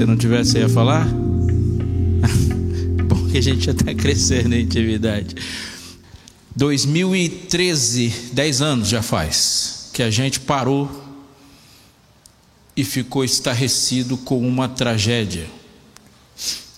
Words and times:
Se 0.00 0.06
não 0.06 0.16
tivesse, 0.16 0.56
ia 0.56 0.66
falar? 0.66 1.06
Bom 3.06 3.28
que 3.28 3.36
a 3.36 3.42
gente 3.42 3.66
já 3.66 3.72
está 3.72 3.92
crescendo 3.94 4.54
em 4.54 4.62
intimidade. 4.62 5.34
2013, 6.56 8.30
10 8.32 8.62
anos 8.62 8.88
já 8.88 9.02
faz, 9.02 9.90
que 9.92 10.02
a 10.02 10.10
gente 10.10 10.40
parou 10.40 10.90
e 12.74 12.82
ficou 12.82 13.22
estarrecido 13.22 14.16
com 14.16 14.40
uma 14.40 14.70
tragédia. 14.70 15.46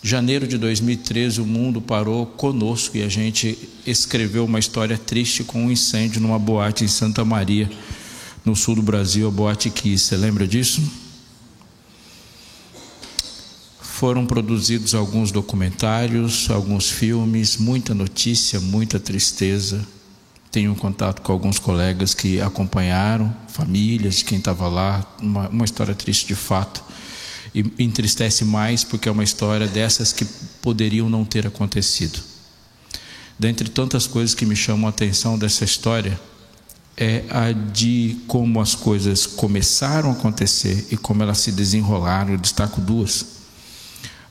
Janeiro 0.03 0.45
de 0.49 0.59
2013, 0.59 1.43
o 1.43 1.47
mundo 1.47 1.81
parou 1.81 2.27
conosco 2.27 2.97
e 2.97 3.05
a 3.05 3.09
gente 3.09 3.57
escreveu 3.87 4.47
uma 4.47 4.59
história 4.59 4.99
triste 4.99 5.45
com 5.45 5.67
um 5.67 5.71
incêndio 5.71 6.21
numa 6.21 6.41
boate 6.41 6.83
em 6.83 6.89
Santa 6.89 7.25
Maria, 7.25 7.71
no 8.45 8.57
sul 8.57 8.75
do 8.75 8.83
Brasil, 8.83 9.29
a 9.29 9.31
Boate 9.31 9.71
Kiss. 9.71 10.07
Você 10.07 10.17
lembra 10.17 10.45
disso? 10.45 11.02
Foram 14.03 14.27
produzidos 14.27 14.97
alguns 14.97 15.31
documentários, 15.31 16.51
alguns 16.51 16.91
filmes, 16.91 17.57
muita 17.57 17.95
notícia, 17.95 18.59
muita 18.59 18.99
tristeza. 18.99 19.87
Tenho 20.51 20.75
contato 20.75 21.23
com 21.23 21.31
alguns 21.31 21.61
colegas 21.61 22.13
que 22.13 22.41
acompanharam, 22.41 23.33
famílias 23.47 24.17
de 24.17 24.25
quem 24.25 24.39
estava 24.39 24.67
lá, 24.67 25.07
uma, 25.23 25.49
uma 25.51 25.65
história 25.65 25.95
triste 25.95 26.27
de 26.27 26.35
fato. 26.35 26.83
E 27.55 27.65
entristece 27.79 28.45
mais 28.45 28.83
porque 28.83 29.09
é 29.09 29.13
uma 29.13 29.23
história 29.23 29.69
dessas 29.69 30.13
que 30.13 30.25
poderiam 30.61 31.09
não 31.09 31.25
ter 31.25 31.47
acontecido. 31.47 32.19
Dentre 33.39 33.69
tantas 33.69 34.09
coisas 34.09 34.35
que 34.35 34.45
me 34.45 34.57
chamam 34.57 34.89
a 34.89 34.91
atenção 34.91 35.39
dessa 35.39 35.63
história, 35.63 36.21
é 36.97 37.23
a 37.31 37.53
de 37.53 38.17
como 38.27 38.61
as 38.61 38.75
coisas 38.75 39.27
começaram 39.27 40.11
a 40.11 40.13
acontecer 40.13 40.89
e 40.91 40.97
como 40.97 41.23
elas 41.23 41.39
se 41.39 41.53
desenrolaram. 41.53 42.33
Eu 42.33 42.39
destaco 42.39 42.81
duas. 42.81 43.42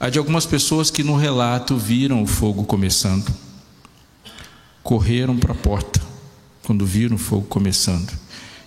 Há 0.03 0.09
de 0.09 0.17
algumas 0.17 0.47
pessoas 0.47 0.89
que 0.89 1.03
no 1.03 1.15
relato 1.15 1.77
viram 1.77 2.23
o 2.23 2.25
fogo 2.25 2.63
começando, 2.63 3.31
correram 4.81 5.37
para 5.37 5.51
a 5.51 5.55
porta 5.55 6.01
quando 6.63 6.83
viram 6.87 7.17
o 7.17 7.19
fogo 7.19 7.45
começando, 7.45 8.11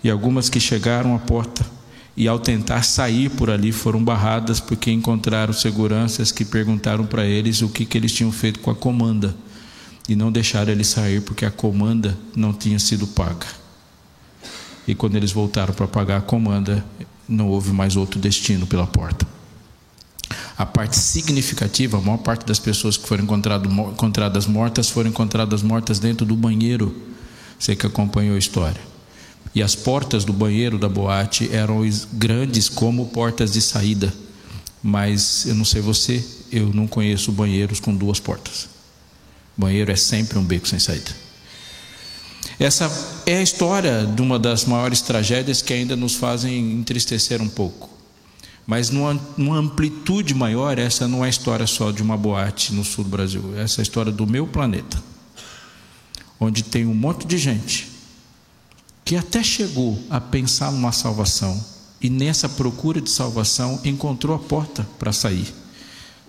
e 0.04 0.08
algumas 0.08 0.48
que 0.48 0.60
chegaram 0.60 1.12
à 1.12 1.18
porta 1.18 1.66
e 2.16 2.28
ao 2.28 2.38
tentar 2.38 2.84
sair 2.84 3.30
por 3.30 3.50
ali 3.50 3.72
foram 3.72 4.04
barradas 4.04 4.60
porque 4.60 4.92
encontraram 4.92 5.52
seguranças 5.52 6.30
que 6.30 6.44
perguntaram 6.44 7.04
para 7.04 7.26
eles 7.26 7.62
o 7.62 7.68
que, 7.68 7.84
que 7.84 7.98
eles 7.98 8.12
tinham 8.12 8.30
feito 8.30 8.60
com 8.60 8.70
a 8.70 8.74
comanda 8.76 9.34
e 10.08 10.14
não 10.14 10.30
deixaram 10.30 10.70
eles 10.70 10.86
sair 10.86 11.20
porque 11.20 11.44
a 11.44 11.50
comanda 11.50 12.16
não 12.36 12.52
tinha 12.52 12.78
sido 12.78 13.08
paga. 13.08 13.48
E 14.86 14.94
quando 14.94 15.16
eles 15.16 15.32
voltaram 15.32 15.74
para 15.74 15.88
pagar 15.88 16.18
a 16.18 16.22
comanda, 16.22 16.84
não 17.28 17.48
houve 17.48 17.72
mais 17.72 17.96
outro 17.96 18.20
destino 18.20 18.68
pela 18.68 18.86
porta 18.86 19.34
a 20.56 20.64
parte 20.64 20.96
significativa, 20.96 21.98
a 21.98 22.00
maior 22.00 22.18
parte 22.18 22.46
das 22.46 22.58
pessoas 22.60 22.96
que 22.96 23.08
foram 23.08 23.24
encontradas 23.24 24.46
mortas 24.46 24.88
foram 24.88 25.10
encontradas 25.10 25.62
mortas 25.62 25.98
dentro 25.98 26.24
do 26.24 26.36
banheiro. 26.36 26.94
Você 27.58 27.74
que 27.74 27.86
acompanhou 27.86 28.36
a 28.36 28.38
história. 28.38 28.80
E 29.54 29.62
as 29.62 29.74
portas 29.74 30.24
do 30.24 30.32
banheiro 30.32 30.78
da 30.78 30.88
boate 30.88 31.48
eram 31.52 31.80
grandes 32.12 32.68
como 32.68 33.06
portas 33.06 33.52
de 33.52 33.60
saída. 33.60 34.12
Mas 34.82 35.46
eu 35.46 35.54
não 35.54 35.64
sei 35.64 35.80
você, 35.80 36.24
eu 36.52 36.72
não 36.72 36.86
conheço 36.86 37.32
banheiros 37.32 37.80
com 37.80 37.94
duas 37.94 38.20
portas. 38.20 38.68
Banheiro 39.56 39.90
é 39.90 39.96
sempre 39.96 40.38
um 40.38 40.44
beco 40.44 40.68
sem 40.68 40.78
saída. 40.78 41.10
Essa 42.58 42.90
é 43.26 43.38
a 43.38 43.42
história 43.42 44.04
de 44.06 44.22
uma 44.22 44.38
das 44.38 44.64
maiores 44.64 45.00
tragédias 45.00 45.62
que 45.62 45.72
ainda 45.72 45.96
nos 45.96 46.14
fazem 46.14 46.72
entristecer 46.72 47.40
um 47.40 47.48
pouco. 47.48 47.93
Mas 48.66 48.90
numa, 48.90 49.20
numa, 49.36 49.58
amplitude 49.58 50.34
maior, 50.34 50.78
essa 50.78 51.06
não 51.06 51.22
é 51.22 51.26
a 51.26 51.30
história 51.30 51.66
só 51.66 51.90
de 51.90 52.02
uma 52.02 52.16
boate 52.16 52.72
no 52.72 52.82
sul 52.82 53.04
do 53.04 53.10
Brasil, 53.10 53.52
essa 53.58 53.80
é 53.80 53.82
a 53.82 53.84
história 53.84 54.10
do 54.10 54.26
meu 54.26 54.46
planeta, 54.46 55.02
onde 56.40 56.62
tem 56.62 56.86
um 56.86 56.94
monte 56.94 57.26
de 57.26 57.36
gente 57.36 57.92
que 59.04 59.16
até 59.16 59.42
chegou 59.42 60.02
a 60.08 60.18
pensar 60.18 60.72
numa 60.72 60.92
salvação 60.92 61.62
e 62.00 62.08
nessa 62.08 62.48
procura 62.48 63.02
de 63.02 63.10
salvação 63.10 63.78
encontrou 63.84 64.34
a 64.34 64.38
porta 64.38 64.86
para 64.98 65.12
sair, 65.12 65.52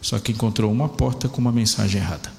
só 0.02 0.20
que 0.20 0.34
encontrou 0.34 0.70
uma 0.72 0.90
porta 0.90 1.30
com 1.30 1.40
uma 1.40 1.54
mensagem 1.54 2.02
errada. 2.02 2.35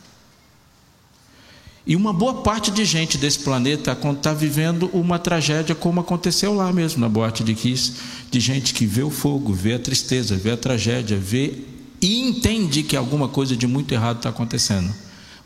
E 1.87 1.95
uma 1.95 2.13
boa 2.13 2.43
parte 2.43 2.73
de 2.73 2.85
gente 2.85 3.17
desse 3.17 3.39
planeta 3.39 3.93
está 3.93 4.35
vivendo 4.35 4.91
uma 4.93 5.21
tragédia 5.21 5.73
como 5.73 6.01
aconteceu 6.01 6.53
lá 6.53 6.73
mesmo, 6.73 7.01
na 7.01 7.09
boate 7.09 7.45
de 7.45 7.55
Kiss, 7.55 7.93
de 8.29 8.41
gente 8.41 8.75
que 8.75 8.85
vê 8.85 9.05
o 9.05 9.11
fogo, 9.11 9.53
vê 9.53 9.75
a 9.75 9.79
tristeza, 9.79 10.35
vê 10.35 10.51
a 10.51 10.57
tragédia, 10.57 11.17
vê 11.17 11.63
e 12.03 12.29
entende 12.29 12.83
que 12.83 12.97
alguma 12.97 13.29
coisa 13.29 13.57
de 13.57 13.69
muito 13.69 13.95
errado 13.95 14.17
está 14.17 14.31
acontecendo, 14.31 14.93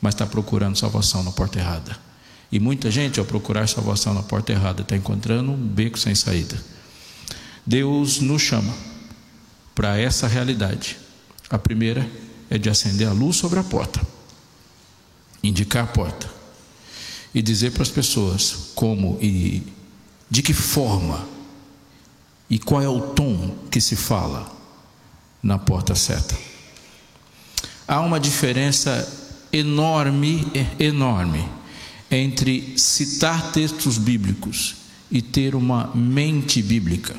mas 0.00 0.14
está 0.14 0.26
procurando 0.26 0.78
salvação 0.78 1.22
na 1.22 1.30
porta 1.30 1.58
errada. 1.58 1.94
E 2.50 2.58
muita 2.58 2.90
gente, 2.90 3.20
ao 3.20 3.26
procurar 3.26 3.68
salvação 3.68 4.14
na 4.14 4.22
porta 4.22 4.50
errada, 4.50 4.80
está 4.80 4.96
encontrando 4.96 5.52
um 5.52 5.56
beco 5.56 5.98
sem 5.98 6.14
saída. 6.14 6.58
Deus 7.66 8.18
nos 8.18 8.40
chama 8.40 8.72
para 9.74 9.98
essa 9.98 10.26
realidade. 10.26 10.96
A 11.50 11.58
primeira 11.58 12.08
é 12.48 12.56
de 12.56 12.70
acender 12.70 13.06
a 13.06 13.12
luz 13.12 13.36
sobre 13.36 13.58
a 13.58 13.62
porta 13.62 14.00
indicar 15.42 15.84
a 15.84 15.86
porta 15.86 16.30
e 17.34 17.40
dizer 17.40 17.72
para 17.72 17.82
as 17.82 17.90
pessoas 17.90 18.70
como 18.74 19.18
e 19.20 19.62
de 20.30 20.42
que 20.42 20.52
forma 20.52 21.26
e 22.48 22.58
qual 22.58 22.82
é 22.82 22.88
o 22.88 23.00
tom 23.00 23.56
que 23.70 23.80
se 23.80 23.96
fala 23.96 24.50
na 25.42 25.58
porta 25.58 25.94
certa. 25.94 26.36
Há 27.86 28.00
uma 28.00 28.20
diferença 28.20 29.08
enorme, 29.52 30.46
enorme 30.78 31.48
entre 32.10 32.74
citar 32.76 33.52
textos 33.52 33.96
bíblicos 33.98 34.76
e 35.10 35.22
ter 35.22 35.54
uma 35.54 35.90
mente 35.94 36.62
bíblica. 36.62 37.16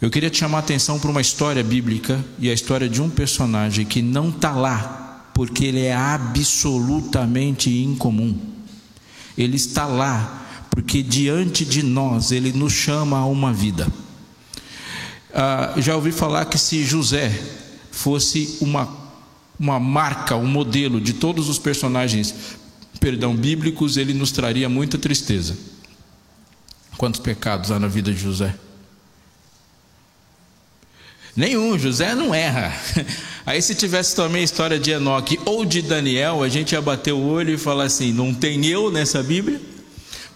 Eu 0.00 0.10
queria 0.10 0.30
te 0.30 0.38
chamar 0.38 0.58
a 0.58 0.60
atenção 0.60 0.98
para 0.98 1.10
uma 1.10 1.20
história 1.20 1.62
bíblica 1.62 2.24
e 2.38 2.48
a 2.50 2.54
história 2.54 2.88
de 2.88 3.02
um 3.02 3.10
personagem 3.10 3.84
que 3.84 4.00
não 4.00 4.30
está 4.30 4.52
lá 4.52 5.07
porque 5.38 5.66
ele 5.66 5.84
é 5.84 5.94
absolutamente 5.94 7.70
incomum. 7.70 8.36
Ele 9.36 9.54
está 9.54 9.86
lá 9.86 10.66
porque 10.68 11.00
diante 11.00 11.64
de 11.64 11.80
nós 11.80 12.32
ele 12.32 12.52
nos 12.52 12.72
chama 12.72 13.18
a 13.18 13.24
uma 13.24 13.52
vida. 13.52 13.86
Ah, 15.32 15.74
já 15.76 15.94
ouvi 15.94 16.10
falar 16.10 16.46
que 16.46 16.58
se 16.58 16.84
José 16.84 17.30
fosse 17.92 18.58
uma, 18.60 18.88
uma 19.60 19.78
marca, 19.78 20.34
um 20.34 20.48
modelo 20.48 21.00
de 21.00 21.12
todos 21.12 21.48
os 21.48 21.56
personagens, 21.56 22.34
perdão, 22.98 23.32
bíblicos, 23.36 23.96
ele 23.96 24.14
nos 24.14 24.32
traria 24.32 24.68
muita 24.68 24.98
tristeza. 24.98 25.56
Quantos 26.96 27.20
pecados 27.20 27.70
há 27.70 27.78
na 27.78 27.86
vida 27.86 28.12
de 28.12 28.18
José? 28.18 28.56
Nenhum, 31.38 31.78
José 31.78 32.16
não 32.16 32.34
erra. 32.34 32.76
Aí 33.46 33.62
se 33.62 33.72
tivesse 33.72 34.16
também 34.16 34.40
a 34.40 34.44
história 34.44 34.76
de 34.76 34.90
Enoque 34.90 35.38
ou 35.44 35.64
de 35.64 35.80
Daniel, 35.80 36.42
a 36.42 36.48
gente 36.48 36.72
ia 36.72 36.82
bater 36.82 37.12
o 37.12 37.24
olho 37.24 37.54
e 37.54 37.56
falar 37.56 37.84
assim: 37.84 38.12
não 38.12 38.34
tem 38.34 38.66
eu 38.66 38.90
nessa 38.90 39.22
Bíblia? 39.22 39.60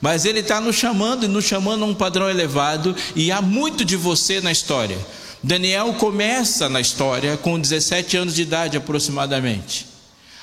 Mas 0.00 0.24
ele 0.24 0.38
está 0.38 0.60
nos 0.60 0.76
chamando 0.76 1.24
e 1.24 1.28
nos 1.28 1.44
chamando 1.44 1.82
a 1.82 1.88
um 1.88 1.94
padrão 1.94 2.30
elevado, 2.30 2.94
e 3.16 3.32
há 3.32 3.42
muito 3.42 3.84
de 3.84 3.96
você 3.96 4.40
na 4.40 4.52
história. 4.52 4.96
Daniel 5.42 5.92
começa 5.94 6.68
na 6.68 6.80
história 6.80 7.36
com 7.36 7.58
17 7.58 8.16
anos 8.18 8.34
de 8.36 8.42
idade 8.42 8.76
aproximadamente. 8.76 9.91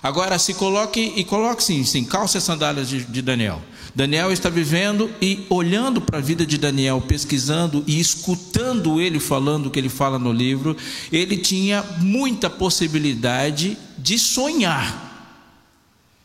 Agora 0.01 0.39
se 0.39 0.53
coloque 0.53 1.13
e 1.17 1.25
coloque 1.25 1.63
sim, 1.63 1.83
sim, 1.83 2.05
calça 2.05 2.37
as 2.37 2.43
sandálias 2.43 2.87
de, 2.87 3.03
de 3.03 3.21
Daniel. 3.21 3.61
Daniel 3.93 4.31
está 4.31 4.49
vivendo 4.49 5.11
e 5.21 5.45
olhando 5.49 5.99
para 5.99 6.19
a 6.19 6.21
vida 6.21 6.45
de 6.45 6.57
Daniel, 6.57 7.01
pesquisando 7.01 7.83
e 7.85 7.99
escutando 7.99 9.01
ele 9.01 9.19
falando 9.19 9.65
o 9.65 9.71
que 9.71 9.79
ele 9.79 9.89
fala 9.89 10.17
no 10.17 10.31
livro, 10.31 10.77
ele 11.11 11.35
tinha 11.35 11.83
muita 11.99 12.49
possibilidade 12.49 13.77
de 13.97 14.17
sonhar. 14.17 15.07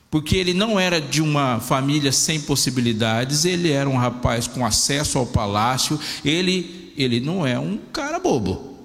Porque 0.08 0.36
ele 0.36 0.54
não 0.54 0.78
era 0.78 1.00
de 1.00 1.20
uma 1.20 1.58
família 1.58 2.12
sem 2.12 2.40
possibilidades, 2.40 3.44
ele 3.44 3.72
era 3.72 3.88
um 3.88 3.96
rapaz 3.96 4.46
com 4.46 4.64
acesso 4.64 5.18
ao 5.18 5.26
palácio, 5.26 5.98
ele, 6.24 6.92
ele 6.96 7.18
não 7.18 7.44
é 7.44 7.58
um 7.58 7.76
cara 7.92 8.20
bobo. 8.20 8.78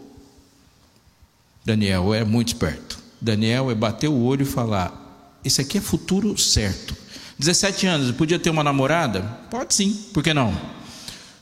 Daniel 1.64 2.12
é 2.12 2.24
muito 2.24 2.48
esperto. 2.48 2.99
Daniel 3.22 3.70
é 3.70 3.76
bater 3.76 4.08
o 4.08 4.24
olho 4.24 4.44
e 4.44 4.46
falar: 4.46 5.40
Esse 5.44 5.62
aqui 5.62 5.78
é 5.78 5.82
futuro 5.82 6.38
certo. 6.38 6.96
17 7.38 7.88
anos, 7.88 8.12
podia 8.16 8.40
ter 8.40 8.50
uma 8.50 8.64
namorada? 8.64 9.22
Pode 9.50 9.74
sim, 9.74 9.94
por 10.14 10.22
que 10.24 10.34
não? 10.34 10.54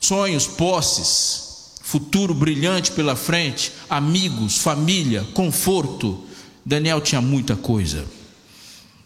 Sonhos, 0.00 0.46
posses, 0.46 1.74
futuro 1.82 2.32
brilhante 2.32 2.92
pela 2.92 3.16
frente, 3.16 3.72
amigos, 3.90 4.58
família, 4.58 5.24
conforto. 5.34 6.24
Daniel 6.64 7.00
tinha 7.00 7.20
muita 7.20 7.56
coisa. 7.56 8.04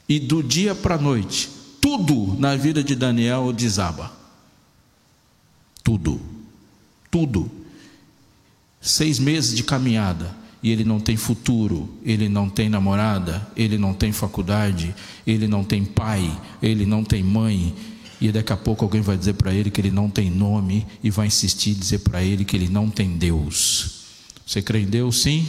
E 0.08 0.18
do 0.18 0.42
dia 0.42 0.74
para 0.74 0.96
a 0.96 0.98
noite, 0.98 1.48
tudo 1.80 2.36
na 2.38 2.56
vida 2.56 2.82
de 2.82 2.94
Daniel 2.94 3.52
desaba. 3.52 4.12
Tudo. 5.82 6.20
Tudo. 7.10 7.50
Seis 8.80 9.18
meses 9.18 9.56
de 9.56 9.62
caminhada 9.62 10.41
e 10.62 10.70
ele 10.70 10.84
não 10.84 11.00
tem 11.00 11.16
futuro, 11.16 11.88
ele 12.04 12.28
não 12.28 12.48
tem 12.48 12.68
namorada, 12.68 13.46
ele 13.56 13.76
não 13.76 13.92
tem 13.92 14.12
faculdade, 14.12 14.94
ele 15.26 15.48
não 15.48 15.64
tem 15.64 15.84
pai, 15.84 16.40
ele 16.62 16.86
não 16.86 17.02
tem 17.02 17.22
mãe, 17.22 17.74
e 18.20 18.30
daqui 18.30 18.52
a 18.52 18.56
pouco 18.56 18.84
alguém 18.84 19.00
vai 19.00 19.16
dizer 19.16 19.32
para 19.32 19.52
ele 19.52 19.68
que 19.68 19.80
ele 19.80 19.90
não 19.90 20.08
tem 20.08 20.30
nome 20.30 20.86
e 21.02 21.10
vai 21.10 21.26
insistir 21.26 21.70
em 21.70 21.74
dizer 21.74 21.98
para 21.98 22.22
ele 22.22 22.44
que 22.44 22.54
ele 22.54 22.68
não 22.68 22.88
tem 22.88 23.18
Deus. 23.18 24.02
Você 24.46 24.62
crê 24.62 24.78
em 24.78 24.86
Deus? 24.86 25.22
Sim? 25.22 25.44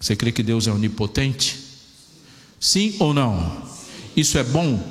Você 0.00 0.16
crê 0.16 0.32
que 0.32 0.42
Deus 0.42 0.66
é 0.66 0.72
onipotente? 0.72 1.58
Sim 2.58 2.96
ou 2.98 3.12
não? 3.12 3.68
Isso 4.16 4.38
é 4.38 4.42
bom? 4.42 4.82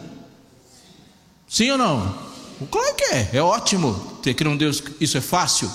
Sim 1.47 1.71
ou 1.71 1.77
não? 1.79 2.29
Claro 2.69 2.95
que 2.95 3.05
é, 3.05 3.29
é 3.33 3.41
ótimo 3.41 3.93
ter 4.21 4.35
crer 4.35 4.49
um 4.49 4.55
Deus, 4.55 4.83
isso 5.01 5.17
é 5.17 5.21
fácil. 5.21 5.71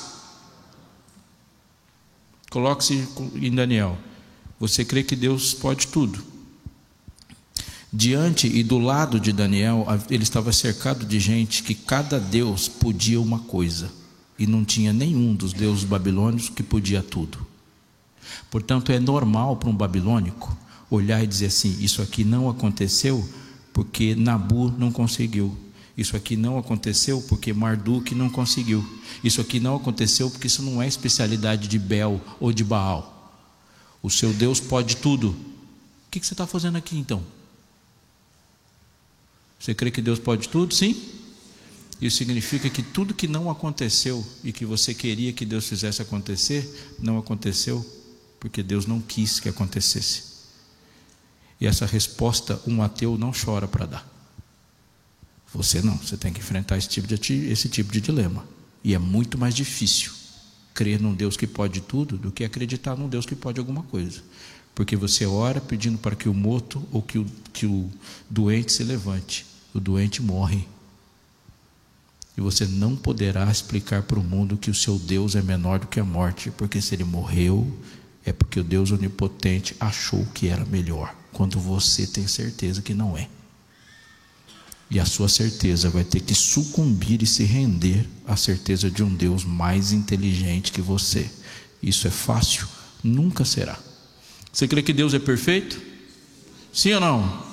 Coloque-se 2.54 3.08
em 3.34 3.50
Daniel. 3.50 3.98
Você 4.60 4.84
crê 4.84 5.02
que 5.02 5.16
Deus 5.16 5.52
pode 5.52 5.88
tudo. 5.88 6.22
Diante 7.92 8.46
e 8.46 8.62
do 8.62 8.78
lado 8.78 9.18
de 9.18 9.32
Daniel, 9.32 9.84
ele 10.08 10.22
estava 10.22 10.52
cercado 10.52 11.04
de 11.04 11.18
gente 11.18 11.64
que 11.64 11.74
cada 11.74 12.20
deus 12.20 12.68
podia 12.68 13.20
uma 13.20 13.40
coisa, 13.40 13.90
e 14.38 14.46
não 14.46 14.64
tinha 14.64 14.92
nenhum 14.92 15.34
dos 15.34 15.52
deuses 15.52 15.82
babilônicos 15.82 16.48
que 16.48 16.62
podia 16.62 17.02
tudo. 17.02 17.44
Portanto, 18.52 18.92
é 18.92 19.00
normal 19.00 19.56
para 19.56 19.68
um 19.68 19.74
babilônico 19.74 20.56
olhar 20.88 21.24
e 21.24 21.26
dizer 21.26 21.46
assim: 21.46 21.76
Isso 21.80 22.02
aqui 22.02 22.22
não 22.22 22.48
aconteceu 22.48 23.28
porque 23.72 24.14
Nabu 24.14 24.72
não 24.78 24.92
conseguiu. 24.92 25.58
Isso 25.96 26.16
aqui 26.16 26.36
não 26.36 26.58
aconteceu 26.58 27.22
porque 27.28 27.52
Marduk 27.52 28.14
não 28.14 28.28
conseguiu. 28.28 28.84
Isso 29.22 29.40
aqui 29.40 29.60
não 29.60 29.76
aconteceu 29.76 30.28
porque 30.28 30.48
isso 30.48 30.62
não 30.62 30.82
é 30.82 30.88
especialidade 30.88 31.68
de 31.68 31.78
Bel 31.78 32.20
ou 32.40 32.52
de 32.52 32.64
Baal. 32.64 33.14
O 34.02 34.10
seu 34.10 34.32
Deus 34.32 34.58
pode 34.58 34.96
tudo. 34.96 35.30
O 35.30 36.10
que 36.10 36.24
você 36.24 36.34
está 36.34 36.46
fazendo 36.46 36.76
aqui 36.76 36.96
então? 36.96 37.22
Você 39.58 39.74
crê 39.74 39.90
que 39.90 40.02
Deus 40.02 40.18
pode 40.18 40.48
tudo? 40.48 40.74
Sim? 40.74 40.94
Isso 42.00 42.18
significa 42.18 42.68
que 42.68 42.82
tudo 42.82 43.14
que 43.14 43.28
não 43.28 43.48
aconteceu 43.48 44.24
e 44.42 44.52
que 44.52 44.66
você 44.66 44.92
queria 44.92 45.32
que 45.32 45.46
Deus 45.46 45.66
fizesse 45.68 46.02
acontecer, 46.02 46.94
não 46.98 47.18
aconteceu 47.18 47.84
porque 48.38 48.62
Deus 48.62 48.84
não 48.84 49.00
quis 49.00 49.40
que 49.40 49.48
acontecesse. 49.48 50.34
E 51.60 51.66
essa 51.66 51.86
resposta 51.86 52.60
um 52.66 52.82
ateu 52.82 53.16
não 53.16 53.32
chora 53.32 53.66
para 53.66 53.86
dar. 53.86 54.13
Você 55.54 55.80
não, 55.80 55.96
você 55.96 56.16
tem 56.16 56.32
que 56.32 56.40
enfrentar 56.40 56.76
esse 56.76 56.88
tipo, 56.88 57.06
de, 57.06 57.32
esse 57.46 57.68
tipo 57.68 57.92
de 57.92 58.00
dilema. 58.00 58.44
E 58.82 58.92
é 58.92 58.98
muito 58.98 59.38
mais 59.38 59.54
difícil 59.54 60.12
crer 60.74 61.00
num 61.00 61.14
Deus 61.14 61.36
que 61.36 61.46
pode 61.46 61.80
tudo 61.80 62.18
do 62.18 62.32
que 62.32 62.42
acreditar 62.42 62.96
num 62.96 63.08
Deus 63.08 63.24
que 63.24 63.36
pode 63.36 63.60
alguma 63.60 63.84
coisa. 63.84 64.20
Porque 64.74 64.96
você 64.96 65.24
ora 65.24 65.60
pedindo 65.60 65.96
para 65.96 66.16
que 66.16 66.28
o 66.28 66.34
morto 66.34 66.82
ou 66.90 67.00
que 67.00 67.18
o, 67.18 67.26
que 67.52 67.64
o 67.64 67.88
doente 68.28 68.72
se 68.72 68.82
levante. 68.82 69.46
O 69.72 69.78
doente 69.78 70.20
morre. 70.20 70.66
E 72.36 72.40
você 72.40 72.66
não 72.66 72.96
poderá 72.96 73.48
explicar 73.48 74.02
para 74.02 74.18
o 74.18 74.24
mundo 74.24 74.56
que 74.56 74.70
o 74.70 74.74
seu 74.74 74.98
Deus 74.98 75.36
é 75.36 75.42
menor 75.42 75.78
do 75.78 75.86
que 75.86 76.00
a 76.00 76.04
morte, 76.04 76.50
porque 76.50 76.82
se 76.82 76.92
ele 76.96 77.04
morreu, 77.04 77.72
é 78.24 78.32
porque 78.32 78.58
o 78.58 78.64
Deus 78.64 78.90
onipotente 78.90 79.76
achou 79.78 80.26
que 80.34 80.48
era 80.48 80.64
melhor, 80.64 81.14
quando 81.32 81.60
você 81.60 82.08
tem 82.08 82.26
certeza 82.26 82.82
que 82.82 82.92
não 82.92 83.16
é. 83.16 83.28
E 84.90 85.00
a 85.00 85.04
sua 85.04 85.28
certeza 85.28 85.88
vai 85.90 86.04
ter 86.04 86.20
que 86.20 86.34
sucumbir 86.34 87.22
e 87.22 87.26
se 87.26 87.44
render 87.44 88.06
à 88.26 88.36
certeza 88.36 88.90
de 88.90 89.02
um 89.02 89.12
Deus 89.14 89.44
mais 89.44 89.92
inteligente 89.92 90.72
que 90.72 90.80
você. 90.80 91.30
Isso 91.82 92.06
é 92.06 92.10
fácil? 92.10 92.66
Nunca 93.02 93.44
será. 93.44 93.78
Você 94.52 94.68
crê 94.68 94.82
que 94.82 94.92
Deus 94.92 95.14
é 95.14 95.18
perfeito? 95.18 95.80
Sim 96.72 96.92
ou 96.92 97.00
não? 97.00 97.44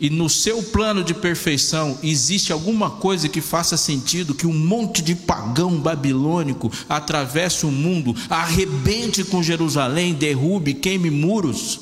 E 0.00 0.08
no 0.08 0.30
seu 0.30 0.62
plano 0.62 1.04
de 1.04 1.12
perfeição 1.12 1.98
existe 2.02 2.52
alguma 2.52 2.90
coisa 2.90 3.28
que 3.28 3.42
faça 3.42 3.76
sentido 3.76 4.34
que 4.34 4.46
um 4.46 4.54
monte 4.54 5.02
de 5.02 5.14
pagão 5.14 5.78
babilônico 5.78 6.72
atravesse 6.88 7.66
o 7.66 7.70
mundo, 7.70 8.16
arrebente 8.30 9.22
com 9.22 9.42
Jerusalém, 9.42 10.14
derrube, 10.14 10.72
queime 10.72 11.10
muros, 11.10 11.80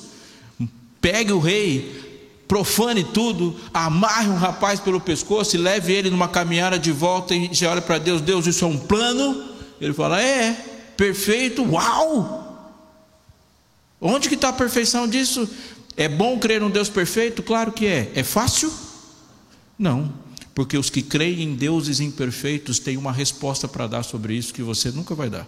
pegue 1.00 1.32
o 1.32 1.38
rei, 1.38 2.07
profane 2.49 3.05
tudo, 3.05 3.55
amarre 3.73 4.29
um 4.29 4.37
rapaz 4.37 4.81
pelo 4.81 4.99
pescoço 4.99 5.55
e 5.55 5.59
leve 5.59 5.93
ele 5.93 6.09
numa 6.09 6.27
caminhada 6.27 6.79
de 6.79 6.91
volta 6.91 7.35
e 7.35 7.53
já 7.53 7.71
olha 7.71 7.83
para 7.83 7.99
Deus, 7.99 8.23
Deus, 8.23 8.47
isso 8.47 8.65
é 8.65 8.69
um 8.69 8.79
plano? 8.79 9.45
Ele 9.79 9.93
fala, 9.93 10.21
é, 10.21 10.53
perfeito, 10.97 11.62
uau! 11.62 12.47
Onde 14.00 14.29
que 14.29 14.35
está 14.35 14.49
a 14.49 14.53
perfeição 14.53 15.06
disso? 15.06 15.49
É 15.97 16.09
bom 16.09 16.39
crer 16.39 16.61
num 16.61 16.71
Deus 16.71 16.89
perfeito? 16.89 17.43
Claro 17.43 17.71
que 17.71 17.87
é. 17.87 18.11
É 18.15 18.23
fácil? 18.23 18.73
Não, 19.79 20.12
porque 20.55 20.79
os 20.79 20.89
que 20.89 21.03
creem 21.03 21.43
em 21.43 21.55
deuses 21.55 22.00
imperfeitos 22.00 22.79
têm 22.79 22.97
uma 22.97 23.12
resposta 23.12 23.69
para 23.69 23.87
dar 23.87 24.03
sobre 24.03 24.35
isso 24.35 24.55
que 24.55 24.62
você 24.62 24.91
nunca 24.91 25.15
vai 25.15 25.29
dar. 25.29 25.47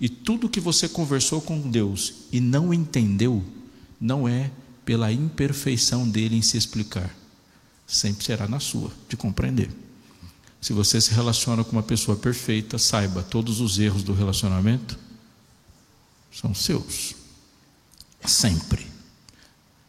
E 0.00 0.08
tudo 0.08 0.48
que 0.48 0.60
você 0.60 0.88
conversou 0.88 1.40
com 1.40 1.58
Deus 1.60 2.12
e 2.32 2.40
não 2.40 2.74
entendeu, 2.74 3.42
não 4.00 4.28
é 4.28 4.50
pela 4.86 5.12
imperfeição 5.12 6.08
dele 6.08 6.36
em 6.36 6.42
se 6.42 6.56
explicar. 6.56 7.12
Sempre 7.86 8.24
será 8.24 8.48
na 8.48 8.60
sua, 8.60 8.90
de 9.08 9.16
compreender. 9.16 9.68
Se 10.60 10.72
você 10.72 11.00
se 11.00 11.12
relaciona 11.12 11.62
com 11.64 11.72
uma 11.72 11.82
pessoa 11.82 12.16
perfeita, 12.16 12.78
saiba, 12.78 13.22
todos 13.22 13.60
os 13.60 13.78
erros 13.78 14.04
do 14.04 14.14
relacionamento 14.14 14.96
são 16.32 16.54
seus. 16.54 17.14
Sempre. 18.24 18.86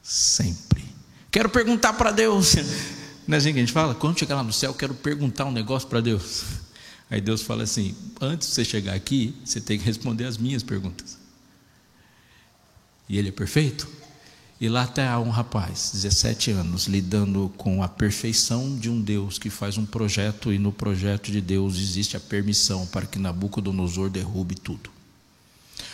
Sempre. 0.02 0.84
Quero 1.32 1.50
perguntar 1.50 1.94
para 1.94 2.12
Deus. 2.12 2.56
Não 3.28 3.36
é 3.36 3.38
assim 3.38 3.52
que 3.52 3.60
a 3.60 3.62
gente 3.62 3.74
fala? 3.74 3.94
Quando 3.94 4.18
chegar 4.18 4.36
lá 4.36 4.44
no 4.44 4.54
céu, 4.54 4.74
quero 4.74 4.96
perguntar 4.96 5.46
um 5.46 5.52
negócio 5.52 5.88
para 5.88 6.02
Deus. 6.02 6.44
Aí 7.10 7.22
Deus 7.22 7.42
fala 7.42 7.64
assim: 7.64 7.96
antes 8.20 8.48
de 8.48 8.54
você 8.54 8.66
chegar 8.66 8.94
aqui, 8.94 9.36
você 9.46 9.62
tem 9.62 9.78
que 9.78 9.86
responder 9.86 10.26
as 10.26 10.38
minhas 10.38 10.64
perguntas. 10.64 11.18
E 13.08 13.18
Ele 13.18 13.30
é 13.30 13.32
perfeito? 13.32 13.88
E 14.60 14.68
lá 14.68 14.86
está 14.86 15.20
um 15.20 15.30
rapaz, 15.30 15.92
17 15.94 16.50
anos, 16.50 16.88
lidando 16.88 17.54
com 17.58 17.84
a 17.84 17.88
perfeição 17.88 18.76
de 18.76 18.90
um 18.90 19.00
Deus 19.00 19.38
que 19.38 19.52
faz 19.52 19.78
um 19.78 19.86
projeto 19.86 20.52
e 20.52 20.58
no 20.58 20.72
projeto 20.72 21.32
de 21.32 21.40
Deus 21.40 21.78
existe 21.78 22.18
a 22.18 22.20
permissão 22.20 22.88
para 22.88 23.06
que 23.06 23.20
Nabucodonosor 23.20 24.10
derrube 24.10 24.56
tudo. 24.56 24.90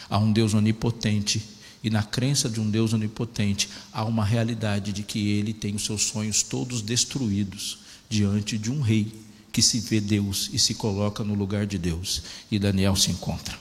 Há 0.09 0.17
um 0.17 0.31
Deus 0.31 0.53
onipotente 0.53 1.43
e 1.83 1.89
na 1.89 2.03
crença 2.03 2.49
de 2.49 2.61
um 2.61 2.69
Deus 2.69 2.93
onipotente 2.93 3.67
há 3.91 4.05
uma 4.05 4.23
realidade 4.23 4.93
de 4.93 5.03
que 5.03 5.31
ele 5.31 5.53
tem 5.53 5.75
os 5.75 5.83
seus 5.83 6.03
sonhos 6.03 6.41
todos 6.41 6.81
destruídos 6.81 7.79
diante 8.07 8.57
de 8.57 8.71
um 8.71 8.79
rei 8.79 9.11
que 9.51 9.61
se 9.61 9.81
vê 9.81 9.99
Deus 9.99 10.49
e 10.53 10.57
se 10.57 10.73
coloca 10.75 11.21
no 11.21 11.33
lugar 11.33 11.65
de 11.65 11.77
Deus. 11.77 12.23
E 12.49 12.57
Daniel 12.57 12.95
se 12.95 13.11
encontra. 13.11 13.59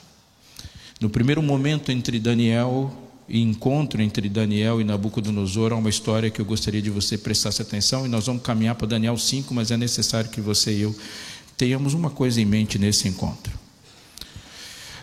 No 1.01 1.09
primeiro 1.09 1.43
momento 1.43 1.91
entre 1.91 2.17
Daniel 2.21 3.11
encontro 3.41 4.01
entre 4.01 4.29
Daniel 4.29 4.79
e 4.79 4.83
Nabucodonosor 4.83 5.73
há 5.73 5.75
uma 5.75 5.89
história 5.89 6.29
que 6.29 6.39
eu 6.39 6.45
gostaria 6.45 6.81
de 6.81 6.89
você 6.89 7.17
prestasse 7.17 7.61
atenção 7.61 8.05
e 8.05 8.09
nós 8.09 8.27
vamos 8.27 8.43
caminhar 8.43 8.75
para 8.75 8.87
Daniel 8.87 9.17
5, 9.17 9.53
mas 9.53 9.71
é 9.71 9.77
necessário 9.77 10.29
que 10.29 10.39
você 10.39 10.71
e 10.71 10.81
eu 10.81 10.95
tenhamos 11.57 11.93
uma 11.93 12.09
coisa 12.09 12.41
em 12.41 12.45
mente 12.45 12.77
nesse 12.77 13.07
encontro. 13.07 13.51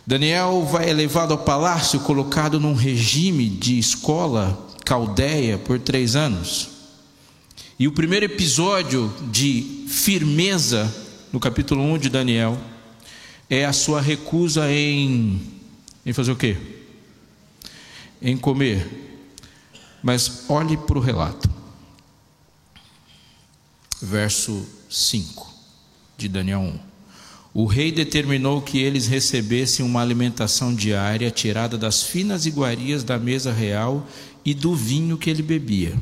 Daniel 0.06 0.64
vai 0.64 0.90
elevado 0.90 1.32
ao 1.32 1.38
palácio, 1.38 2.00
colocado 2.00 2.58
num 2.58 2.74
regime 2.74 3.48
de 3.48 3.78
escola 3.78 4.68
caldeia 4.84 5.58
por 5.58 5.78
três 5.78 6.16
anos. 6.16 6.68
E 7.78 7.86
o 7.86 7.92
primeiro 7.92 8.26
episódio 8.26 9.12
de 9.30 9.86
firmeza 9.88 10.92
no 11.32 11.40
capítulo 11.40 11.82
1 11.82 11.98
de 11.98 12.08
Daniel 12.08 12.58
é 13.48 13.64
a 13.64 13.72
sua 13.72 14.00
recusa 14.00 14.70
em, 14.70 15.40
em 16.04 16.12
fazer 16.12 16.32
o 16.32 16.36
quê? 16.36 16.56
Em 18.20 18.36
comer. 18.36 18.88
Mas 20.02 20.44
olhe 20.48 20.76
para 20.76 20.98
o 20.98 21.00
relato. 21.00 21.48
Verso 24.00 24.66
5 24.88 25.48
de 26.16 26.28
Daniel 26.28 26.60
1. 26.60 26.78
O 27.52 27.66
rei 27.66 27.90
determinou 27.90 28.62
que 28.62 28.78
eles 28.78 29.06
recebessem 29.08 29.84
uma 29.84 30.00
alimentação 30.00 30.74
diária 30.74 31.30
tirada 31.30 31.76
das 31.76 32.02
finas 32.02 32.46
iguarias 32.46 33.02
da 33.02 33.18
mesa 33.18 33.52
real 33.52 34.06
e 34.44 34.54
do 34.54 34.74
vinho 34.74 35.18
que 35.18 35.28
ele 35.28 35.42
bebia. 35.42 35.96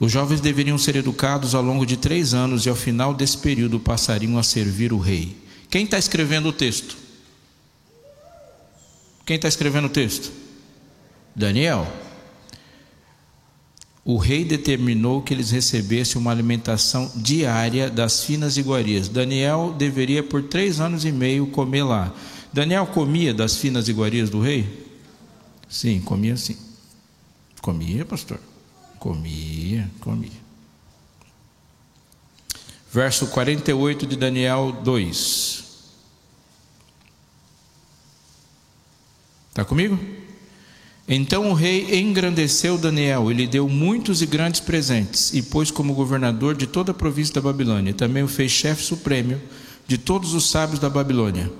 Os 0.00 0.10
jovens 0.10 0.40
deveriam 0.40 0.78
ser 0.78 0.96
educados 0.96 1.54
ao 1.54 1.62
longo 1.62 1.84
de 1.84 1.96
três 1.96 2.34
anos 2.34 2.64
e 2.66 2.70
ao 2.70 2.74
final 2.74 3.14
desse 3.14 3.36
período 3.38 3.78
passariam 3.78 4.38
a 4.38 4.42
servir 4.42 4.92
o 4.92 4.98
rei. 4.98 5.36
Quem 5.68 5.84
está 5.84 5.98
escrevendo 5.98 6.48
o 6.48 6.52
texto? 6.52 6.96
Quem 9.30 9.36
está 9.36 9.46
escrevendo 9.46 9.84
o 9.84 9.90
texto? 9.90 10.32
Daniel. 11.36 11.86
o 14.04 14.16
rei 14.16 14.44
determinou 14.44 15.22
que 15.22 15.32
eles 15.32 15.52
recebessem 15.52 16.20
uma 16.20 16.32
alimentação 16.32 17.08
diária 17.14 17.88
das 17.88 18.24
finas 18.24 18.56
iguarias. 18.56 19.08
Daniel 19.08 19.72
deveria, 19.78 20.20
por 20.20 20.42
três 20.42 20.80
anos 20.80 21.04
e 21.04 21.12
meio, 21.12 21.46
comer 21.46 21.84
lá. 21.84 22.12
Daniel 22.52 22.88
comia 22.88 23.32
das 23.32 23.56
finas 23.56 23.86
iguarias 23.86 24.30
do 24.30 24.40
rei? 24.40 24.84
Sim, 25.68 26.00
comia 26.00 26.36
sim. 26.36 26.56
Comia, 27.62 28.04
pastor? 28.04 28.40
Comia, 28.98 29.88
comia. 30.00 30.40
Verso 32.92 33.28
48 33.28 34.08
de 34.08 34.16
Daniel 34.16 34.76
2. 34.82 35.59
Está 39.50 39.64
comigo? 39.64 39.98
Então 41.12 41.50
o 41.50 41.54
rei 41.54 42.00
engrandeceu 42.00 42.78
Daniel 42.78 43.32
e 43.32 43.34
lhe 43.34 43.46
deu 43.46 43.68
muitos 43.68 44.22
e 44.22 44.26
grandes 44.26 44.60
presentes, 44.60 45.34
e 45.34 45.42
pôs 45.42 45.70
como 45.70 45.92
governador 45.92 46.54
de 46.54 46.68
toda 46.68 46.92
a 46.92 46.94
província 46.94 47.34
da 47.34 47.40
Babilônia. 47.40 47.92
Também 47.92 48.22
o 48.22 48.28
fez 48.28 48.52
chefe 48.52 48.84
supremo 48.84 49.40
de 49.88 49.98
todos 49.98 50.34
os 50.34 50.48
sábios 50.48 50.78
da 50.78 50.88
Babilônia. 50.88 51.50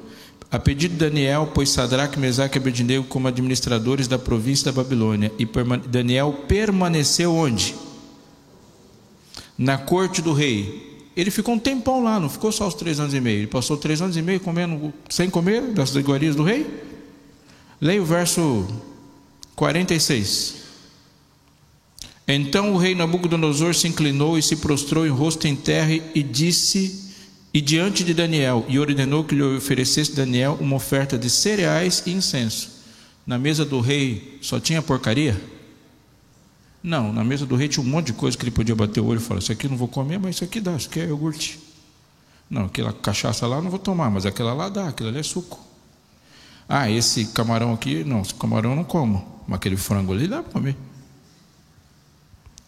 A 0.53 0.59
pedido 0.59 0.93
de 0.93 0.99
Daniel, 0.99 1.49
pôs 1.49 1.71
Sadraque, 1.71 2.19
Mesaque 2.19 2.59
e 2.59 2.61
Abednego 2.61 3.05
como 3.05 3.27
administradores 3.27 4.07
da 4.07 4.19
província 4.19 4.67
da 4.67 4.73
Babilônia. 4.73 5.33
E 5.37 5.49
Daniel 5.89 6.45
permaneceu 6.47 7.35
onde? 7.35 7.75
Na 9.59 9.79
corte 9.79 10.23
do 10.23 10.33
rei. 10.33 11.09
Ele 11.17 11.31
ficou 11.31 11.55
um 11.55 11.59
tempão 11.59 12.03
lá, 12.05 12.21
não 12.21 12.29
ficou 12.29 12.53
só 12.53 12.69
os 12.69 12.75
três 12.75 13.01
anos 13.01 13.15
e 13.15 13.21
meio. 13.21 13.41
Ele 13.41 13.47
passou 13.49 13.77
três 13.77 14.01
anos 14.01 14.17
e 14.17 14.23
meio 14.23 14.39
comendo, 14.39 14.93
sem 15.09 15.29
comer 15.29 15.73
das 15.73 15.95
iguarias 15.97 16.37
do 16.37 16.45
rei. 16.45 16.67
Leia 17.81 18.03
o 18.03 18.05
verso 18.05 18.67
46. 19.57 20.57
Então 22.29 22.75
o 22.75 22.77
rei 22.77 22.95
Nabucodonosor 22.95 23.75
se 23.75 23.89
inclinou 23.89 24.39
e 24.39 24.43
se 24.43 24.57
prostrou 24.57 25.07
em 25.07 25.11
rosto 25.11 25.47
em 25.47 25.57
terra 25.57 25.95
e 26.15 26.23
disse, 26.23 27.11
e 27.55 27.61
diante 27.61 28.05
de 28.05 28.13
Daniel, 28.13 28.67
e 28.69 28.79
ordenou 28.79 29.25
que 29.25 29.35
lhe 29.35 29.43
oferecesse 29.43 30.15
Daniel 30.15 30.59
uma 30.61 30.77
oferta 30.77 31.19
de 31.19 31.31
cereais 31.31 32.03
e 32.07 32.13
incenso. 32.13 32.71
Na 33.27 33.39
mesa 33.39 33.65
do 33.65 33.81
rei 33.81 34.39
só 34.43 34.61
tinha 34.61 34.83
porcaria? 34.83 35.41
Não, 36.83 37.13
na 37.13 37.25
mesa 37.25 37.47
do 37.47 37.57
rei 37.57 37.67
tinha 37.67 37.85
um 37.85 37.89
monte 37.89 38.09
de 38.09 38.13
coisa 38.13 38.37
que 38.37 38.45
ele 38.45 38.51
podia 38.51 38.75
bater 38.75 39.01
o 39.01 39.07
olho 39.07 39.21
e 39.21 39.23
falar: 39.23 39.41
Isso 39.41 39.53
aqui 39.53 39.69
não 39.69 39.77
vou 39.77 39.89
comer, 39.89 40.19
mas 40.19 40.37
isso 40.37 40.45
aqui 40.45 40.61
dá, 40.61 40.77
isso 40.77 40.89
aqui 40.89 41.01
é 41.01 41.07
iogurte. 41.07 41.59
Não, 42.49 42.67
aquela 42.67 42.93
cachaça 42.93 43.47
lá 43.47 43.61
não 43.63 43.71
vou 43.71 43.79
tomar, 43.79 44.11
mas 44.11 44.27
aquela 44.27 44.53
lá 44.53 44.69
dá, 44.69 44.89
aquilo 44.89 45.09
ali 45.09 45.19
é 45.19 45.23
suco. 45.23 45.70
Ah, 46.73 46.89
esse 46.89 47.25
camarão 47.27 47.75
aqui, 47.75 48.05
não, 48.05 48.21
esse 48.21 48.33
camarão 48.33 48.71
eu 48.71 48.77
não 48.77 48.85
como. 48.85 49.43
Mas 49.49 49.57
aquele 49.57 49.77
frango 49.77 50.13
ali 50.13 50.29
dá 50.29 50.41
para 50.41 50.53
comer. 50.53 50.77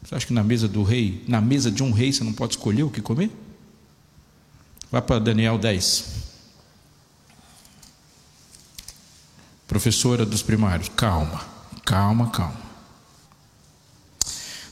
Você 0.03 0.17
acha 0.17 0.27
que 0.27 0.33
na 0.33 0.43
mesa 0.43 0.67
do 0.67 0.83
rei, 0.83 1.23
na 1.29 1.41
mesa 1.41 1.71
de 1.71 1.85
um 1.85 1.93
rei, 1.93 2.13
você 2.13 2.25
não 2.25 2.33
pode 2.33 2.55
escolher 2.55 2.83
o 2.83 2.91
que 2.91 3.01
comer? 3.01 3.31
Vá 4.91 5.01
para 5.01 5.21
Daniel 5.21 5.57
10. 5.57 6.05
Professora 9.69 10.27
dos 10.27 10.43
primários, 10.43 10.89
calma, 10.89 11.41
calma, 11.85 12.29
calma. 12.31 12.61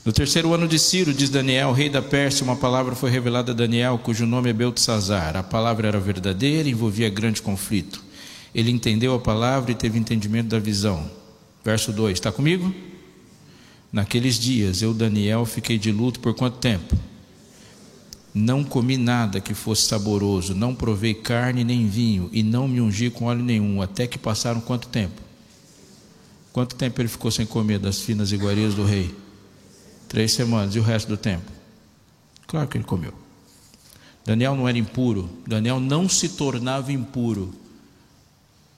No 0.03 0.11
terceiro 0.11 0.53
ano 0.53 0.67
de 0.67 0.77
Ciro, 0.77 1.13
diz 1.13 1.29
Daniel, 1.29 1.71
rei 1.71 1.89
da 1.89 2.01
Pérsia, 2.01 2.43
uma 2.43 2.57
palavra 2.57 2.95
foi 2.95 3.09
revelada 3.09 3.53
a 3.53 3.55
Daniel, 3.55 3.97
cujo 3.97 4.25
nome 4.25 4.49
é 4.49 4.53
Beltesazar. 4.53 5.37
A 5.37 5.43
palavra 5.43 5.87
era 5.87 6.01
verdadeira 6.01 6.67
e 6.67 6.73
envolvia 6.73 7.09
grande 7.09 7.41
conflito. 7.41 8.10
Ele 8.53 8.71
entendeu 8.71 9.13
a 9.13 9.19
palavra 9.19 9.71
e 9.71 9.75
teve 9.75 9.97
entendimento 9.97 10.49
da 10.49 10.59
visão. 10.59 11.09
Verso 11.63 11.91
2, 11.93 12.13
está 12.13 12.31
comigo? 12.31 12.73
Naqueles 13.91 14.39
dias 14.39 14.81
eu, 14.81 14.93
Daniel, 14.93 15.45
fiquei 15.45 15.77
de 15.77 15.91
luto 15.91 16.19
por 16.19 16.33
quanto 16.33 16.57
tempo? 16.57 16.95
Não 18.33 18.63
comi 18.63 18.97
nada 18.97 19.41
que 19.41 19.53
fosse 19.53 19.83
saboroso, 19.83 20.55
não 20.55 20.73
provei 20.73 21.13
carne 21.13 21.63
nem 21.63 21.87
vinho, 21.87 22.29
e 22.31 22.41
não 22.41 22.67
me 22.67 22.79
ungi 22.79 23.09
com 23.09 23.25
óleo 23.25 23.43
nenhum, 23.43 23.81
até 23.81 24.07
que 24.07 24.17
passaram 24.17 24.61
quanto 24.61 24.87
tempo? 24.87 25.21
Quanto 26.53 26.75
tempo 26.75 27.01
ele 27.01 27.09
ficou 27.09 27.29
sem 27.29 27.45
comer 27.45 27.79
das 27.79 27.99
finas 27.99 28.31
iguarias 28.31 28.73
do 28.73 28.85
rei? 28.85 29.13
Três 30.07 30.31
semanas, 30.31 30.75
e 30.75 30.79
o 30.79 30.83
resto 30.83 31.09
do 31.09 31.17
tempo? 31.17 31.51
Claro 32.47 32.67
que 32.67 32.77
ele 32.77 32.85
comeu. 32.85 33.13
Daniel 34.25 34.55
não 34.55 34.67
era 34.67 34.77
impuro, 34.77 35.29
Daniel 35.45 35.79
não 35.79 36.07
se 36.07 36.29
tornava 36.29 36.91
impuro 36.91 37.53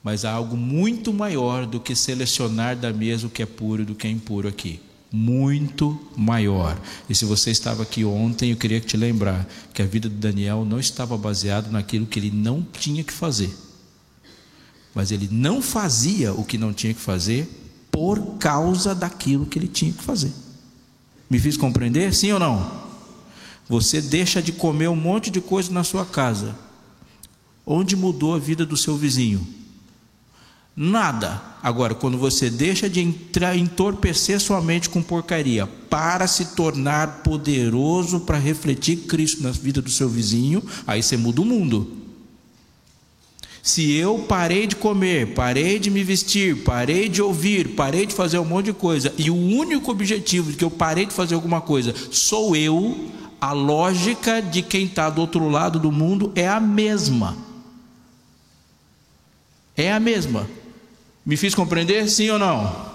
mas 0.03 0.25
há 0.25 0.31
algo 0.33 0.57
muito 0.57 1.13
maior 1.13 1.65
do 1.65 1.79
que 1.79 1.95
selecionar 1.95 2.75
da 2.75 2.91
mesa 2.91 3.25
o 3.25 3.29
que 3.29 3.41
é 3.41 3.45
puro 3.45 3.85
do 3.85 3.95
que 3.95 4.05
é 4.05 4.09
impuro 4.09 4.49
aqui. 4.49 4.81
Muito 5.09 5.97
maior. 6.17 6.77
E 7.09 7.15
se 7.15 7.23
você 7.23 7.51
estava 7.51 7.83
aqui 7.83 8.03
ontem, 8.03 8.51
eu 8.51 8.57
queria 8.57 8.81
te 8.81 8.97
lembrar 8.97 9.47
que 9.73 9.81
a 9.81 9.85
vida 9.85 10.09
de 10.09 10.15
Daniel 10.15 10.65
não 10.65 10.79
estava 10.79 11.17
baseada 11.17 11.69
naquilo 11.69 12.05
que 12.05 12.19
ele 12.19 12.31
não 12.31 12.61
tinha 12.61 13.03
que 13.03 13.13
fazer. 13.13 13.55
Mas 14.93 15.11
ele 15.11 15.29
não 15.31 15.61
fazia 15.61 16.33
o 16.33 16.43
que 16.43 16.57
não 16.57 16.73
tinha 16.73 16.93
que 16.93 16.99
fazer 16.99 17.47
por 17.89 18.37
causa 18.37 18.93
daquilo 18.93 19.45
que 19.45 19.57
ele 19.57 19.67
tinha 19.67 19.93
que 19.93 20.03
fazer. 20.03 20.33
Me 21.29 21.39
fiz 21.39 21.55
compreender? 21.55 22.13
Sim 22.13 22.33
ou 22.33 22.39
não? 22.39 22.83
Você 23.69 24.01
deixa 24.01 24.41
de 24.41 24.51
comer 24.51 24.89
um 24.89 24.95
monte 24.95 25.31
de 25.31 25.39
coisa 25.39 25.71
na 25.71 25.83
sua 25.83 26.05
casa. 26.05 26.55
Onde 27.65 27.95
mudou 27.95 28.35
a 28.35 28.39
vida 28.39 28.65
do 28.65 28.75
seu 28.75 28.97
vizinho? 28.97 29.62
Nada. 30.75 31.41
Agora, 31.61 31.93
quando 31.93 32.17
você 32.17 32.49
deixa 32.49 32.89
de 32.89 32.99
entrar, 32.99 33.55
entorpecer 33.55 34.39
sua 34.39 34.59
mente 34.61 34.89
com 34.89 35.01
porcaria 35.01 35.67
para 35.89 36.27
se 36.27 36.55
tornar 36.55 37.21
poderoso 37.23 38.21
para 38.21 38.37
refletir 38.37 38.97
Cristo 39.07 39.43
na 39.43 39.51
vida 39.51 39.81
do 39.81 39.89
seu 39.89 40.09
vizinho, 40.09 40.63
aí 40.87 41.01
você 41.03 41.15
muda 41.15 41.41
o 41.41 41.45
mundo. 41.45 42.03
Se 43.61 43.93
eu 43.93 44.19
parei 44.27 44.67
de 44.67 44.75
comer, 44.75 45.33
parei 45.33 45.79
de 45.79 45.89
me 45.89 46.03
vestir, 46.03 46.63
parei 46.63 47.07
de 47.07 47.21
ouvir, 47.21 47.75
parei 47.75 48.05
de 48.05 48.13
fazer 48.13 48.37
um 48.39 48.43
monte 48.43 48.65
de 48.65 48.73
coisa, 48.73 49.13
e 49.17 49.29
o 49.29 49.35
único 49.35 49.89
objetivo 49.89 50.51
de 50.51 50.57
que 50.57 50.65
eu 50.65 50.71
parei 50.71 51.05
de 51.05 51.13
fazer 51.13 51.35
alguma 51.35 51.61
coisa 51.61 51.95
sou 52.11 52.57
eu, 52.57 53.09
a 53.39 53.53
lógica 53.53 54.41
de 54.41 54.61
quem 54.61 54.85
está 54.85 55.09
do 55.09 55.21
outro 55.21 55.47
lado 55.47 55.79
do 55.79 55.91
mundo 55.91 56.31
é 56.35 56.47
a 56.47 56.59
mesma. 56.59 57.37
É 59.77 59.93
a 59.93 59.99
mesma. 59.99 60.47
Me 61.25 61.37
fiz 61.37 61.55
compreender? 61.55 62.09
Sim 62.09 62.31
ou 62.31 62.39
não? 62.39 62.93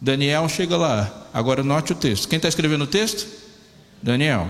Daniel 0.00 0.48
chega 0.48 0.76
lá. 0.76 1.28
Agora 1.34 1.62
note 1.62 1.92
o 1.92 1.96
texto. 1.96 2.28
Quem 2.28 2.36
está 2.36 2.48
escrevendo 2.48 2.84
o 2.84 2.86
texto? 2.86 3.26
Daniel. 4.02 4.48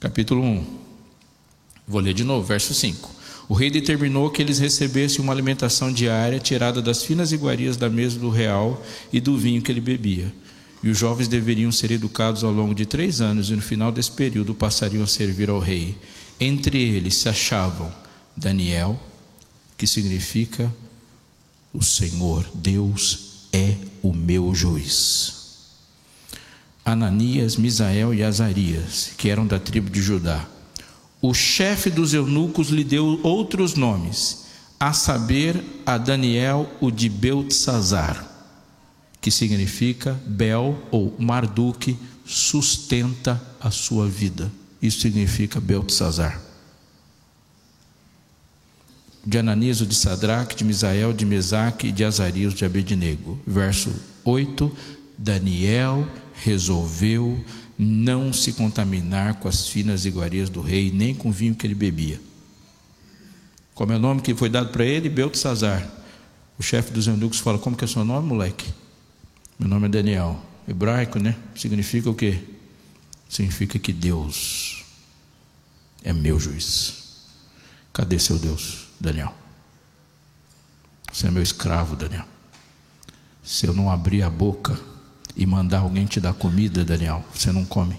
Capítulo 0.00 0.42
1. 0.42 0.78
Vou 1.86 2.00
ler 2.00 2.14
de 2.14 2.24
novo, 2.24 2.46
verso 2.46 2.72
5. 2.72 3.18
O 3.48 3.54
rei 3.54 3.70
determinou 3.70 4.30
que 4.30 4.42
eles 4.42 4.58
recebessem 4.58 5.20
uma 5.20 5.32
alimentação 5.32 5.92
diária 5.92 6.38
tirada 6.38 6.82
das 6.82 7.02
finas 7.02 7.32
iguarias 7.32 7.76
da 7.76 7.88
mesa 7.88 8.18
do 8.18 8.28
real 8.28 8.82
e 9.12 9.20
do 9.20 9.38
vinho 9.38 9.62
que 9.62 9.72
ele 9.72 9.80
bebia. 9.80 10.32
E 10.82 10.88
os 10.90 10.98
jovens 10.98 11.28
deveriam 11.28 11.72
ser 11.72 11.90
educados 11.90 12.44
ao 12.44 12.52
longo 12.52 12.74
de 12.74 12.86
três 12.86 13.20
anos, 13.20 13.50
e 13.50 13.56
no 13.56 13.62
final 13.62 13.90
desse 13.90 14.12
período 14.12 14.54
passariam 14.54 15.02
a 15.02 15.06
servir 15.06 15.48
ao 15.50 15.58
rei. 15.58 15.96
Entre 16.38 16.78
eles 16.78 17.16
se 17.16 17.28
achavam 17.28 17.92
Daniel, 18.36 19.00
que 19.78 19.86
significa 19.86 20.74
o 21.72 21.80
Senhor, 21.82 22.44
Deus 22.52 23.46
é 23.52 23.76
o 24.02 24.12
meu 24.12 24.52
juiz. 24.52 25.34
Ananias, 26.84 27.56
Misael 27.56 28.12
e 28.12 28.24
Azarias, 28.24 29.12
que 29.16 29.28
eram 29.28 29.46
da 29.46 29.58
tribo 29.58 29.88
de 29.88 30.02
Judá. 30.02 30.44
O 31.22 31.32
chefe 31.32 31.90
dos 31.90 32.12
eunucos 32.12 32.68
lhe 32.68 32.82
deu 32.82 33.20
outros 33.22 33.74
nomes, 33.74 34.46
a 34.80 34.92
saber, 34.92 35.62
a 35.86 35.96
Daniel 35.96 36.68
o 36.80 36.90
de 36.90 37.08
Beltesazar, 37.08 38.26
que 39.20 39.30
significa 39.30 40.20
Bel 40.26 40.78
ou 40.90 41.14
Marduk 41.18 41.96
sustenta 42.24 43.40
a 43.60 43.70
sua 43.70 44.08
vida. 44.08 44.50
Isso 44.80 45.00
significa 45.00 45.60
Beltesazar 45.60 46.47
de 49.28 49.36
Ananias, 49.36 49.86
de 49.86 49.94
Sadraque, 49.94 50.56
de 50.56 50.64
Misael, 50.64 51.12
de 51.12 51.26
Mesaque 51.26 51.88
e 51.88 51.92
de 51.92 52.02
Azarias, 52.02 52.54
de 52.54 52.64
Abednego. 52.64 53.38
Verso 53.46 53.94
8: 54.24 54.74
Daniel 55.18 56.08
resolveu 56.42 57.38
não 57.78 58.32
se 58.32 58.54
contaminar 58.54 59.34
com 59.34 59.46
as 59.46 59.68
finas 59.68 60.06
iguarias 60.06 60.48
do 60.48 60.62
rei, 60.62 60.90
nem 60.90 61.14
com 61.14 61.28
o 61.28 61.32
vinho 61.32 61.54
que 61.54 61.66
ele 61.66 61.74
bebia. 61.74 62.18
Como 63.74 63.92
é 63.92 63.96
o 63.96 63.98
nome 63.98 64.22
que 64.22 64.34
foi 64.34 64.48
dado 64.48 64.70
para 64.70 64.86
ele? 64.86 65.10
Beltesazar. 65.10 65.86
O 66.58 66.62
chefe 66.62 66.90
dos 66.90 67.06
eunucos 67.06 67.38
fala: 67.38 67.58
Como 67.58 67.76
que 67.76 67.84
é 67.84 67.86
seu 67.86 68.06
nome, 68.06 68.26
moleque? 68.26 68.72
Meu 69.58 69.68
nome 69.68 69.88
é 69.88 69.90
Daniel. 69.90 70.42
Hebraico, 70.66 71.18
né? 71.18 71.36
Significa 71.54 72.08
o 72.08 72.14
quê? 72.14 72.38
Significa 73.28 73.78
que 73.78 73.92
Deus 73.92 74.86
é 76.02 76.14
meu 76.14 76.40
juiz. 76.40 76.94
Cadê 77.92 78.18
seu 78.18 78.38
Deus? 78.38 78.87
Daniel. 79.00 79.34
Você 81.12 81.26
é 81.26 81.30
meu 81.30 81.42
escravo, 81.42 81.96
Daniel. 81.96 82.24
Se 83.42 83.66
eu 83.66 83.72
não 83.72 83.90
abrir 83.90 84.22
a 84.22 84.30
boca 84.30 84.78
e 85.34 85.46
mandar 85.46 85.80
alguém 85.80 86.06
te 86.06 86.20
dar 86.20 86.34
comida, 86.34 86.84
Daniel, 86.84 87.24
você 87.32 87.50
não 87.50 87.64
come. 87.64 87.98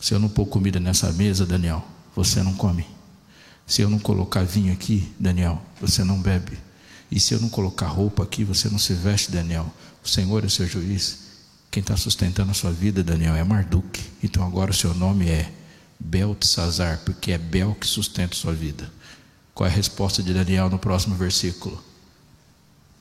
Se 0.00 0.14
eu 0.14 0.18
não 0.18 0.28
pôr 0.28 0.46
comida 0.46 0.80
nessa 0.80 1.12
mesa, 1.12 1.46
Daniel, 1.46 1.86
você 2.14 2.42
não 2.42 2.54
come. 2.54 2.84
Se 3.66 3.82
eu 3.82 3.88
não 3.88 3.98
colocar 3.98 4.42
vinho 4.42 4.72
aqui, 4.72 5.12
Daniel, 5.18 5.62
você 5.80 6.02
não 6.02 6.20
bebe. 6.20 6.58
E 7.10 7.20
se 7.20 7.34
eu 7.34 7.40
não 7.40 7.48
colocar 7.48 7.86
roupa 7.86 8.22
aqui, 8.22 8.42
você 8.42 8.68
não 8.68 8.78
se 8.78 8.94
veste, 8.94 9.30
Daniel. 9.30 9.72
O 10.04 10.08
Senhor 10.08 10.44
é 10.44 10.48
seu 10.48 10.66
juiz. 10.66 11.18
Quem 11.70 11.80
está 11.80 11.96
sustentando 11.96 12.50
a 12.50 12.54
sua 12.54 12.72
vida, 12.72 13.02
Daniel, 13.04 13.36
é 13.36 13.44
Marduk. 13.44 14.00
Então 14.22 14.44
agora 14.44 14.72
o 14.72 14.74
seu 14.74 14.92
nome 14.92 15.28
é 15.28 15.52
Beltesazar, 16.04 17.00
porque 17.04 17.32
é 17.32 17.38
Bel 17.38 17.76
que 17.78 17.86
sustenta 17.86 18.34
sua 18.34 18.52
vida. 18.52 18.90
Qual 19.54 19.68
é 19.68 19.70
a 19.70 19.74
resposta 19.74 20.22
de 20.22 20.34
Daniel 20.34 20.68
no 20.68 20.78
próximo 20.78 21.14
versículo? 21.14 21.82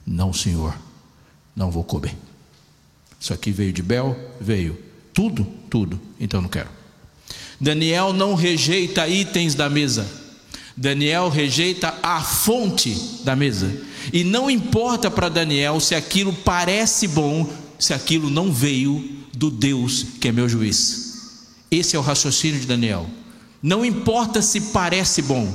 Não, 0.05 0.31
Senhor, 0.31 0.77
não 1.55 1.71
vou 1.71 1.83
comer. 1.83 2.15
Isso 3.19 3.33
aqui 3.33 3.51
veio 3.51 3.73
de 3.73 3.81
Bel? 3.81 4.17
Veio. 4.39 4.77
Tudo? 5.13 5.45
Tudo. 5.69 5.99
Então 6.19 6.41
não 6.41 6.49
quero. 6.49 6.69
Daniel 7.59 8.13
não 8.13 8.35
rejeita 8.35 9.07
itens 9.07 9.55
da 9.55 9.69
mesa. 9.69 10.07
Daniel 10.77 11.29
rejeita 11.29 11.93
a 12.01 12.21
fonte 12.21 13.21
da 13.23 13.35
mesa. 13.35 13.71
E 14.13 14.23
não 14.23 14.49
importa 14.49 15.11
para 15.11 15.29
Daniel 15.29 15.79
se 15.79 15.95
aquilo 15.95 16.33
parece 16.33 17.07
bom, 17.07 17.51
se 17.79 17.93
aquilo 17.93 18.29
não 18.29 18.51
veio 18.51 19.21
do 19.33 19.49
Deus 19.49 20.05
que 20.19 20.27
é 20.27 20.31
meu 20.31 20.47
juiz. 20.47 21.10
Esse 21.71 21.95
é 21.95 21.99
o 21.99 22.01
raciocínio 22.03 22.59
de 22.59 22.67
Daniel. 22.67 23.09
Não 23.63 23.85
importa 23.85 24.41
se 24.41 24.59
parece 24.59 25.21
bom, 25.21 25.51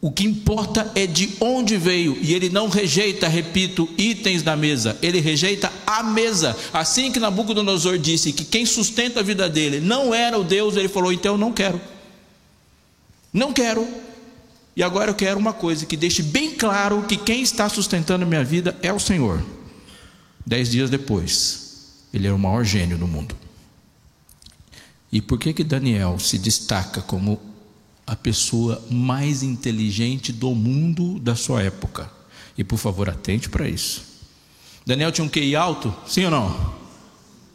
o 0.00 0.10
que 0.10 0.24
importa 0.24 0.90
é 0.96 1.06
de 1.06 1.30
onde 1.40 1.76
veio, 1.76 2.18
e 2.20 2.34
ele 2.34 2.50
não 2.50 2.68
rejeita, 2.68 3.28
repito, 3.28 3.88
itens 3.96 4.42
da 4.42 4.56
mesa, 4.56 4.98
ele 5.00 5.20
rejeita 5.20 5.72
a 5.86 6.02
mesa. 6.02 6.56
Assim 6.72 7.12
que 7.12 7.20
Nabucodonosor 7.20 7.98
disse 7.98 8.32
que 8.32 8.44
quem 8.44 8.66
sustenta 8.66 9.20
a 9.20 9.22
vida 9.22 9.48
dele 9.48 9.80
não 9.80 10.12
era 10.12 10.36
o 10.36 10.42
Deus, 10.42 10.76
ele 10.76 10.88
falou: 10.88 11.12
então 11.12 11.34
eu 11.34 11.38
não 11.38 11.52
quero. 11.52 11.80
Não 13.32 13.52
quero. 13.52 13.86
E 14.74 14.82
agora 14.82 15.12
eu 15.12 15.14
quero 15.14 15.38
uma 15.38 15.52
coisa 15.52 15.86
que 15.86 15.96
deixe 15.96 16.22
bem 16.22 16.50
claro 16.50 17.04
que 17.04 17.16
quem 17.16 17.40
está 17.40 17.68
sustentando 17.68 18.24
a 18.24 18.28
minha 18.28 18.42
vida 18.42 18.76
é 18.82 18.92
o 18.92 18.98
Senhor. 18.98 19.40
Dez 20.44 20.70
dias 20.70 20.90
depois, 20.90 22.08
ele 22.12 22.26
era 22.26 22.34
o 22.34 22.38
maior 22.38 22.64
gênio 22.64 22.98
do 22.98 23.06
mundo. 23.06 23.36
E 25.12 25.20
por 25.20 25.38
que 25.38 25.52
que 25.52 25.62
Daniel 25.62 26.18
se 26.18 26.38
destaca 26.38 27.02
como 27.02 27.38
a 28.06 28.16
pessoa 28.16 28.82
mais 28.90 29.42
inteligente 29.42 30.32
do 30.32 30.54
mundo 30.54 31.18
da 31.18 31.34
sua 31.34 31.62
época. 31.62 32.10
E 32.56 32.64
por 32.64 32.76
favor, 32.76 33.08
atente 33.08 33.48
para 33.48 33.68
isso. 33.68 34.02
Daniel 34.84 35.12
tinha 35.12 35.24
um 35.24 35.28
QI 35.28 35.54
alto? 35.54 35.94
Sim 36.06 36.24
ou 36.26 36.30
não? 36.30 36.74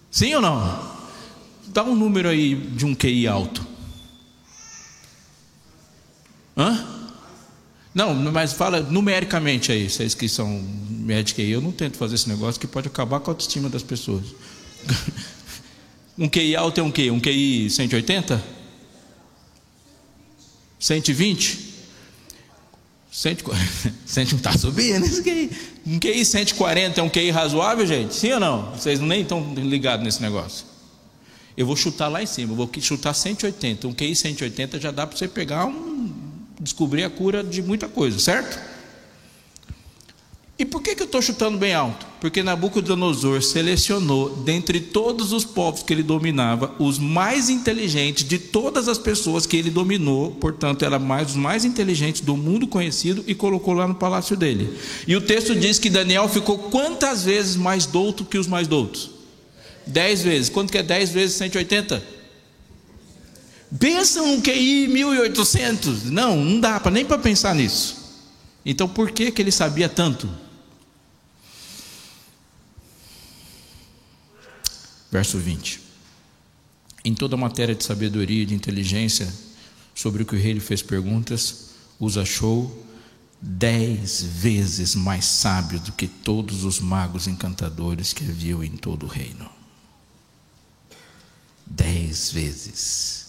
Sim 0.10 0.34
ou 0.36 0.42
não? 0.42 0.98
Dá 1.68 1.84
um 1.84 1.96
número 1.96 2.30
aí 2.30 2.56
de 2.56 2.86
um 2.86 2.96
QI 2.96 3.28
alto. 3.28 3.66
Hã? 6.56 6.86
Não, 7.94 8.14
mas 8.32 8.54
fala 8.54 8.80
numericamente 8.80 9.72
aí, 9.72 9.90
vocês 9.90 10.14
que 10.14 10.30
são 10.30 10.64
médicos 10.90 11.44
aí, 11.44 11.52
eu 11.52 11.62
não 11.62 11.72
tento 11.72 11.98
fazer 11.98 12.16
esse 12.16 12.30
negócio 12.30 12.60
que 12.60 12.68
pode 12.68 12.88
acabar 12.88 13.20
com 13.20 13.30
a 13.30 13.34
autoestima 13.34 13.70
das 13.70 13.84
pessoas. 13.84 14.26
um 16.18 16.28
QI 16.28 16.56
alto 16.56 16.80
é 16.80 16.84
um 16.84 16.92
quê? 16.92 17.12
Um 17.12 17.20
QI 17.20 17.70
180? 17.70 18.44
120? 20.80 21.68
140. 23.12 23.94
100 24.06 24.24
está 24.24 24.58
subindo 24.58 25.06
isso 25.06 25.24
QI. 25.24 25.50
Um 25.86 26.00
QI 26.00 26.26
140 26.26 27.00
é 27.00 27.04
um 27.04 27.10
QI 27.10 27.30
razoável, 27.30 27.86
gente? 27.86 28.16
Sim 28.16 28.34
ou 28.34 28.40
não? 28.40 28.72
Vocês 28.72 29.00
nem 29.00 29.22
estão 29.22 29.54
ligados 29.56 30.04
nesse 30.04 30.22
negócio. 30.22 30.66
Eu 31.56 31.66
vou 31.66 31.76
chutar 31.76 32.08
lá 32.08 32.22
em 32.22 32.28
cima, 32.28 32.54
eu 32.54 32.56
vou 32.56 32.70
chutar 32.80 33.14
180. 33.14 33.88
Um 33.88 33.94
QI 33.94 34.16
180 34.16 34.80
já 34.80 34.92
dá 34.92 35.08
para 35.08 35.18
você 35.18 35.28
pegar 35.28 35.66
um. 35.66 36.12
descobrir 36.60 37.04
a 37.04 37.10
cura 37.10 37.44
de 37.44 37.62
muita 37.62 37.88
coisa, 37.88 38.20
certo? 38.20 38.77
E 40.60 40.66
por 40.66 40.82
que, 40.82 40.96
que 40.96 41.04
eu 41.04 41.06
estou 41.06 41.22
chutando 41.22 41.56
bem 41.56 41.76
alto? 41.76 42.08
Porque 42.20 42.42
Nabucodonosor 42.42 43.44
selecionou, 43.44 44.30
dentre 44.38 44.80
todos 44.80 45.32
os 45.32 45.46
povos 45.46 45.84
que 45.84 45.94
ele 45.94 46.02
dominava, 46.02 46.74
os 46.80 46.98
mais 46.98 47.48
inteligentes 47.48 48.24
de 48.24 48.40
todas 48.40 48.88
as 48.88 48.98
pessoas 48.98 49.46
que 49.46 49.56
ele 49.56 49.70
dominou, 49.70 50.32
portanto, 50.32 50.84
era 50.84 50.98
mais 50.98 51.30
os 51.30 51.36
mais 51.36 51.64
inteligentes 51.64 52.22
do 52.22 52.36
mundo 52.36 52.66
conhecido, 52.66 53.24
e 53.28 53.36
colocou 53.36 53.76
lá 53.76 53.88
no 53.88 53.94
palácio 53.94 54.36
dele. 54.36 54.76
E 55.08 55.16
o 55.16 55.22
texto 55.22 55.56
diz 55.56 55.78
que 55.78 55.92
Daniel 55.92 56.28
ficou 56.28 56.58
quantas 56.58 57.24
vezes 57.24 57.56
mais 57.56 57.86
douto 57.86 58.26
que 58.26 58.40
os 58.40 58.48
mais 58.48 58.68
doutos? 58.68 59.12
Dez 59.86 60.24
vezes. 60.24 60.50
Quanto 60.50 60.72
que 60.72 60.80
é 60.80 60.84
dez 60.84 61.12
vezes 61.12 61.36
180? 61.36 62.04
Pensa 63.80 64.24
um 64.24 64.42
QI 64.42 64.88
1800. 64.88 66.06
Não, 66.06 66.36
não 66.36 66.60
dá 66.60 66.80
para 66.80 66.92
nem 66.92 67.06
para 67.06 67.20
pensar 67.20 67.54
nisso. 67.54 67.96
Então, 68.66 68.88
por 68.88 69.12
que, 69.12 69.30
que 69.32 69.42
ele 69.42 69.52
sabia 69.52 69.88
tanto? 69.88 70.28
Verso 75.12 75.38
20. 75.38 75.82
Em 77.06 77.14
toda 77.14 77.38
matéria 77.38 77.74
de 77.74 77.84
sabedoria 77.84 78.44
e 78.44 78.46
de 78.46 78.54
inteligência, 78.54 79.32
sobre 79.96 80.24
o 80.24 80.26
que 80.26 80.36
o 80.36 80.40
rei 80.40 80.54
lhe 80.54 80.60
fez 80.60 80.82
perguntas, 80.82 81.72
os 82.00 82.18
achou 82.18 82.86
dez 83.42 84.22
vezes 84.22 84.96
mais 84.96 85.26
sábio 85.26 85.80
do 85.80 85.92
que 85.92 86.08
todos 86.08 86.64
os 86.64 86.80
magos 86.80 87.28
encantadores 87.28 88.14
que 88.14 88.24
havia 88.24 88.56
em 88.66 88.76
todo 88.76 89.06
o 89.06 89.10
reino. 89.10 89.50
Dez 91.66 92.32
vezes. 92.32 93.26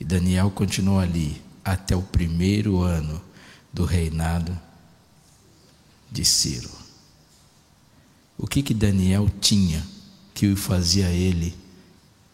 E 0.00 0.04
Daniel 0.04 0.50
continuou 0.50 0.98
ali 0.98 1.40
até 1.64 1.94
o 1.94 2.02
primeiro 2.02 2.80
ano 2.80 3.22
do 3.72 3.84
reinado 3.84 4.58
de 6.10 6.24
Ciro. 6.24 6.70
O 8.36 8.46
que 8.46 8.62
que 8.62 8.74
Daniel 8.74 9.30
tinha 9.40 9.86
que 10.34 10.46
o 10.46 10.56
fazia 10.56 11.08
ele 11.08 11.56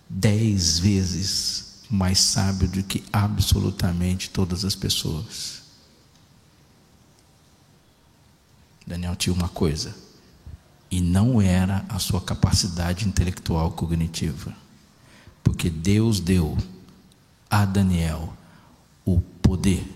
dez 0.08 0.78
vezes 0.78 1.82
mais 1.90 2.18
sábio 2.20 2.68
do 2.68 2.82
que 2.82 3.04
absolutamente 3.12 4.30
todas 4.30 4.64
as 4.64 4.74
pessoas. 4.74 5.62
Daniel 8.86 9.16
tinha 9.16 9.34
uma 9.34 9.48
coisa, 9.48 9.94
e 10.90 11.00
não 11.00 11.42
era 11.42 11.84
a 11.88 11.98
sua 11.98 12.20
capacidade 12.20 13.06
intelectual 13.06 13.72
cognitiva, 13.72 14.54
porque 15.44 15.68
Deus 15.68 16.20
deu 16.20 16.56
a 17.50 17.64
Daniel 17.64 18.32
o 19.04 19.20
poder 19.20 19.86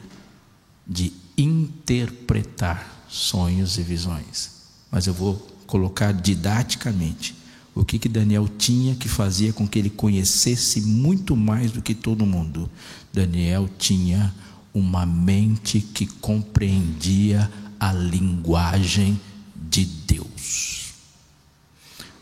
de 0.86 1.12
interpretar 1.36 3.04
sonhos 3.08 3.78
e 3.78 3.82
visões. 3.82 4.50
Mas 4.90 5.06
eu 5.06 5.14
vou 5.14 5.36
colocar 5.66 6.12
didaticamente 6.12 7.34
o 7.74 7.84
que, 7.84 7.98
que 7.98 8.08
Daniel 8.08 8.46
tinha 8.48 8.94
que 8.94 9.08
fazia 9.08 9.52
com 9.52 9.66
que 9.66 9.78
ele 9.78 9.90
conhecesse 9.90 10.82
muito 10.82 11.34
mais 11.34 11.72
do 11.72 11.80
que 11.80 11.94
todo 11.94 12.26
mundo? 12.26 12.70
Daniel 13.12 13.68
tinha 13.78 14.34
uma 14.74 15.06
mente 15.06 15.80
que 15.80 16.06
compreendia 16.06 17.50
a 17.80 17.92
linguagem 17.92 19.18
de 19.56 19.84
Deus. 19.84 20.92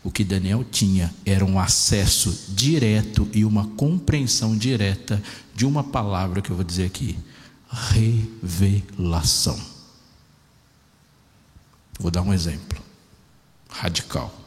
O 0.03 0.09
que 0.09 0.23
Daniel 0.23 0.63
tinha 0.63 1.13
era 1.25 1.45
um 1.45 1.59
acesso 1.59 2.45
direto 2.49 3.29
e 3.33 3.45
uma 3.45 3.67
compreensão 3.67 4.57
direta 4.57 5.21
de 5.53 5.65
uma 5.65 5.83
palavra 5.83 6.41
que 6.41 6.49
eu 6.49 6.55
vou 6.55 6.65
dizer 6.65 6.85
aqui: 6.85 7.19
revelação. 7.69 9.59
Vou 11.99 12.09
dar 12.09 12.23
um 12.23 12.33
exemplo 12.33 12.81
radical. 13.69 14.40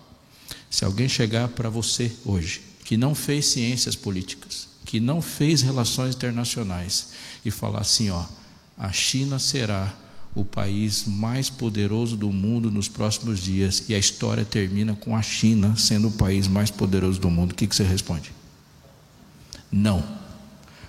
Se 0.74 0.84
alguém 0.84 1.08
chegar 1.08 1.46
para 1.46 1.70
você 1.70 2.10
hoje, 2.24 2.60
que 2.84 2.96
não 2.96 3.14
fez 3.14 3.46
ciências 3.46 3.94
políticas, 3.94 4.66
que 4.84 4.98
não 4.98 5.22
fez 5.22 5.62
relações 5.62 6.16
internacionais, 6.16 7.10
e 7.44 7.50
falar 7.52 7.82
assim: 7.82 8.10
ó, 8.10 8.24
a 8.76 8.90
China 8.90 9.38
será 9.38 9.94
o 10.34 10.44
país 10.44 11.04
mais 11.06 11.48
poderoso 11.48 12.16
do 12.16 12.32
mundo 12.32 12.72
nos 12.72 12.88
próximos 12.88 13.38
dias, 13.38 13.84
e 13.88 13.94
a 13.94 13.98
história 14.00 14.44
termina 14.44 14.96
com 14.96 15.14
a 15.14 15.22
China 15.22 15.76
sendo 15.76 16.08
o 16.08 16.10
país 16.10 16.48
mais 16.48 16.72
poderoso 16.72 17.20
do 17.20 17.30
mundo, 17.30 17.52
o 17.52 17.54
que, 17.54 17.68
que 17.68 17.76
você 17.76 17.84
responde? 17.84 18.32
Não. 19.70 20.02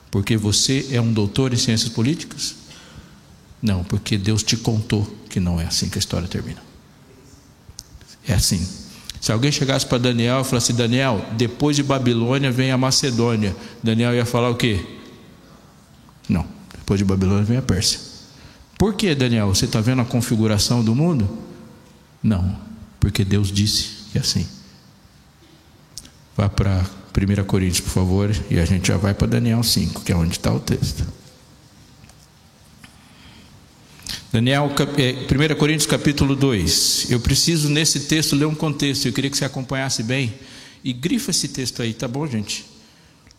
Porque 0.10 0.36
você 0.36 0.88
é 0.89 1.00
um 1.00 1.13
doutor 1.13 1.54
em 1.54 1.58
ciências 1.58 1.89
políticas? 1.89 2.56
Não, 3.62 3.84
porque 3.84 4.17
Deus 4.17 4.41
te 4.41 4.58
contou 4.58 5.06
que 5.30 5.39
não 5.39 5.62
é 5.62 5.65
assim 5.67 5.89
que 5.89 6.00
a 6.00 6.00
história 6.00 6.28
termina. 6.28 6.63
É 8.28 8.34
assim. 8.34 8.85
Se 9.25 9.31
alguém 9.31 9.51
chegasse 9.51 9.88
para 9.88 9.97
Daniel 9.97 10.41
e 10.41 10.43
falasse: 10.43 10.71
Daniel, 10.71 11.25
depois 11.35 11.75
de 11.75 11.81
Babilônia 11.81 12.51
vem 12.51 12.69
a 12.69 12.77
Macedônia. 12.77 13.55
Daniel 13.81 14.13
ia 14.13 14.23
falar 14.23 14.51
o 14.51 14.55
quê? 14.55 14.85
Não, 16.29 16.45
depois 16.77 16.99
de 16.99 17.03
Babilônia 17.03 17.43
vem 17.43 17.57
a 17.57 17.61
Pérsia. 17.63 17.99
Por 18.77 18.93
que, 18.93 19.15
Daniel? 19.15 19.47
Você 19.47 19.65
está 19.65 19.81
vendo 19.81 20.03
a 20.03 20.05
configuração 20.05 20.83
do 20.83 20.93
mundo? 20.93 21.27
Não, 22.21 22.55
porque 22.99 23.25
Deus 23.25 23.51
disse 23.51 24.11
que 24.11 24.19
é 24.19 24.21
assim. 24.21 24.47
Vá 26.38 26.47
para 26.47 26.85
1 27.17 27.45
Coríntios, 27.45 27.79
por 27.79 27.89
favor, 27.89 28.29
e 28.47 28.59
a 28.59 28.65
gente 28.65 28.89
já 28.89 28.97
vai 28.97 29.15
para 29.15 29.25
Daniel 29.25 29.63
5, 29.63 30.01
que 30.01 30.11
é 30.11 30.15
onde 30.15 30.33
está 30.33 30.53
o 30.53 30.59
texto. 30.59 31.03
Daniel, 34.36 34.69
1 34.69 35.43
é, 35.43 35.56
Coríntios 35.56 35.86
capítulo 35.86 36.36
2. 36.36 37.10
Eu 37.10 37.21
preciso 37.21 37.69
nesse 37.69 38.02
texto 38.02 38.36
ler 38.36 38.43
um 38.43 38.54
contexto, 38.54 39.06
eu 39.06 39.13
queria 39.13 39.32
que 39.32 39.38
você 39.38 39.45
acompanhasse 39.45 40.04
bem. 40.04 40.34
E 40.84 40.91
grifa 40.91 41.32
esse 41.32 41.48
texto 41.48 41.82
aí, 41.82 41.93
tá 41.93 42.06
bom, 42.06 42.28
gente? 42.28 42.65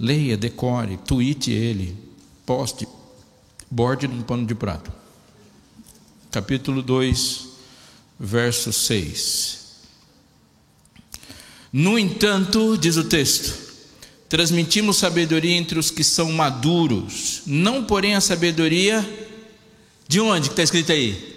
Leia, 0.01 0.39
decore, 0.39 0.97
tweete 1.07 1.51
ele, 1.51 1.95
poste, 2.47 2.89
borde 3.71 4.09
no 4.09 4.25
pano 4.25 4.47
de 4.47 4.55
prato. 4.55 4.91
Capítulo 6.31 6.81
2, 6.81 7.47
verso 8.19 8.73
6. 8.73 9.67
No 11.71 11.99
entanto, 11.99 12.75
diz 12.79 12.97
o 12.97 13.05
texto, 13.05 13.53
transmitimos 14.31 14.97
sabedoria 14.97 15.53
entre 15.57 15.79
os 15.79 15.91
que 15.91 16.03
são 16.03 16.33
maduros, 16.33 17.43
não 17.45 17.85
porém 17.85 18.15
a 18.15 18.21
sabedoria 18.23 19.26
de 20.09 20.21
onde 20.21 20.49
que 20.49 20.53
está 20.53 20.63
escrito 20.63 20.93
aí? 20.93 21.35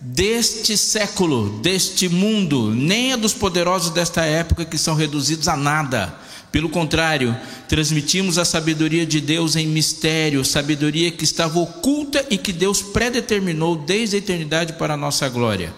Deste 0.00 0.76
século, 0.76 1.58
deste 1.60 2.08
mundo, 2.08 2.70
nem 2.70 3.12
a 3.12 3.16
dos 3.16 3.32
poderosos 3.32 3.90
desta 3.90 4.24
época 4.24 4.64
que 4.64 4.78
são 4.78 4.94
reduzidos 4.94 5.48
a 5.48 5.56
nada. 5.56 6.14
Pelo 6.52 6.68
contrário, 6.68 7.36
transmitimos 7.68 8.38
a 8.38 8.44
sabedoria 8.44 9.04
de 9.04 9.20
Deus 9.20 9.56
em 9.56 9.66
mistério, 9.66 10.44
sabedoria 10.44 11.10
que 11.10 11.24
estava 11.24 11.58
oculta 11.58 12.24
e 12.30 12.38
que 12.38 12.52
Deus 12.52 12.80
predeterminou 12.80 13.76
desde 13.76 14.16
a 14.16 14.18
eternidade 14.18 14.74
para 14.74 14.94
a 14.94 14.96
nossa 14.96 15.28
glória. 15.28 15.74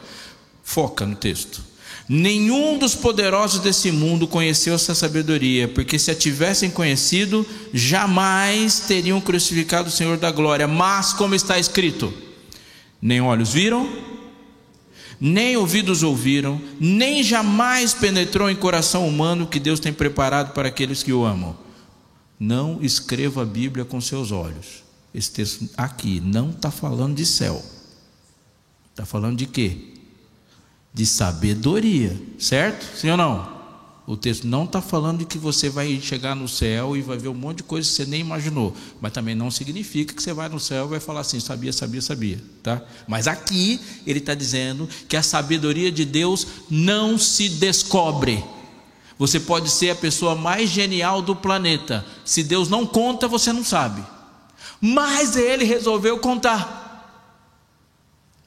Foca 0.62 1.06
no 1.06 1.16
texto. 1.16 1.67
Nenhum 2.08 2.78
dos 2.78 2.94
poderosos 2.94 3.60
desse 3.60 3.92
mundo 3.92 4.26
conheceu 4.26 4.74
essa 4.74 4.94
sabedoria, 4.94 5.68
porque 5.68 5.98
se 5.98 6.10
a 6.10 6.14
tivessem 6.14 6.70
conhecido, 6.70 7.46
jamais 7.74 8.80
teriam 8.80 9.20
crucificado 9.20 9.88
o 9.88 9.92
Senhor 9.92 10.16
da 10.16 10.30
glória. 10.30 10.66
Mas, 10.66 11.12
como 11.12 11.34
está 11.34 11.58
escrito, 11.58 12.12
nem 13.02 13.20
olhos 13.20 13.52
viram, 13.52 13.86
nem 15.20 15.58
ouvidos 15.58 16.02
ouviram, 16.02 16.58
nem 16.80 17.22
jamais 17.22 17.92
penetrou 17.92 18.48
em 18.48 18.56
coração 18.56 19.06
humano 19.06 19.44
o 19.44 19.48
que 19.48 19.60
Deus 19.60 19.78
tem 19.78 19.92
preparado 19.92 20.54
para 20.54 20.68
aqueles 20.68 21.02
que 21.02 21.12
o 21.12 21.26
amam. 21.26 21.54
Não 22.40 22.78
escreva 22.80 23.42
a 23.42 23.46
Bíblia 23.46 23.84
com 23.84 24.00
seus 24.00 24.32
olhos. 24.32 24.82
Esse 25.12 25.30
texto 25.32 25.68
aqui 25.76 26.20
não 26.20 26.50
está 26.50 26.70
falando 26.70 27.16
de 27.16 27.26
céu, 27.26 27.62
está 28.92 29.04
falando 29.04 29.36
de 29.36 29.46
quê? 29.46 29.97
De 30.92 31.06
sabedoria, 31.06 32.20
certo? 32.38 32.96
Sim 32.96 33.10
ou 33.10 33.16
não? 33.16 33.58
O 34.08 34.16
texto 34.16 34.46
não 34.46 34.64
está 34.64 34.80
falando 34.80 35.18
de 35.18 35.26
que 35.26 35.36
você 35.36 35.68
vai 35.68 36.00
chegar 36.00 36.34
no 36.34 36.48
céu 36.48 36.96
e 36.96 37.02
vai 37.02 37.18
ver 37.18 37.28
um 37.28 37.34
monte 37.34 37.58
de 37.58 37.62
coisa 37.64 37.86
que 37.86 37.94
você 37.94 38.06
nem 38.06 38.22
imaginou, 38.22 38.74
mas 39.02 39.12
também 39.12 39.34
não 39.34 39.50
significa 39.50 40.14
que 40.14 40.22
você 40.22 40.32
vai 40.32 40.48
no 40.48 40.58
céu 40.58 40.86
e 40.86 40.88
vai 40.88 40.98
falar 40.98 41.20
assim, 41.20 41.38
sabia, 41.38 41.74
sabia, 41.74 42.00
sabia, 42.00 42.42
tá? 42.62 42.80
Mas 43.06 43.28
aqui 43.28 43.78
ele 44.06 44.18
está 44.18 44.32
dizendo 44.32 44.88
que 45.06 45.14
a 45.14 45.22
sabedoria 45.22 45.92
de 45.92 46.06
Deus 46.06 46.46
não 46.70 47.18
se 47.18 47.50
descobre. 47.50 48.42
Você 49.18 49.38
pode 49.38 49.68
ser 49.68 49.90
a 49.90 49.96
pessoa 49.96 50.34
mais 50.34 50.70
genial 50.70 51.20
do 51.20 51.36
planeta, 51.36 52.02
se 52.24 52.42
Deus 52.42 52.70
não 52.70 52.86
conta, 52.86 53.28
você 53.28 53.52
não 53.52 53.62
sabe. 53.62 54.02
Mas 54.80 55.36
ele 55.36 55.64
resolveu 55.64 56.18
contar. 56.18 56.87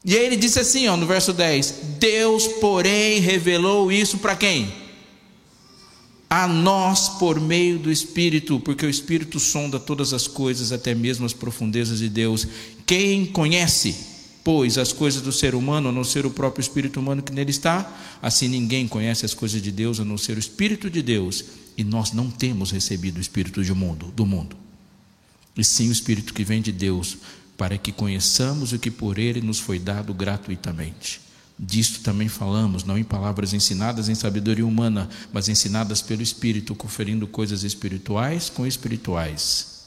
E 0.03 0.15
aí 0.17 0.25
ele 0.25 0.35
disse 0.35 0.59
assim, 0.59 0.87
ó, 0.87 0.97
no 0.97 1.05
verso 1.05 1.31
10: 1.31 1.75
Deus, 1.99 2.47
porém, 2.47 3.19
revelou 3.19 3.91
isso 3.91 4.17
para 4.17 4.35
quem? 4.35 4.73
A 6.29 6.47
nós 6.47 7.09
por 7.19 7.39
meio 7.39 7.77
do 7.77 7.91
Espírito, 7.91 8.59
porque 8.59 8.85
o 8.85 8.89
Espírito 8.89 9.39
sonda 9.39 9.79
todas 9.79 10.13
as 10.13 10.27
coisas, 10.27 10.71
até 10.71 10.95
mesmo 10.95 11.25
as 11.25 11.33
profundezas 11.33 11.99
de 11.99 12.09
Deus. 12.09 12.47
Quem 12.85 13.25
conhece, 13.25 13.95
pois, 14.43 14.77
as 14.77 14.93
coisas 14.93 15.21
do 15.21 15.31
ser 15.31 15.53
humano, 15.53 15.89
a 15.89 15.91
não 15.91 16.03
ser 16.03 16.25
o 16.25 16.31
próprio 16.31 16.61
Espírito 16.61 16.99
humano 16.99 17.21
que 17.21 17.33
nele 17.33 17.51
está? 17.51 18.17
Assim 18.21 18.47
ninguém 18.47 18.87
conhece 18.87 19.25
as 19.25 19.33
coisas 19.33 19.61
de 19.61 19.71
Deus, 19.71 19.99
a 19.99 20.05
não 20.05 20.17
ser 20.17 20.37
o 20.37 20.39
Espírito 20.39 20.89
de 20.89 21.01
Deus. 21.01 21.43
E 21.77 21.83
nós 21.83 22.11
não 22.11 22.31
temos 22.31 22.71
recebido 22.71 23.17
o 23.17 23.21
Espírito 23.21 23.61
do 23.61 23.75
mundo, 23.75 24.07
do 24.15 24.25
mundo, 24.25 24.55
e 25.55 25.63
sim 25.63 25.89
o 25.89 25.91
Espírito 25.91 26.33
que 26.33 26.43
vem 26.43 26.61
de 26.61 26.71
Deus 26.71 27.17
para 27.57 27.77
que 27.77 27.91
conheçamos 27.91 28.73
o 28.73 28.79
que 28.79 28.89
por 28.89 29.17
ele 29.19 29.41
nos 29.41 29.59
foi 29.59 29.77
dado 29.79 30.13
gratuitamente. 30.13 31.21
Disto 31.57 31.99
também 31.99 32.27
falamos, 32.27 32.83
não 32.83 32.97
em 32.97 33.03
palavras 33.03 33.53
ensinadas 33.53 34.09
em 34.09 34.15
sabedoria 34.15 34.65
humana, 34.65 35.07
mas 35.31 35.47
ensinadas 35.47 36.01
pelo 36.01 36.23
Espírito, 36.23 36.73
conferindo 36.73 37.27
coisas 37.27 37.63
espirituais 37.63 38.49
com 38.49 38.65
espirituais. 38.65 39.83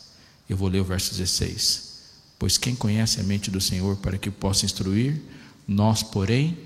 Eu 0.48 0.56
vou 0.56 0.68
ler 0.68 0.80
o 0.80 0.84
verso 0.84 1.10
16. 1.10 1.94
Pois 2.38 2.56
quem 2.56 2.76
conhece 2.76 3.20
a 3.20 3.24
mente 3.24 3.50
do 3.50 3.60
Senhor 3.60 3.96
para 3.96 4.18
que 4.18 4.30
possa 4.30 4.64
instruir, 4.64 5.20
nós, 5.66 6.02
porém, 6.02 6.56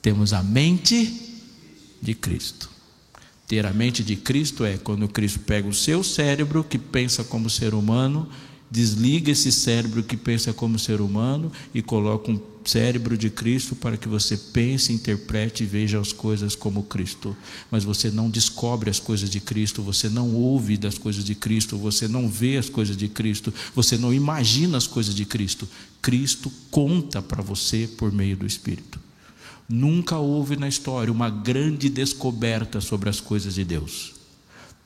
temos 0.00 0.32
a 0.32 0.42
mente 0.42 1.38
de 2.00 2.14
Cristo. 2.14 2.68
Ter 3.46 3.66
a 3.66 3.72
mente 3.72 4.02
de 4.02 4.16
Cristo 4.16 4.64
é 4.64 4.78
quando 4.78 5.06
Cristo 5.08 5.40
pega 5.40 5.68
o 5.68 5.74
seu 5.74 6.02
cérebro, 6.02 6.64
que 6.64 6.78
pensa 6.78 7.22
como 7.22 7.48
ser 7.48 7.74
humano, 7.74 8.28
desliga 8.72 9.30
esse 9.30 9.52
cérebro 9.52 10.02
que 10.02 10.16
pensa 10.16 10.50
como 10.54 10.78
ser 10.78 11.02
humano 11.02 11.52
e 11.74 11.82
coloca 11.82 12.30
um 12.30 12.40
cérebro 12.64 13.18
de 13.18 13.28
Cristo 13.28 13.76
para 13.76 13.98
que 13.98 14.08
você 14.08 14.34
pense, 14.34 14.94
interprete 14.94 15.62
e 15.62 15.66
veja 15.66 16.00
as 16.00 16.10
coisas 16.10 16.56
como 16.56 16.84
Cristo. 16.84 17.36
Mas 17.70 17.84
você 17.84 18.10
não 18.10 18.30
descobre 18.30 18.88
as 18.88 18.98
coisas 18.98 19.28
de 19.28 19.40
Cristo, 19.40 19.82
você 19.82 20.08
não 20.08 20.34
ouve 20.34 20.78
das 20.78 20.96
coisas 20.96 21.22
de 21.22 21.34
Cristo, 21.34 21.76
você 21.76 22.08
não 22.08 22.30
vê 22.30 22.56
as 22.56 22.70
coisas 22.70 22.96
de 22.96 23.08
Cristo, 23.08 23.52
você 23.74 23.98
não 23.98 24.14
imagina 24.14 24.78
as 24.78 24.86
coisas 24.86 25.14
de 25.14 25.26
Cristo. 25.26 25.68
Cristo 26.00 26.50
conta 26.70 27.20
para 27.20 27.42
você 27.42 27.86
por 27.98 28.10
meio 28.10 28.38
do 28.38 28.46
Espírito. 28.46 28.98
Nunca 29.68 30.16
houve 30.16 30.56
na 30.56 30.66
história 30.66 31.12
uma 31.12 31.28
grande 31.28 31.90
descoberta 31.90 32.80
sobre 32.80 33.10
as 33.10 33.20
coisas 33.20 33.54
de 33.54 33.66
Deus. 33.66 34.14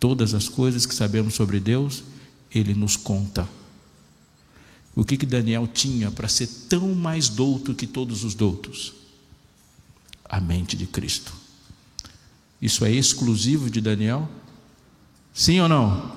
Todas 0.00 0.34
as 0.34 0.48
coisas 0.48 0.84
que 0.86 0.94
sabemos 0.94 1.34
sobre 1.34 1.60
Deus, 1.60 2.02
Ele 2.52 2.74
nos 2.74 2.96
conta 2.96 3.48
o 4.96 5.04
que, 5.04 5.18
que 5.18 5.26
Daniel 5.26 5.68
tinha 5.68 6.10
para 6.10 6.26
ser 6.26 6.46
tão 6.70 6.94
mais 6.94 7.28
douto 7.28 7.74
que 7.74 7.86
todos 7.86 8.24
os 8.24 8.34
doutos? 8.34 8.94
A 10.24 10.40
mente 10.40 10.74
de 10.74 10.86
Cristo. 10.86 11.34
Isso 12.60 12.82
é 12.82 12.90
exclusivo 12.90 13.68
de 13.68 13.82
Daniel? 13.82 14.26
Sim 15.34 15.60
ou 15.60 15.68
não? 15.68 16.16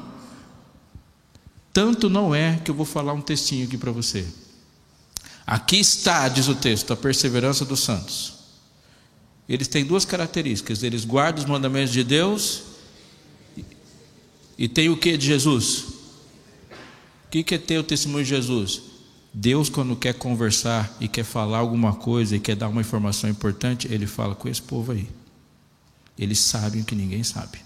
Tanto 1.73 2.09
não 2.09 2.33
é 2.33 2.57
que 2.57 2.71
eu 2.71 2.75
vou 2.75 2.85
falar 2.85 3.11
um 3.11 3.21
textinho 3.21 3.65
aqui 3.65 3.77
para 3.77 3.91
você. 3.91 4.25
Aqui 5.45 5.77
está, 5.77 6.29
diz 6.29 6.47
o 6.47 6.55
texto, 6.55 6.93
a 6.93 6.97
perseverança 6.97 7.65
dos 7.65 7.81
santos. 7.81 8.33
Eles 9.47 9.67
têm 9.67 9.83
duas 9.83 10.05
características: 10.05 10.83
eles 10.83 11.03
guardam 11.03 11.43
os 11.43 11.49
mandamentos 11.49 11.91
de 11.91 12.03
Deus 12.03 12.63
e 14.57 14.69
tem 14.69 14.87
o 14.87 14.95
que 14.95 15.17
de 15.17 15.25
Jesus? 15.25 15.98
O 17.29 17.31
que 17.31 17.53
é 17.53 17.59
ter 17.59 17.77
o 17.77 17.83
testemunho 17.83 18.23
de 18.23 18.31
Jesus? 18.31 18.81
Deus, 19.31 19.69
quando 19.69 19.95
quer 19.95 20.15
conversar 20.15 20.97
e 20.99 21.07
quer 21.07 21.23
falar 21.23 21.59
alguma 21.59 21.93
coisa 21.93 22.35
e 22.35 22.39
quer 22.39 22.55
dar 22.55 22.67
uma 22.67 22.81
informação 22.81 23.29
importante, 23.29 23.87
ele 23.87 24.07
fala 24.07 24.33
com 24.33 24.49
esse 24.49 24.59
povo 24.59 24.93
aí. 24.93 25.07
Eles 26.17 26.39
sabem 26.39 26.81
o 26.81 26.85
que 26.85 26.95
ninguém 26.95 27.23
sabe. 27.23 27.59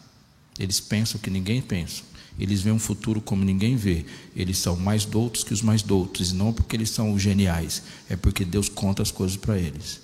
Eles 0.60 0.82
pensam 0.82 1.18
o 1.18 1.24
que 1.24 1.30
ninguém 1.30 1.62
pensa. 1.62 2.04
Eles 2.38 2.62
veem 2.62 2.76
um 2.76 2.80
futuro 2.80 3.22
como 3.22 3.46
ninguém 3.46 3.78
vê. 3.78 4.06
Eles 4.36 4.58
são 4.58 4.76
mais 4.76 5.06
doutos 5.06 5.46
que 5.46 5.54
os 5.54 5.62
mais 5.62 5.82
doutos. 5.82 6.32
E 6.32 6.36
não 6.36 6.52
porque 6.52 6.76
eles 6.76 6.90
são 6.90 7.14
os 7.14 7.22
geniais, 7.22 7.84
é 8.10 8.18
porque 8.18 8.44
Deus 8.44 8.68
conta 8.68 9.02
as 9.02 9.12
coisas 9.12 9.38
para 9.38 9.58
eles. 9.58 10.02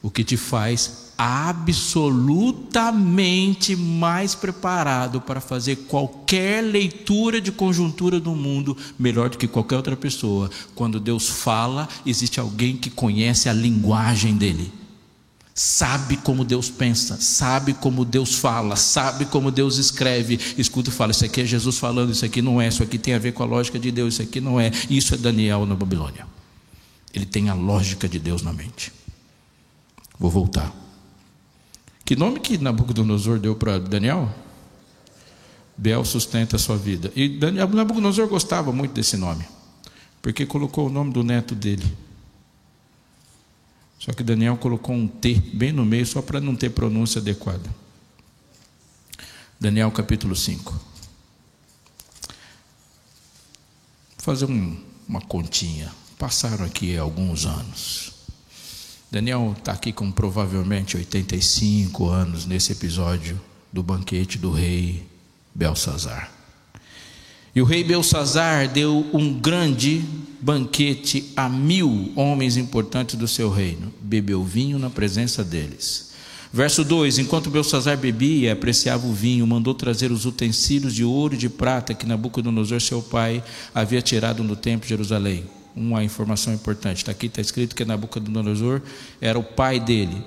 O 0.00 0.10
que 0.10 0.24
te 0.24 0.38
faz 0.38 1.03
absolutamente 1.16 3.76
mais 3.76 4.34
preparado 4.34 5.20
para 5.20 5.40
fazer 5.40 5.76
qualquer 5.88 6.60
leitura 6.62 7.40
de 7.40 7.52
conjuntura 7.52 8.18
do 8.18 8.34
mundo 8.34 8.76
melhor 8.98 9.30
do 9.30 9.38
que 9.38 9.46
qualquer 9.46 9.76
outra 9.76 9.96
pessoa. 9.96 10.50
Quando 10.74 10.98
Deus 10.98 11.28
fala, 11.28 11.88
existe 12.04 12.40
alguém 12.40 12.76
que 12.76 12.90
conhece 12.90 13.48
a 13.48 13.52
linguagem 13.52 14.36
dele. 14.36 14.72
Sabe 15.54 16.16
como 16.16 16.44
Deus 16.44 16.68
pensa, 16.68 17.16
sabe 17.20 17.74
como 17.74 18.04
Deus 18.04 18.34
fala, 18.34 18.74
sabe 18.74 19.24
como 19.24 19.52
Deus 19.52 19.78
escreve. 19.78 20.40
Escuta 20.58 20.90
e 20.90 20.92
fala: 20.92 21.12
Isso 21.12 21.24
aqui 21.24 21.42
é 21.42 21.46
Jesus 21.46 21.78
falando, 21.78 22.10
isso 22.10 22.24
aqui 22.24 22.42
não 22.42 22.60
é, 22.60 22.66
isso 22.66 22.82
aqui 22.82 22.98
tem 22.98 23.14
a 23.14 23.20
ver 23.20 23.32
com 23.32 23.44
a 23.44 23.46
lógica 23.46 23.78
de 23.78 23.92
Deus, 23.92 24.14
isso 24.14 24.22
aqui 24.22 24.40
não 24.40 24.58
é. 24.58 24.72
Isso 24.90 25.14
é 25.14 25.16
Daniel 25.16 25.64
na 25.64 25.76
Babilônia. 25.76 26.26
Ele 27.12 27.24
tem 27.24 27.48
a 27.48 27.54
lógica 27.54 28.08
de 28.08 28.18
Deus 28.18 28.42
na 28.42 28.52
mente. 28.52 28.90
Vou 30.18 30.28
voltar. 30.28 30.83
Que 32.04 32.14
nome 32.14 32.38
que 32.40 32.58
Nabucodonosor 32.58 33.38
deu 33.38 33.56
para 33.56 33.78
Daniel? 33.78 34.28
Bel 35.76 36.04
sustenta 36.04 36.56
a 36.56 36.58
sua 36.58 36.76
vida. 36.76 37.10
E 37.16 37.28
Daniel, 37.28 37.68
Nabucodonosor 37.68 38.28
gostava 38.28 38.70
muito 38.72 38.92
desse 38.92 39.16
nome, 39.16 39.44
porque 40.20 40.44
colocou 40.44 40.88
o 40.88 40.90
nome 40.90 41.12
do 41.12 41.24
neto 41.24 41.54
dele. 41.54 41.96
Só 43.98 44.12
que 44.12 44.22
Daniel 44.22 44.56
colocou 44.58 44.94
um 44.94 45.08
T 45.08 45.34
bem 45.54 45.72
no 45.72 45.84
meio 45.84 46.04
só 46.04 46.20
para 46.20 46.40
não 46.40 46.54
ter 46.54 46.70
pronúncia 46.70 47.20
adequada. 47.20 47.74
Daniel 49.58 49.90
capítulo 49.90 50.36
5. 50.36 50.72
Vou 50.72 50.80
fazer 54.18 54.44
um, 54.44 54.76
uma 55.08 55.22
continha. 55.22 55.90
Passaram 56.18 56.66
aqui 56.66 56.98
alguns 56.98 57.46
anos. 57.46 58.13
Daniel 59.14 59.54
está 59.56 59.70
aqui 59.70 59.92
com 59.92 60.10
provavelmente 60.10 60.96
85 60.96 62.08
anos 62.08 62.46
nesse 62.46 62.72
episódio 62.72 63.40
do 63.72 63.80
banquete 63.80 64.38
do 64.38 64.50
rei 64.50 65.04
Belsazar. 65.54 66.32
E 67.54 67.62
o 67.62 67.64
rei 67.64 67.84
Belsazar 67.84 68.68
deu 68.68 69.06
um 69.14 69.32
grande 69.32 70.04
banquete 70.40 71.32
a 71.36 71.48
mil 71.48 72.12
homens 72.16 72.56
importantes 72.56 73.14
do 73.14 73.28
seu 73.28 73.50
reino. 73.50 73.94
Bebeu 74.00 74.42
vinho 74.42 74.80
na 74.80 74.90
presença 74.90 75.44
deles. 75.44 76.10
Verso 76.52 76.82
2: 76.82 77.20
Enquanto 77.20 77.50
Belsazar 77.50 77.96
bebia 77.96 78.48
e 78.48 78.50
apreciava 78.50 79.06
o 79.06 79.12
vinho, 79.12 79.46
mandou 79.46 79.74
trazer 79.74 80.10
os 80.10 80.26
utensílios 80.26 80.92
de 80.92 81.04
ouro 81.04 81.34
e 81.34 81.38
de 81.38 81.48
prata 81.48 81.94
que 81.94 82.04
Nabucodonosor, 82.04 82.80
seu 82.80 83.00
pai, 83.00 83.44
havia 83.72 84.02
tirado 84.02 84.42
no 84.42 84.56
templo 84.56 84.82
de 84.82 84.88
Jerusalém. 84.88 85.44
Uma 85.74 86.04
informação 86.04 86.52
importante: 86.52 86.98
está 86.98 87.12
aqui 87.12 87.26
está 87.26 87.40
escrito 87.40 87.74
que 87.74 87.84
Nabucodonosor 87.84 88.80
era 89.20 89.38
o 89.38 89.42
pai 89.42 89.80
dele. 89.80 90.22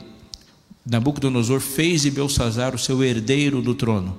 Nabucodonosor 0.86 1.60
fez 1.60 2.02
de 2.02 2.12
Belsazar 2.12 2.74
o 2.74 2.80
seu 2.80 3.04
herdeiro 3.04 3.62
do 3.62 3.76
trono. 3.76 4.18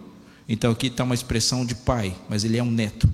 Então 0.48 0.70
aqui 0.70 0.86
está 0.86 1.04
uma 1.04 1.14
expressão 1.14 1.64
de 1.64 1.74
pai, 1.74 2.14
mas 2.28 2.44
ele 2.44 2.56
é 2.56 2.62
um 2.62 2.70
neto. 2.70 3.08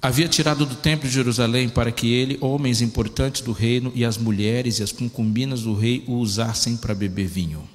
Havia 0.00 0.28
tirado 0.28 0.64
do 0.64 0.76
templo 0.76 1.08
de 1.08 1.14
Jerusalém 1.14 1.68
para 1.68 1.90
que 1.90 2.12
ele, 2.12 2.38
homens 2.40 2.80
importantes 2.80 3.42
do 3.42 3.50
reino 3.50 3.90
e 3.96 4.04
as 4.04 4.16
mulheres 4.16 4.78
e 4.78 4.82
as 4.84 4.92
concubinas 4.92 5.62
do 5.62 5.74
rei 5.74 6.04
o 6.06 6.14
usassem 6.14 6.76
para 6.76 6.94
beber 6.94 7.26
vinho. 7.26 7.68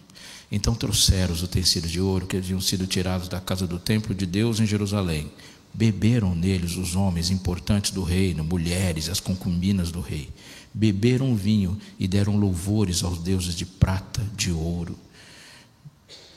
Então 0.49 0.73
trouxeram 0.73 1.33
os 1.33 1.43
utensílios 1.43 1.91
de 1.91 1.99
ouro 1.99 2.25
que 2.25 2.37
haviam 2.37 2.61
sido 2.61 2.87
tirados 2.87 3.27
da 3.27 3.41
casa 3.41 3.67
do 3.67 3.77
templo 3.77 4.15
de 4.15 4.25
Deus 4.25 4.61
em 4.61 4.65
Jerusalém. 4.65 5.29
Beberam 5.73 6.35
neles 6.35 6.75
os 6.75 6.95
homens 6.95 7.31
importantes 7.31 7.91
do 7.91 8.03
reino, 8.03 8.43
mulheres, 8.43 9.09
as 9.09 9.19
concubinas 9.19 9.91
do 9.91 10.01
rei 10.01 10.29
beberam 10.73 11.35
vinho 11.35 11.77
e 11.99 12.07
deram 12.07 12.35
louvores 12.35 13.03
aos 13.03 13.19
deuses 13.19 13.53
de 13.55 13.65
prata, 13.65 14.21
de 14.35 14.51
ouro, 14.51 14.97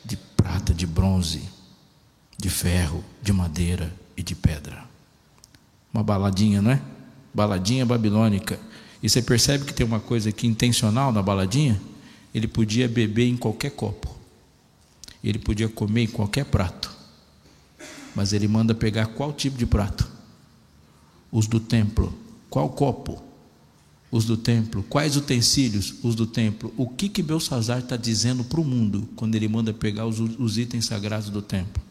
de 0.05 0.17
prata, 0.17 0.75
de 0.75 0.87
bronze, 0.87 1.43
de 2.39 2.51
ferro, 2.51 3.03
de 3.23 3.33
madeira 3.33 3.93
e 4.17 4.23
de 4.23 4.35
pedra. 4.35 4.85
Uma 5.93 6.03
baladinha, 6.03 6.61
não 6.61 6.73
é? 6.73 6.83
Baladinha 7.33 7.87
babilônica. 7.87 8.61
E 9.03 9.09
você 9.09 9.23
percebe 9.23 9.65
que 9.65 9.73
tem 9.73 9.87
uma 9.87 10.01
coisa 10.01 10.29
aqui 10.29 10.47
intencional 10.47 11.11
na 11.11 11.23
baladinha? 11.23 11.81
Ele 12.35 12.47
podia 12.47 12.87
beber 12.87 13.29
em 13.29 13.37
qualquer 13.37 13.71
copo. 13.71 14.15
Ele 15.25 15.39
podia 15.39 15.69
comer 15.69 16.03
em 16.03 16.07
qualquer 16.07 16.45
prato. 16.45 16.95
Mas 18.17 18.33
ele 18.33 18.49
manda 18.49 18.75
pegar 18.75 19.07
qual 19.07 19.33
tipo 19.33 19.57
de 19.57 19.67
prato? 19.67 20.11
Os 21.31 21.47
do 21.47 21.61
templo. 21.61 22.13
Qual 22.51 22.69
copo? 22.71 23.27
os 24.11 24.25
do 24.25 24.37
templo. 24.37 24.85
Quais 24.89 25.17
utensílios? 25.17 25.95
Os 26.03 26.15
do 26.15 26.27
templo. 26.27 26.73
O 26.77 26.89
que 26.89 27.09
que 27.09 27.23
Belsazar 27.23 27.79
está 27.79 27.97
dizendo 27.97 28.45
para 28.45 28.61
o 28.61 28.65
mundo 28.65 29.09
quando 29.17 29.35
ele 29.35 29.49
manda 29.49 29.73
pegar 29.73 30.07
os, 30.07 30.19
os 30.19 30.59
itens 30.59 30.87
sagrados 30.87 31.29
do 31.29 31.43
templo? 31.43 31.83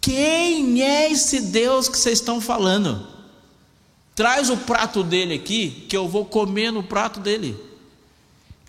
Quem 0.00 0.82
é 0.82 1.10
esse 1.10 1.40
Deus 1.40 1.88
que 1.88 1.98
vocês 1.98 2.18
estão 2.18 2.40
falando? 2.40 3.06
Traz 4.14 4.48
o 4.48 4.56
prato 4.56 5.02
dele 5.02 5.34
aqui, 5.34 5.86
que 5.88 5.96
eu 5.96 6.08
vou 6.08 6.24
comer 6.24 6.70
no 6.70 6.82
prato 6.82 7.20
dele. 7.20 7.56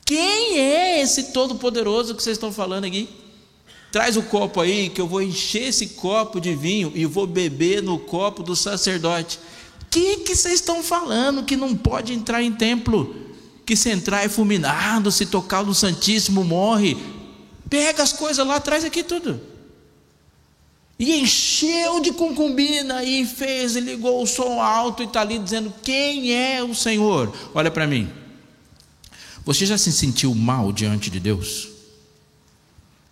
Quem 0.06 0.60
é 0.60 1.02
esse 1.02 1.32
Todo-Poderoso 1.32 2.16
que 2.16 2.22
vocês 2.24 2.36
estão 2.36 2.52
falando 2.52 2.86
aqui? 2.86 3.08
Traz 3.92 4.16
o 4.16 4.24
copo 4.24 4.62
aí, 4.62 4.90
que 4.90 5.02
eu 5.02 5.08
vou 5.08 5.22
encher 5.22 5.70
esse 5.70 5.88
copo 5.88 6.40
de 6.40 6.56
vinho 6.56 6.92
e 6.96 7.06
vou 7.06 7.28
beber 7.28 7.84
no 7.84 8.00
copo 8.00 8.42
do 8.42 8.56
sacerdote 8.56 9.40
que 9.92 10.18
que 10.20 10.36
vocês 10.36 10.56
estão 10.56 10.82
falando 10.82 11.44
que 11.44 11.58
não 11.58 11.76
pode 11.76 12.14
entrar 12.14 12.42
em 12.42 12.52
templo? 12.52 13.14
Que 13.66 13.76
se 13.76 13.90
entrar 13.90 14.24
é 14.24 14.30
fulminado, 14.30 15.12
se 15.12 15.26
tocar 15.26 15.64
no 15.66 15.76
Santíssimo 15.76 16.46
morre. 16.46 16.98
Pega 17.70 18.02
as 18.02 18.14
coisas 18.14 18.48
lá, 18.48 18.60
traz 18.60 18.86
aqui 18.86 19.04
tudo. 19.04 19.40
E 20.98 21.20
encheu 21.20 22.00
de 22.00 22.12
concubina 22.14 23.04
e 23.04 23.26
fez, 23.26 23.76
e 23.76 23.82
ligou 23.82 24.24
o 24.24 24.28
som 24.28 24.62
alto 24.62 25.04
e 25.04 25.06
está 25.06 25.22
ali 25.22 25.38
dizendo: 25.38 25.74
Quem 25.84 26.34
é 26.34 26.64
o 26.64 26.74
Senhor? 26.74 27.34
Olha 27.54 27.70
para 27.70 27.86
mim. 27.86 28.10
Você 29.44 29.66
já 29.66 29.78
se 29.78 29.92
sentiu 29.92 30.34
mal 30.34 30.72
diante 30.72 31.10
de 31.10 31.20
Deus? 31.20 31.71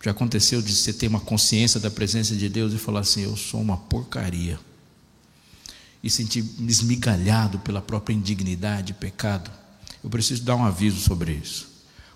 Já 0.02 0.12
aconteceu 0.12 0.62
de 0.62 0.72
você 0.72 0.92
ter 0.92 1.08
uma 1.08 1.20
consciência 1.20 1.78
da 1.78 1.90
presença 1.90 2.34
de 2.34 2.48
Deus 2.48 2.72
e 2.72 2.78
falar 2.78 3.00
assim: 3.00 3.22
Eu 3.22 3.36
sou 3.36 3.60
uma 3.60 3.76
porcaria 3.76 4.58
e 6.02 6.10
sentir 6.10 6.44
esmigalhado 6.66 7.58
pela 7.58 7.82
própria 7.82 8.14
indignidade 8.14 8.92
e 8.92 8.94
pecado, 8.94 9.50
eu 10.02 10.08
preciso 10.08 10.42
dar 10.42 10.56
um 10.56 10.64
aviso 10.64 11.00
sobre 11.00 11.32
isso. 11.32 11.68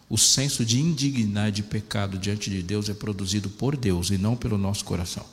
O 0.09 0.16
senso 0.16 0.64
de 0.64 0.81
indignidade 0.81 1.61
e 1.61 1.64
pecado 1.64 2.18
diante 2.18 2.51
de 2.51 2.62
Deus 2.62 2.88
é 2.88 2.94
produzido 2.94 3.51
por 3.51 3.77
Deus 3.77 4.11
e 4.11 4.18
não 4.18 4.37
pelo 4.37 4.57
nosso 4.57 4.85
coração. 4.85 5.25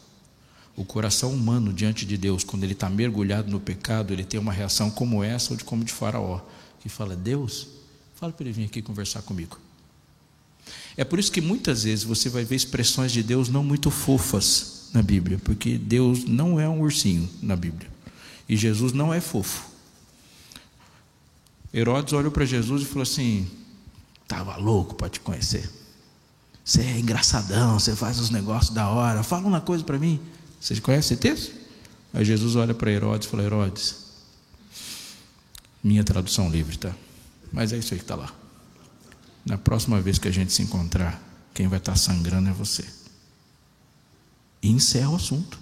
O 0.75 0.85
coração 0.85 1.33
humano 1.33 1.73
diante 1.73 2.05
de 2.05 2.17
Deus, 2.17 2.43
quando 2.43 2.63
ele 2.63 2.73
está 2.73 2.89
mergulhado 2.89 3.51
no 3.51 3.59
pecado, 3.59 4.13
ele 4.13 4.23
tem 4.23 4.39
uma 4.39 4.53
reação 4.53 4.89
como 4.89 5.23
essa 5.23 5.53
ou 5.53 5.57
de 5.57 5.63
como 5.63 5.83
de 5.83 5.91
Faraó, 5.91 6.41
que 6.79 6.89
fala: 6.89 7.15
Deus, 7.15 7.67
fala 8.15 8.33
para 8.33 8.45
ele 8.45 8.53
vir 8.53 8.65
aqui 8.65 8.81
conversar 8.81 9.21
comigo. 9.21 9.57
É 10.97 11.03
por 11.03 11.19
isso 11.19 11.31
que 11.31 11.41
muitas 11.41 11.83
vezes 11.83 12.03
você 12.03 12.29
vai 12.29 12.43
ver 12.43 12.55
expressões 12.55 13.11
de 13.11 13.23
Deus 13.23 13.49
não 13.49 13.63
muito 13.63 13.89
fofas 13.89 14.89
na 14.93 15.01
Bíblia, 15.01 15.39
porque 15.43 15.77
Deus 15.77 16.25
não 16.25 16.59
é 16.59 16.67
um 16.67 16.81
ursinho 16.81 17.29
na 17.41 17.55
Bíblia. 17.55 17.89
E 18.47 18.57
Jesus 18.57 18.91
não 18.91 19.13
é 19.13 19.21
fofo. 19.21 19.69
Herodes 21.73 22.11
olhou 22.13 22.31
para 22.31 22.43
Jesus 22.45 22.81
e 22.81 22.85
falou 22.85 23.03
assim: 23.03 23.47
estava 24.23 24.57
louco 24.57 24.95
para 24.95 25.09
te 25.09 25.19
conhecer. 25.19 25.69
Você 26.63 26.81
é 26.81 26.99
engraçadão, 26.99 27.79
você 27.79 27.95
faz 27.95 28.19
os 28.19 28.29
negócios 28.29 28.73
da 28.73 28.89
hora. 28.89 29.23
Fala 29.23 29.47
uma 29.47 29.61
coisa 29.61 29.83
para 29.83 29.97
mim. 29.97 30.19
Você 30.59 30.79
conhece 30.81 31.13
esse 31.13 31.21
texto? 31.21 31.53
Aí 32.13 32.25
Jesus 32.25 32.55
olha 32.55 32.73
para 32.73 32.91
Herodes 32.91 33.27
e 33.27 33.31
fala: 33.31 33.43
Herodes, 33.43 33.95
minha 35.83 36.03
tradução 36.03 36.49
livre, 36.49 36.77
tá? 36.77 36.93
Mas 37.51 37.71
é 37.71 37.77
isso 37.77 37.93
aí 37.93 37.99
que 37.99 38.03
está 38.03 38.15
lá. 38.15 38.40
Na 39.45 39.57
próxima 39.57 39.99
vez 39.99 40.19
que 40.19 40.27
a 40.27 40.31
gente 40.31 40.53
se 40.53 40.61
encontrar, 40.61 41.21
quem 41.53 41.67
vai 41.67 41.79
estar 41.79 41.95
sangrando 41.95 42.49
é 42.49 42.53
você. 42.53 42.85
E 44.61 44.69
encerra 44.69 45.09
o 45.09 45.15
assunto. 45.15 45.59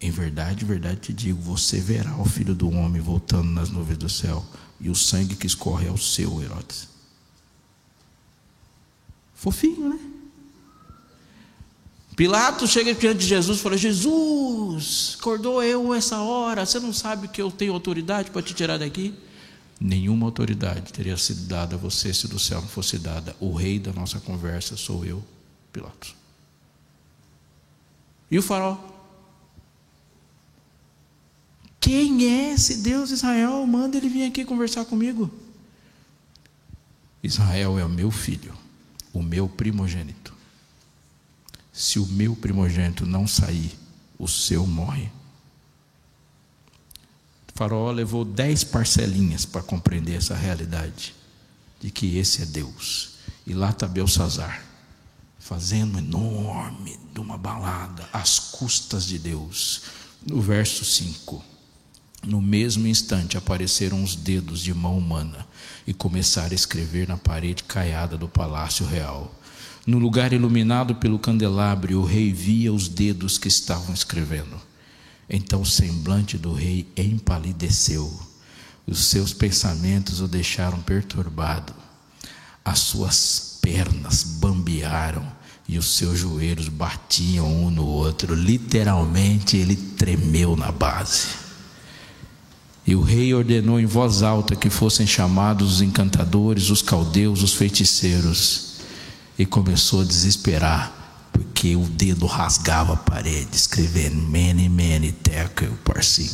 Em 0.00 0.10
verdade, 0.10 0.64
verdade 0.64 1.00
te 1.00 1.12
digo: 1.12 1.40
você 1.40 1.80
verá 1.80 2.16
o 2.16 2.24
filho 2.24 2.54
do 2.54 2.70
homem 2.70 3.00
voltando 3.00 3.50
nas 3.50 3.70
nuvens 3.70 3.98
do 3.98 4.08
céu, 4.08 4.44
e 4.80 4.88
o 4.88 4.94
sangue 4.94 5.34
que 5.34 5.46
escorre 5.46 5.88
é 5.88 5.90
o 5.90 5.98
seu, 5.98 6.42
Herodes. 6.42 6.88
Fofinho, 9.34 9.88
né? 9.90 9.98
Pilatos 12.14 12.70
chega 12.70 12.94
diante 12.94 13.18
de 13.18 13.26
Jesus 13.26 13.58
e 13.58 13.62
fala: 13.62 13.76
Jesus, 13.76 15.16
acordou 15.18 15.62
eu 15.62 15.92
essa 15.92 16.18
hora, 16.18 16.64
você 16.64 16.78
não 16.78 16.92
sabe 16.92 17.28
que 17.28 17.42
eu 17.42 17.50
tenho 17.50 17.74
autoridade 17.74 18.30
para 18.30 18.42
te 18.42 18.54
tirar 18.54 18.78
daqui? 18.78 19.14
Nenhuma 19.80 20.26
autoridade 20.26 20.92
teria 20.92 21.16
sido 21.16 21.46
dada 21.46 21.76
a 21.76 21.78
você 21.78 22.12
se 22.12 22.26
do 22.26 22.38
céu 22.38 22.60
não 22.60 22.68
fosse 22.68 22.98
dada. 22.98 23.36
O 23.38 23.52
rei 23.54 23.78
da 23.78 23.92
nossa 23.92 24.18
conversa 24.18 24.76
sou 24.76 25.04
eu, 25.04 25.22
Pilatos. 25.72 26.14
E 28.30 28.38
o 28.38 28.42
farol? 28.42 28.94
Quem 31.78 32.24
é 32.24 32.52
esse 32.52 32.78
Deus 32.78 33.10
Israel? 33.10 33.64
Manda 33.66 33.96
ele 33.96 34.08
vir 34.08 34.24
aqui 34.24 34.44
conversar 34.44 34.84
comigo. 34.86 35.30
Israel 37.22 37.78
é 37.78 37.84
o 37.84 37.88
meu 37.88 38.10
filho, 38.10 38.54
o 39.12 39.22
meu 39.22 39.48
primogênito. 39.48 40.34
Se 41.72 41.98
o 41.98 42.06
meu 42.06 42.34
primogênito 42.34 43.04
não 43.04 43.26
sair, 43.26 43.78
o 44.18 44.26
seu 44.26 44.66
morre. 44.66 45.10
Faraó 47.56 47.90
levou 47.90 48.22
dez 48.22 48.62
parcelinhas 48.62 49.46
para 49.46 49.62
compreender 49.62 50.14
essa 50.14 50.34
realidade 50.34 51.14
de 51.80 51.90
que 51.90 52.18
esse 52.18 52.42
é 52.42 52.44
Deus. 52.44 53.14
E 53.46 53.54
lá 53.54 53.70
está 53.70 53.88
Belsazar, 53.88 54.62
fazendo 55.38 55.96
enorme 55.96 56.98
de 57.14 57.18
uma 57.18 57.38
balada 57.38 58.06
às 58.12 58.38
custas 58.38 59.06
de 59.06 59.18
Deus. 59.18 59.84
No 60.24 60.38
verso 60.38 60.84
5. 60.84 61.42
No 62.26 62.42
mesmo 62.42 62.86
instante 62.86 63.38
apareceram 63.38 64.04
os 64.04 64.14
dedos 64.14 64.60
de 64.60 64.74
mão 64.74 64.98
humana 64.98 65.46
e 65.86 65.94
começaram 65.94 66.52
a 66.52 66.54
escrever 66.54 67.08
na 67.08 67.16
parede 67.16 67.64
caiada 67.64 68.18
do 68.18 68.28
palácio 68.28 68.84
real. 68.84 69.34
No 69.86 69.98
lugar 69.98 70.34
iluminado 70.34 70.96
pelo 70.96 71.18
candelabro, 71.18 72.00
o 72.00 72.04
rei 72.04 72.34
via 72.34 72.70
os 72.70 72.86
dedos 72.86 73.38
que 73.38 73.48
estavam 73.48 73.94
escrevendo. 73.94 74.60
Então 75.28 75.62
o 75.62 75.66
semblante 75.66 76.38
do 76.38 76.52
rei 76.52 76.86
empalideceu, 76.96 78.12
os 78.86 79.06
seus 79.06 79.32
pensamentos 79.32 80.20
o 80.20 80.28
deixaram 80.28 80.80
perturbado, 80.80 81.74
as 82.64 82.78
suas 82.80 83.58
pernas 83.60 84.22
bambearam 84.22 85.26
e 85.68 85.78
os 85.78 85.96
seus 85.96 86.18
joelhos 86.18 86.68
batiam 86.68 87.64
um 87.64 87.70
no 87.70 87.84
outro. 87.84 88.34
Literalmente 88.34 89.56
ele 89.56 89.74
tremeu 89.74 90.56
na 90.56 90.70
base. 90.70 91.28
E 92.86 92.94
o 92.94 93.02
rei 93.02 93.34
ordenou 93.34 93.80
em 93.80 93.86
voz 93.86 94.22
alta 94.22 94.54
que 94.54 94.70
fossem 94.70 95.06
chamados 95.06 95.74
os 95.74 95.80
encantadores, 95.80 96.70
os 96.70 96.82
caldeus, 96.82 97.42
os 97.42 97.52
feiticeiros, 97.52 98.76
e 99.36 99.44
começou 99.44 100.02
a 100.02 100.04
desesperar, 100.04 101.05
porque 101.36 101.76
o 101.76 101.82
dedo 101.82 102.24
rasgava 102.24 102.94
a 102.94 102.96
parede, 102.96 103.54
escrevendo 103.54 104.16
Mene, 104.16 104.70
Mene, 104.70 105.12
Tekel, 105.12 105.72
Parsim. 105.84 106.30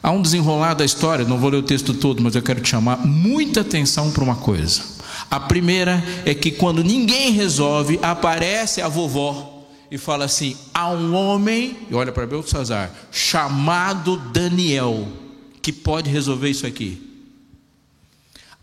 Há 0.00 0.12
um 0.12 0.22
desenrolar 0.22 0.74
da 0.74 0.84
história, 0.84 1.24
não 1.24 1.36
vou 1.36 1.50
ler 1.50 1.56
o 1.56 1.62
texto 1.64 1.92
todo, 1.92 2.22
mas 2.22 2.36
eu 2.36 2.42
quero 2.42 2.60
te 2.60 2.68
chamar 2.68 3.04
muita 3.04 3.62
atenção 3.62 4.12
para 4.12 4.22
uma 4.22 4.36
coisa. 4.36 4.82
A 5.28 5.40
primeira 5.40 6.04
é 6.24 6.32
que 6.32 6.52
quando 6.52 6.84
ninguém 6.84 7.32
resolve, 7.32 7.98
aparece 8.02 8.80
a 8.80 8.88
vovó 8.88 9.66
e 9.90 9.98
fala 9.98 10.26
assim: 10.26 10.56
há 10.72 10.88
um 10.88 11.12
homem, 11.12 11.76
e 11.90 11.94
olha 11.94 12.12
para 12.12 12.24
Belsazar, 12.24 12.92
chamado 13.10 14.16
Daniel, 14.32 15.08
que 15.60 15.72
pode 15.72 16.08
resolver 16.08 16.50
isso 16.50 16.66
aqui. 16.66 17.02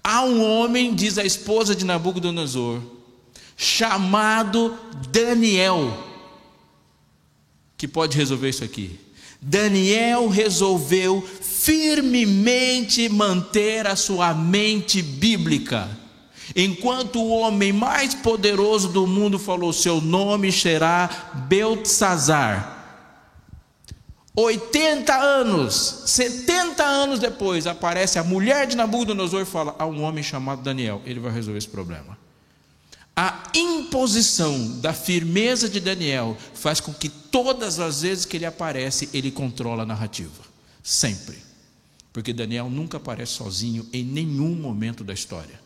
Há 0.01 0.23
um 0.23 0.41
homem, 0.41 0.95
diz 0.95 1.17
a 1.17 1.25
esposa 1.25 1.75
de 1.75 1.83
Nabucodonosor, 1.83 2.92
chamado 3.63 4.77
Daniel, 5.09 5.97
que 7.77 7.87
pode 7.87 8.17
resolver 8.17 8.49
isso 8.49 8.63
aqui. 8.63 8.99
Daniel 9.41 10.27
resolveu 10.29 11.21
firmemente 11.21 13.09
manter 13.09 13.87
a 13.87 13.95
sua 13.95 14.33
mente 14.33 15.01
bíblica 15.01 16.03
Enquanto 16.55 17.19
o 17.19 17.29
homem 17.29 17.71
mais 17.71 18.13
poderoso 18.13 18.89
do 18.89 19.07
mundo 19.07 19.39
falou: 19.39 19.71
Seu 19.71 20.01
nome 20.01 20.51
será 20.51 21.09
Beltzazar. 21.47 22.81
80 24.35 25.13
anos, 25.13 26.03
70 26.07 26.83
anos 26.83 27.19
depois, 27.19 27.67
aparece 27.67 28.17
a 28.17 28.23
mulher 28.23 28.67
de 28.67 28.75
Nabucodonosor 28.75 29.41
e 29.41 29.45
fala: 29.45 29.75
Há 29.79 29.85
um 29.85 30.03
homem 30.03 30.23
chamado 30.23 30.61
Daniel, 30.61 31.01
ele 31.05 31.19
vai 31.19 31.31
resolver 31.31 31.57
esse 31.57 31.67
problema. 31.67 32.17
A 33.15 33.51
imposição 33.53 34.79
da 34.79 34.91
firmeza 34.91 35.69
de 35.69 35.79
Daniel 35.79 36.35
faz 36.55 36.79
com 36.79 36.91
que 36.91 37.09
todas 37.09 37.79
as 37.79 38.01
vezes 38.01 38.25
que 38.25 38.37
ele 38.37 38.45
aparece, 38.45 39.07
ele 39.13 39.29
controla 39.29 39.83
a 39.83 39.85
narrativa. 39.85 40.43
Sempre. 40.81 41.37
Porque 42.11 42.33
Daniel 42.33 42.69
nunca 42.69 42.97
aparece 42.97 43.33
sozinho 43.33 43.87
em 43.93 44.03
nenhum 44.03 44.55
momento 44.55 45.03
da 45.03 45.13
história. 45.13 45.61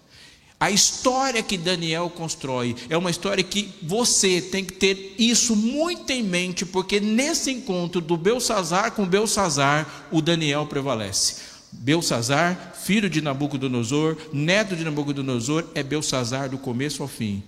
A 0.60 0.72
história 0.72 1.44
que 1.44 1.56
Daniel 1.58 2.10
constrói 2.10 2.76
é 2.90 2.98
uma 2.98 3.12
história 3.12 3.44
que 3.44 3.76
você 3.82 4.42
tem 4.42 4.66
que 4.66 4.74
ter 4.74 5.16
isso 5.18 5.56
muito 5.56 6.10
em 6.10 6.24
mente, 6.24 6.66
porque 6.66 7.00
nesse 7.00 7.52
encontro 7.52 8.02
do 8.02 8.18
Belsazar 8.18 8.92
com 8.92 9.06
Belsazar, 9.06 10.08
o 10.12 10.20
Daniel 10.20 10.66
prevalece. 10.66 11.36
Belsazar, 11.72 12.74
filho 12.76 13.10
de 13.10 13.22
Nabucodonosor, 13.22 14.18
neto 14.32 14.76
de 14.76 14.84
Nabucodonosor, 14.84 15.66
é 15.76 15.84
Belsazar 15.84 16.50
do 16.50 16.58
começo 16.58 17.02
ao 17.02 17.08
fim. 17.08 17.44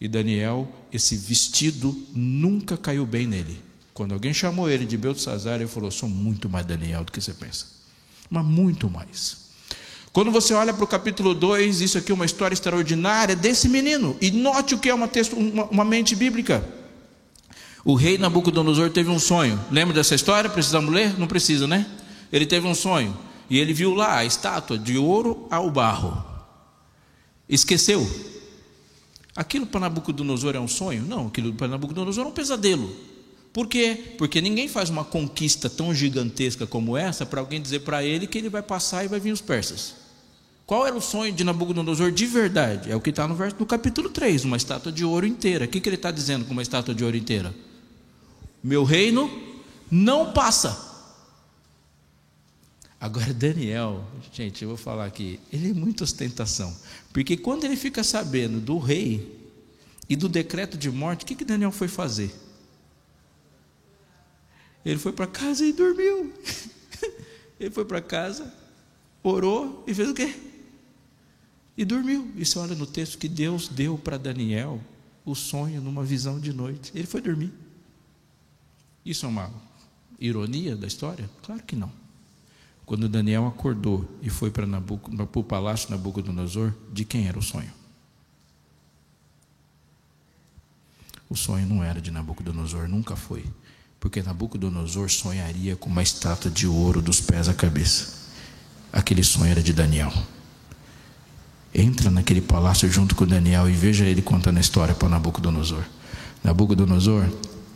E 0.00 0.08
Daniel, 0.08 0.68
esse 0.92 1.16
vestido 1.16 1.96
nunca 2.12 2.76
caiu 2.76 3.06
bem 3.06 3.26
nele. 3.26 3.60
Quando 3.94 4.12
alguém 4.12 4.32
chamou 4.32 4.68
ele 4.68 4.84
de 4.84 4.96
Belsazar, 4.96 5.56
ele 5.56 5.68
falou: 5.68 5.90
Sou 5.90 6.08
muito 6.08 6.48
mais 6.48 6.66
Daniel 6.66 7.04
do 7.04 7.12
que 7.12 7.20
você 7.20 7.32
pensa. 7.32 7.66
Mas 8.28 8.44
muito 8.44 8.88
mais. 8.88 9.42
Quando 10.12 10.30
você 10.30 10.52
olha 10.52 10.74
para 10.74 10.84
o 10.84 10.86
capítulo 10.86 11.34
2, 11.34 11.80
isso 11.80 11.96
aqui 11.96 12.10
é 12.12 12.14
uma 12.14 12.26
história 12.26 12.54
extraordinária 12.54 13.34
desse 13.34 13.68
menino. 13.68 14.16
E 14.20 14.30
note 14.30 14.74
o 14.74 14.78
que 14.78 14.88
é 14.88 14.94
uma, 14.94 15.08
texto, 15.08 15.34
uma, 15.36 15.64
uma 15.64 15.84
mente 15.84 16.14
bíblica. 16.14 16.62
O 17.84 17.94
rei 17.94 18.18
Nabucodonosor 18.18 18.90
teve 18.90 19.10
um 19.10 19.18
sonho. 19.18 19.58
Lembra 19.70 19.94
dessa 19.94 20.14
história? 20.14 20.50
Precisamos 20.50 20.92
ler? 20.92 21.18
Não 21.18 21.26
precisa, 21.26 21.66
né? 21.66 21.86
Ele 22.30 22.44
teve 22.44 22.66
um 22.66 22.74
sonho. 22.74 23.16
E 23.52 23.58
ele 23.58 23.74
viu 23.74 23.94
lá 23.94 24.16
a 24.16 24.24
estátua 24.24 24.78
de 24.78 24.96
ouro 24.96 25.46
ao 25.50 25.70
barro. 25.70 26.24
Esqueceu. 27.46 28.10
Aquilo 29.36 29.66
para 29.66 29.80
Nabucodonosor 29.80 30.56
é 30.56 30.58
um 30.58 30.66
sonho? 30.66 31.02
Não, 31.02 31.26
aquilo 31.26 31.52
para 31.52 31.68
Nabucodonosor 31.68 32.24
é 32.24 32.28
um 32.28 32.32
pesadelo. 32.32 32.90
Por 33.52 33.66
quê? 33.66 34.14
Porque 34.16 34.40
ninguém 34.40 34.68
faz 34.68 34.88
uma 34.88 35.04
conquista 35.04 35.68
tão 35.68 35.94
gigantesca 35.94 36.66
como 36.66 36.96
essa 36.96 37.26
para 37.26 37.40
alguém 37.40 37.60
dizer 37.60 37.80
para 37.80 38.02
ele 38.02 38.26
que 38.26 38.38
ele 38.38 38.48
vai 38.48 38.62
passar 38.62 39.04
e 39.04 39.08
vai 39.08 39.20
vir 39.20 39.32
os 39.32 39.42
persas. 39.42 39.96
Qual 40.64 40.86
era 40.86 40.96
o 40.96 41.02
sonho 41.02 41.30
de 41.30 41.44
Nabucodonosor 41.44 42.10
de 42.10 42.24
verdade? 42.24 42.90
É 42.90 42.96
o 42.96 43.02
que 43.02 43.10
está 43.10 43.28
no, 43.28 43.34
verso, 43.34 43.56
no 43.60 43.66
capítulo 43.66 44.08
3, 44.08 44.46
uma 44.46 44.56
estátua 44.56 44.90
de 44.90 45.04
ouro 45.04 45.26
inteira. 45.26 45.66
O 45.66 45.68
que, 45.68 45.78
que 45.78 45.90
ele 45.90 45.96
está 45.96 46.10
dizendo 46.10 46.46
com 46.46 46.52
uma 46.52 46.62
estátua 46.62 46.94
de 46.94 47.04
ouro 47.04 47.18
inteira? 47.18 47.54
Meu 48.64 48.82
reino 48.82 49.30
não 49.90 50.32
passa. 50.32 50.91
Agora, 53.02 53.34
Daniel, 53.34 54.04
gente, 54.32 54.62
eu 54.62 54.68
vou 54.68 54.76
falar 54.76 55.06
aqui, 55.06 55.40
ele 55.52 55.70
é 55.70 55.74
muita 55.74 56.04
ostentação. 56.04 56.72
Porque 57.12 57.36
quando 57.36 57.64
ele 57.64 57.74
fica 57.74 58.04
sabendo 58.04 58.60
do 58.60 58.78
rei 58.78 59.40
e 60.08 60.14
do 60.14 60.28
decreto 60.28 60.78
de 60.78 60.88
morte, 60.88 61.24
o 61.24 61.26
que, 61.26 61.34
que 61.34 61.44
Daniel 61.44 61.72
foi 61.72 61.88
fazer? 61.88 62.32
Ele 64.84 65.00
foi 65.00 65.12
para 65.12 65.26
casa 65.26 65.66
e 65.66 65.72
dormiu. 65.72 66.32
ele 67.58 67.72
foi 67.72 67.84
para 67.84 68.00
casa, 68.00 68.54
orou 69.20 69.82
e 69.84 69.92
fez 69.92 70.08
o 70.08 70.14
quê? 70.14 70.32
E 71.76 71.84
dormiu. 71.84 72.30
E 72.36 72.46
você 72.46 72.56
olha 72.56 72.76
no 72.76 72.86
texto 72.86 73.18
que 73.18 73.28
Deus 73.28 73.66
deu 73.66 73.98
para 73.98 74.16
Daniel 74.16 74.80
o 75.24 75.34
sonho 75.34 75.80
numa 75.80 76.04
visão 76.04 76.38
de 76.38 76.52
noite. 76.52 76.92
Ele 76.94 77.08
foi 77.08 77.20
dormir. 77.20 77.52
Isso 79.04 79.26
é 79.26 79.28
uma 79.28 79.52
ironia 80.20 80.76
da 80.76 80.86
história? 80.86 81.28
Claro 81.42 81.64
que 81.64 81.74
não. 81.74 82.01
Quando 82.92 83.08
Daniel 83.08 83.46
acordou 83.46 84.06
e 84.20 84.28
foi 84.28 84.50
para, 84.50 84.66
para 84.66 85.40
o 85.40 85.42
palácio 85.42 85.90
Nabucodonosor, 85.90 86.74
de 86.92 87.06
quem 87.06 87.26
era 87.26 87.38
o 87.38 87.42
sonho? 87.42 87.72
O 91.26 91.34
sonho 91.34 91.66
não 91.66 91.82
era 91.82 92.02
de 92.02 92.10
Nabucodonosor, 92.10 92.86
nunca 92.86 93.16
foi. 93.16 93.46
Porque 93.98 94.22
Nabucodonosor 94.22 95.08
sonharia 95.08 95.74
com 95.74 95.88
uma 95.88 96.02
estátua 96.02 96.50
de 96.50 96.66
ouro 96.66 97.00
dos 97.00 97.18
pés 97.18 97.48
à 97.48 97.54
cabeça. 97.54 98.12
Aquele 98.92 99.24
sonho 99.24 99.50
era 99.50 99.62
de 99.62 99.72
Daniel. 99.72 100.12
Entra 101.74 102.10
naquele 102.10 102.42
palácio 102.42 102.92
junto 102.92 103.14
com 103.14 103.26
Daniel 103.26 103.70
e 103.70 103.72
veja 103.72 104.04
ele 104.04 104.20
contando 104.20 104.58
a 104.58 104.60
história 104.60 104.94
para 104.94 105.08
Nabucodonosor. 105.08 105.84
Nabucodonosor, 106.44 107.26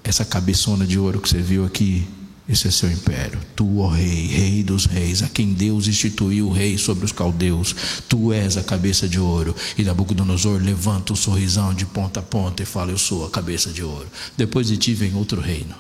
essa 0.05 0.27
cabeçona 0.27 0.87
de 0.87 0.99
ouro 0.99 1.23
que 1.23 1.29
você 1.31 1.41
viu 1.41 1.65
aqui, 1.65 2.07
esse 2.49 2.69
é 2.69 2.71
seu 2.71 2.91
império. 2.91 3.41
Tu, 3.57 3.79
ó 3.81 3.89
rei, 3.89 4.27
rei 4.27 4.63
dos 4.63 4.87
reis, 4.87 5.23
a 5.23 5.29
quem 5.29 5.53
Deus 5.53 5.89
instituiu 5.89 6.47
o 6.47 6.53
rei 6.53 6.79
sobre 6.79 7.05
os 7.05 7.11
caldeus, 7.11 7.75
tu 8.09 8.33
és 8.33 8.57
a 8.57 8.63
cabeça 8.63 9.09
de 9.09 9.19
ouro. 9.19 9.55
E 9.77 9.83
Nabucodonosor 9.83 10.63
levanta 10.63 11.13
o 11.13 11.17
sorrisão 11.17 11.75
de 11.75 11.85
ponta 11.85 12.21
a 12.21 12.23
ponta 12.23 12.63
e 12.63 12.67
fala: 12.67 12.93
Eu 12.93 12.99
sou 12.99 13.27
a 13.27 13.31
cabeça 13.31 13.71
de 13.71 13.83
ouro. 13.83 14.07
Depois 14.37 14.69
de 14.69 14.77
ti 14.77 14.95
vem 14.95 15.15
outro 15.15 15.41
reino, 15.41 15.75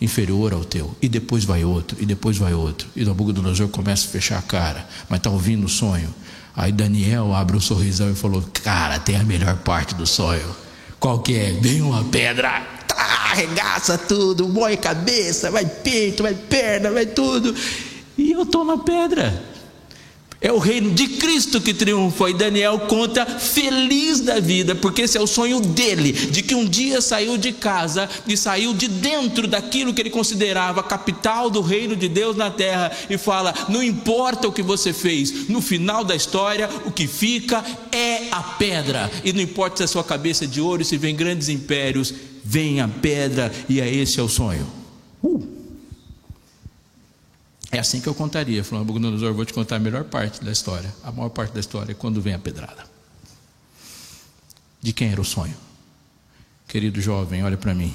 inferior 0.00 0.52
ao 0.52 0.64
teu. 0.64 0.94
E 1.02 1.08
depois 1.08 1.44
vai 1.44 1.64
outro, 1.64 1.96
e 2.00 2.06
depois 2.06 2.38
vai 2.38 2.54
outro. 2.54 2.86
E 2.94 3.04
Nabucodonosor 3.04 3.68
começa 3.68 4.06
a 4.06 4.10
fechar 4.10 4.38
a 4.38 4.42
cara, 4.42 4.88
mas 5.08 5.18
está 5.18 5.30
ouvindo 5.30 5.66
o 5.66 5.68
sonho. 5.68 6.14
Aí 6.56 6.70
Daniel 6.70 7.34
abre 7.34 7.56
um 7.56 7.60
sorrisão 7.60 8.12
e 8.12 8.14
falou: 8.14 8.44
Cara, 8.62 9.00
tem 9.00 9.16
a 9.16 9.24
melhor 9.24 9.56
parte 9.56 9.96
do 9.96 10.06
sonho. 10.06 10.54
Qual 11.00 11.18
que 11.18 11.34
é? 11.34 11.52
Vem 11.52 11.82
uma 11.82 12.04
pedra, 12.04 12.62
arregaça 13.34 13.98
tudo, 13.98 14.48
moe 14.48 14.76
cabeça, 14.76 15.50
vai 15.50 15.66
peito, 15.66 16.22
vai 16.22 16.34
perna, 16.34 16.90
vai 16.90 17.04
tudo. 17.04 17.54
E 18.16 18.30
eu 18.32 18.42
estou 18.42 18.64
na 18.64 18.78
pedra. 18.78 19.54
É 20.40 20.52
o 20.52 20.58
reino 20.58 20.90
de 20.90 21.08
Cristo 21.08 21.58
que 21.58 21.72
triunfa. 21.72 22.28
E 22.28 22.34
Daniel 22.34 22.80
conta 22.80 23.24
feliz 23.24 24.20
da 24.20 24.38
vida, 24.38 24.74
porque 24.74 25.02
esse 25.02 25.16
é 25.16 25.20
o 25.20 25.26
sonho 25.26 25.58
dele, 25.58 26.12
de 26.12 26.42
que 26.42 26.54
um 26.54 26.66
dia 26.66 27.00
saiu 27.00 27.38
de 27.38 27.50
casa 27.50 28.08
e 28.26 28.36
saiu 28.36 28.74
de 28.74 28.86
dentro 28.86 29.46
daquilo 29.46 29.94
que 29.94 30.02
ele 30.02 30.10
considerava 30.10 30.80
a 30.80 30.84
capital 30.84 31.48
do 31.48 31.62
reino 31.62 31.96
de 31.96 32.08
Deus 32.10 32.36
na 32.36 32.50
terra 32.50 32.92
e 33.08 33.16
fala: 33.16 33.54
não 33.70 33.82
importa 33.82 34.46
o 34.46 34.52
que 34.52 34.62
você 34.62 34.92
fez, 34.92 35.48
no 35.48 35.62
final 35.62 36.04
da 36.04 36.14
história 36.14 36.68
o 36.84 36.92
que 36.92 37.06
fica 37.06 37.64
é 37.90 38.28
a 38.30 38.42
pedra. 38.42 39.10
E 39.24 39.32
não 39.32 39.40
importa 39.40 39.78
se 39.78 39.84
a 39.84 39.88
sua 39.88 40.04
cabeça 40.04 40.44
é 40.44 40.46
de 40.46 40.60
ouro, 40.60 40.84
se 40.84 40.98
vem 40.98 41.16
grandes 41.16 41.48
impérios, 41.48 42.12
vem 42.44 42.80
a 42.80 42.86
pedra 42.86 43.50
e 43.68 43.80
é 43.80 43.92
esse 43.92 44.20
é 44.20 44.22
o 44.22 44.28
sonho. 44.28 44.66
Uh. 45.22 45.54
É 47.72 47.78
assim 47.78 48.00
que 48.00 48.06
eu 48.06 48.14
contaria. 48.14 48.62
Falou, 48.62 48.84
Nabucodonosor, 48.84 49.32
vou 49.32 49.44
te 49.44 49.52
contar 49.52 49.76
a 49.76 49.78
melhor 49.80 50.04
parte 50.04 50.44
da 50.44 50.52
história. 50.52 50.94
A 51.02 51.10
maior 51.10 51.30
parte 51.30 51.52
da 51.52 51.60
história 51.60 51.92
é 51.92 51.94
quando 51.94 52.20
vem 52.20 52.34
a 52.34 52.38
pedrada. 52.38 52.84
De 54.80 54.92
quem 54.92 55.10
era 55.10 55.20
o 55.20 55.24
sonho? 55.24 55.56
Querido 56.68 57.00
jovem, 57.00 57.42
olha 57.42 57.56
para 57.56 57.74
mim. 57.74 57.92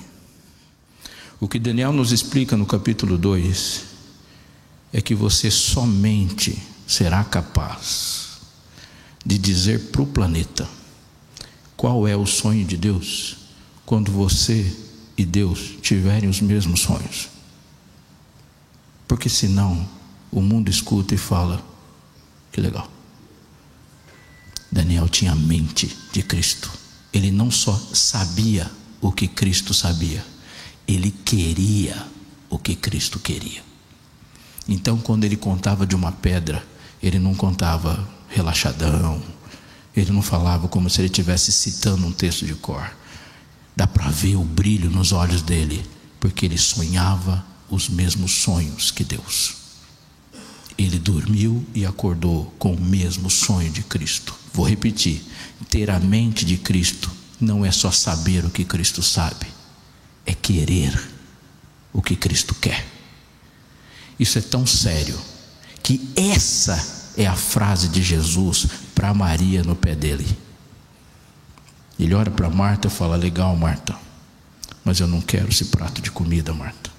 O 1.39 1.47
que 1.47 1.59
Daniel 1.59 1.93
nos 1.93 2.11
explica 2.11 2.57
no 2.57 2.65
capítulo 2.65 3.17
2 3.17 3.85
é 4.91 5.01
que 5.01 5.15
você 5.15 5.49
somente 5.49 6.61
será 6.85 7.23
capaz 7.23 8.39
de 9.25 9.37
dizer 9.37 9.91
para 9.91 10.01
o 10.01 10.07
planeta 10.07 10.67
qual 11.77 12.07
é 12.07 12.17
o 12.17 12.25
sonho 12.25 12.65
de 12.65 12.75
Deus 12.75 13.38
quando 13.89 14.11
você 14.11 14.71
e 15.17 15.25
Deus 15.25 15.73
tiverem 15.81 16.29
os 16.29 16.41
mesmos 16.41 16.81
sonhos. 16.81 17.27
Porque 19.07 19.27
senão 19.27 19.89
o 20.31 20.41
mundo 20.41 20.69
escuta 20.69 21.15
e 21.15 21.17
fala: 21.17 21.59
que 22.51 22.61
legal. 22.61 22.87
Daniel 24.71 25.09
tinha 25.09 25.31
a 25.31 25.35
mente 25.35 25.97
de 26.13 26.21
Cristo. 26.21 26.71
Ele 27.11 27.31
não 27.31 27.49
só 27.49 27.73
sabia 27.91 28.69
o 29.01 29.11
que 29.11 29.27
Cristo 29.27 29.73
sabia, 29.73 30.23
ele 30.87 31.09
queria 31.09 32.05
o 32.47 32.59
que 32.59 32.75
Cristo 32.75 33.17
queria. 33.17 33.63
Então, 34.67 34.99
quando 34.99 35.23
ele 35.23 35.35
contava 35.35 35.87
de 35.87 35.95
uma 35.95 36.11
pedra, 36.11 36.63
ele 37.01 37.17
não 37.17 37.33
contava 37.33 38.07
relaxadão, 38.27 39.19
ele 39.95 40.11
não 40.11 40.21
falava 40.21 40.67
como 40.67 40.91
se 40.91 41.01
ele 41.01 41.07
estivesse 41.07 41.51
citando 41.51 42.05
um 42.05 42.11
texto 42.11 42.45
de 42.45 42.53
cor. 42.53 42.98
Dá 43.75 43.87
para 43.87 44.09
ver 44.09 44.35
o 44.35 44.43
brilho 44.43 44.89
nos 44.89 45.11
olhos 45.11 45.41
dele, 45.41 45.85
porque 46.19 46.45
ele 46.45 46.57
sonhava 46.57 47.45
os 47.69 47.87
mesmos 47.87 48.31
sonhos 48.31 48.91
que 48.91 49.03
Deus. 49.03 49.55
Ele 50.77 50.97
dormiu 50.97 51.65
e 51.73 51.85
acordou 51.85 52.53
com 52.57 52.73
o 52.73 52.81
mesmo 52.81 53.29
sonho 53.29 53.71
de 53.71 53.83
Cristo. 53.83 54.33
Vou 54.53 54.67
repetir: 54.67 55.23
ter 55.69 55.89
a 55.89 55.99
mente 55.99 56.45
de 56.45 56.57
Cristo 56.57 57.11
não 57.39 57.65
é 57.65 57.71
só 57.71 57.91
saber 57.91 58.45
o 58.45 58.49
que 58.49 58.65
Cristo 58.65 59.01
sabe, 59.01 59.47
é 60.25 60.33
querer 60.33 60.97
o 61.93 62.01
que 62.01 62.15
Cristo 62.15 62.55
quer. 62.55 62.85
Isso 64.19 64.37
é 64.37 64.41
tão 64.41 64.65
sério 64.67 65.17
que 65.81 66.09
essa 66.15 67.13
é 67.17 67.25
a 67.25 67.35
frase 67.35 67.87
de 67.87 68.01
Jesus 68.01 68.67
para 68.93 69.13
Maria 69.13 69.63
no 69.63 69.75
pé 69.75 69.95
dele. 69.95 70.27
Ele 71.99 72.13
olha 72.13 72.31
para 72.31 72.49
Marta 72.49 72.87
e 72.87 72.91
fala: 72.91 73.17
Legal, 73.17 73.55
Marta, 73.57 73.95
mas 74.85 74.99
eu 74.99 75.07
não 75.07 75.19
quero 75.19 75.49
esse 75.49 75.65
prato 75.65 76.01
de 76.01 76.09
comida, 76.09 76.53
Marta. 76.53 76.89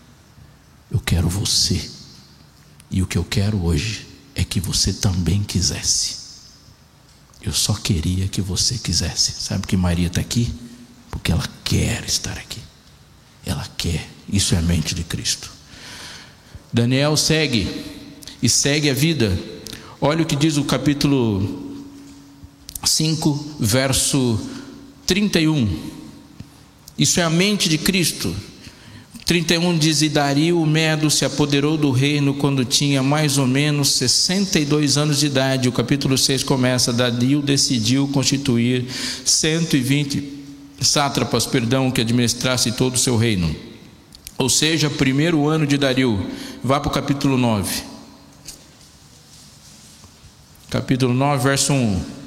Eu 0.90 1.01
quero 1.01 1.28
você. 1.28 1.90
E 2.90 3.03
o 3.03 3.07
que 3.07 3.16
eu 3.16 3.24
quero 3.24 3.64
hoje 3.64 4.07
é 4.34 4.44
que 4.44 4.61
você 4.61 4.92
também 4.92 5.42
quisesse. 5.42 6.18
Eu 7.40 7.53
só 7.53 7.72
queria 7.72 8.28
que 8.28 8.42
você 8.42 8.76
quisesse. 8.76 9.32
Sabe 9.32 9.66
que 9.66 9.76
Maria 9.76 10.09
está 10.09 10.20
aqui? 10.20 10.53
Porque 11.11 11.32
ela 11.32 11.48
quer 11.64 12.05
estar 12.05 12.36
aqui. 12.36 12.61
Ela 13.46 13.66
quer. 13.78 14.07
Isso 14.28 14.55
é 14.55 14.59
a 14.59 14.62
mente 14.62 14.94
de 14.94 15.03
Cristo. 15.03 15.51
Daniel 16.72 17.16
segue 17.16 17.68
e 18.42 18.48
segue 18.48 18.90
a 18.90 18.94
vida. 18.94 19.38
Olha 20.01 20.22
o 20.22 20.26
que 20.26 20.36
diz 20.36 20.57
o 20.57 20.64
capítulo 20.64 21.86
5, 22.84 23.57
verso 23.59 24.38
31. 25.11 25.68
Isso 26.96 27.18
é 27.18 27.24
a 27.24 27.28
mente 27.28 27.68
de 27.68 27.76
Cristo. 27.78 28.32
31 29.26 29.76
diz: 29.76 30.02
E 30.02 30.08
Dario 30.08 30.62
o 30.62 30.64
Medo 30.64 31.11
se 31.11 31.24
apoderou 31.24 31.76
do 31.76 31.90
reino 31.90 32.32
quando 32.34 32.64
tinha 32.64 33.02
mais 33.02 33.36
ou 33.36 33.44
menos 33.44 33.90
62 33.94 34.96
anos 34.96 35.18
de 35.18 35.26
idade. 35.26 35.68
O 35.68 35.72
capítulo 35.72 36.16
6 36.16 36.44
começa: 36.44 36.92
Dario 36.92 37.42
decidiu 37.42 38.06
constituir 38.06 38.86
120 39.24 40.22
sátrapas, 40.80 41.44
perdão, 41.44 41.90
que 41.90 42.00
administrasse 42.00 42.70
todo 42.70 42.94
o 42.94 42.98
seu 42.98 43.16
reino. 43.16 43.52
Ou 44.38 44.48
seja, 44.48 44.88
primeiro 44.88 45.48
ano 45.48 45.66
de 45.66 45.76
Dario. 45.76 46.24
Vá 46.62 46.78
para 46.78 46.88
o 46.88 46.92
capítulo 46.92 47.36
9. 47.36 47.82
Capítulo 50.70 51.12
9, 51.12 51.42
verso 51.42 51.72
1. 51.72 52.20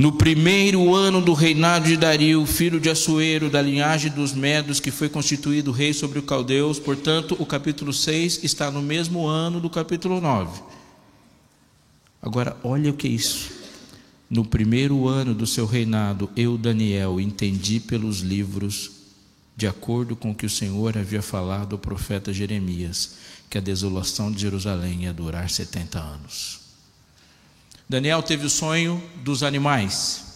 No 0.00 0.12
primeiro 0.12 0.94
ano 0.94 1.20
do 1.20 1.34
reinado 1.34 1.84
de 1.84 1.94
Dario, 1.94 2.46
filho 2.46 2.80
de 2.80 2.88
Assuero, 2.88 3.50
da 3.50 3.60
linhagem 3.60 4.10
dos 4.10 4.32
Medos, 4.32 4.80
que 4.80 4.90
foi 4.90 5.10
constituído 5.10 5.72
rei 5.72 5.92
sobre 5.92 6.18
os 6.18 6.24
caldeus, 6.24 6.78
portanto, 6.78 7.36
o 7.38 7.44
capítulo 7.44 7.92
6 7.92 8.42
está 8.42 8.70
no 8.70 8.80
mesmo 8.80 9.26
ano 9.26 9.60
do 9.60 9.68
capítulo 9.68 10.18
9. 10.18 10.62
Agora, 12.22 12.56
olha 12.64 12.90
o 12.90 12.94
que 12.94 13.08
é 13.08 13.10
isso. 13.10 13.50
No 14.30 14.42
primeiro 14.42 15.06
ano 15.06 15.34
do 15.34 15.46
seu 15.46 15.66
reinado, 15.66 16.30
eu, 16.34 16.56
Daniel, 16.56 17.20
entendi 17.20 17.78
pelos 17.78 18.20
livros, 18.20 18.92
de 19.54 19.66
acordo 19.66 20.16
com 20.16 20.30
o 20.30 20.34
que 20.34 20.46
o 20.46 20.50
Senhor 20.50 20.96
havia 20.96 21.20
falado 21.20 21.74
ao 21.74 21.78
profeta 21.78 22.32
Jeremias, 22.32 23.16
que 23.50 23.58
a 23.58 23.60
desolação 23.60 24.32
de 24.32 24.40
Jerusalém 24.40 25.02
ia 25.02 25.12
durar 25.12 25.50
70 25.50 25.98
anos. 25.98 26.59
Daniel 27.90 28.22
teve 28.22 28.46
o 28.46 28.48
sonho 28.48 29.02
dos 29.16 29.42
animais. 29.42 30.29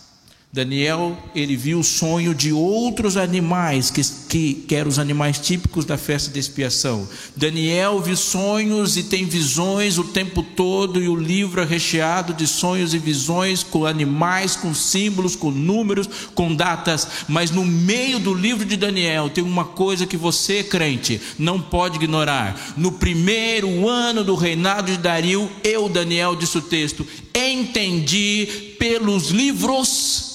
Daniel, 0.54 1.18
ele 1.34 1.56
viu 1.56 1.80
o 1.80 1.82
sonho 1.82 2.32
de 2.32 2.52
outros 2.52 3.16
animais, 3.16 3.90
que, 3.90 4.00
que, 4.28 4.54
que 4.68 4.74
eram 4.76 4.88
os 4.88 5.00
animais 5.00 5.36
típicos 5.36 5.84
da 5.84 5.98
festa 5.98 6.30
de 6.30 6.38
expiação. 6.38 7.08
Daniel 7.34 8.00
viu 8.00 8.16
sonhos 8.16 8.96
e 8.96 9.02
tem 9.02 9.24
visões 9.24 9.98
o 9.98 10.04
tempo 10.04 10.44
todo, 10.44 11.02
e 11.02 11.08
o 11.08 11.16
livro 11.16 11.60
é 11.60 11.64
recheado 11.64 12.32
de 12.32 12.46
sonhos 12.46 12.94
e 12.94 12.98
visões 12.98 13.64
com 13.64 13.84
animais, 13.84 14.54
com 14.54 14.72
símbolos, 14.72 15.34
com 15.34 15.50
números, 15.50 16.08
com 16.36 16.54
datas. 16.54 17.08
Mas 17.26 17.50
no 17.50 17.64
meio 17.64 18.20
do 18.20 18.32
livro 18.32 18.64
de 18.64 18.76
Daniel 18.76 19.28
tem 19.30 19.42
uma 19.42 19.64
coisa 19.64 20.06
que 20.06 20.16
você, 20.16 20.62
crente, 20.62 21.20
não 21.36 21.60
pode 21.60 21.96
ignorar. 21.96 22.74
No 22.76 22.92
primeiro 22.92 23.88
ano 23.88 24.22
do 24.22 24.36
reinado 24.36 24.92
de 24.92 24.98
Dario, 24.98 25.50
eu, 25.64 25.88
Daniel, 25.88 26.36
disse 26.36 26.58
o 26.58 26.62
texto, 26.62 27.04
entendi 27.34 28.76
pelos 28.78 29.30
livros 29.30 30.32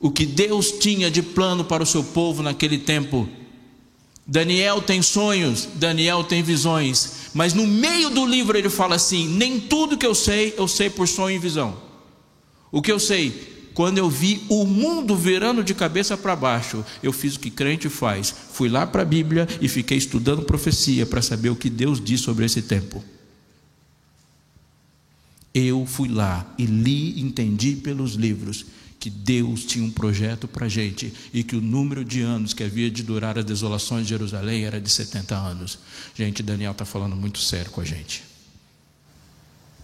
o 0.00 0.10
que 0.10 0.24
Deus 0.24 0.72
tinha 0.72 1.10
de 1.10 1.22
plano 1.22 1.64
para 1.64 1.82
o 1.82 1.86
seu 1.86 2.04
povo 2.04 2.42
naquele 2.42 2.78
tempo. 2.78 3.28
Daniel 4.26 4.82
tem 4.82 5.00
sonhos, 5.00 5.66
Daniel 5.74 6.22
tem 6.22 6.42
visões, 6.42 7.30
mas 7.32 7.54
no 7.54 7.66
meio 7.66 8.10
do 8.10 8.26
livro 8.26 8.56
ele 8.56 8.68
fala 8.68 8.96
assim: 8.96 9.26
nem 9.26 9.58
tudo 9.58 9.96
que 9.96 10.06
eu 10.06 10.14
sei, 10.14 10.54
eu 10.56 10.68
sei 10.68 10.90
por 10.90 11.08
sonho 11.08 11.36
e 11.36 11.38
visão. 11.38 11.76
O 12.70 12.82
que 12.82 12.92
eu 12.92 13.00
sei? 13.00 13.56
Quando 13.72 13.98
eu 13.98 14.10
vi 14.10 14.44
o 14.48 14.64
mundo 14.66 15.16
virando 15.16 15.62
de 15.62 15.72
cabeça 15.72 16.16
para 16.16 16.34
baixo, 16.34 16.84
eu 17.02 17.12
fiz 17.12 17.36
o 17.36 17.40
que 17.40 17.50
crente 17.50 17.88
faz. 17.88 18.34
Fui 18.52 18.68
lá 18.68 18.86
para 18.86 19.02
a 19.02 19.04
Bíblia 19.04 19.46
e 19.60 19.68
fiquei 19.68 19.96
estudando 19.96 20.42
profecia 20.42 21.06
para 21.06 21.22
saber 21.22 21.50
o 21.50 21.56
que 21.56 21.70
Deus 21.70 22.02
diz 22.04 22.20
sobre 22.20 22.44
esse 22.44 22.60
tempo. 22.60 23.02
Eu 25.54 25.86
fui 25.86 26.08
lá 26.08 26.44
e 26.58 26.66
li, 26.66 27.20
entendi 27.20 27.76
pelos 27.76 28.14
livros 28.14 28.66
que 28.98 29.08
Deus 29.08 29.64
tinha 29.64 29.84
um 29.84 29.90
projeto 29.90 30.48
para 30.48 30.66
a 30.66 30.68
gente 30.68 31.12
e 31.32 31.44
que 31.44 31.54
o 31.54 31.60
número 31.60 32.04
de 32.04 32.20
anos 32.20 32.52
que 32.52 32.64
havia 32.64 32.90
de 32.90 33.02
durar 33.02 33.38
as 33.38 33.44
desolações 33.44 34.04
de 34.04 34.10
Jerusalém 34.10 34.64
era 34.64 34.80
de 34.80 34.90
70 34.90 35.36
anos. 35.36 35.78
Gente, 36.14 36.42
Daniel 36.42 36.72
está 36.72 36.84
falando 36.84 37.14
muito 37.14 37.38
sério 37.38 37.70
com 37.70 37.80
a 37.80 37.84
gente. 37.84 38.24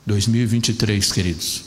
2023, 0.07 1.13
queridos. 1.13 1.65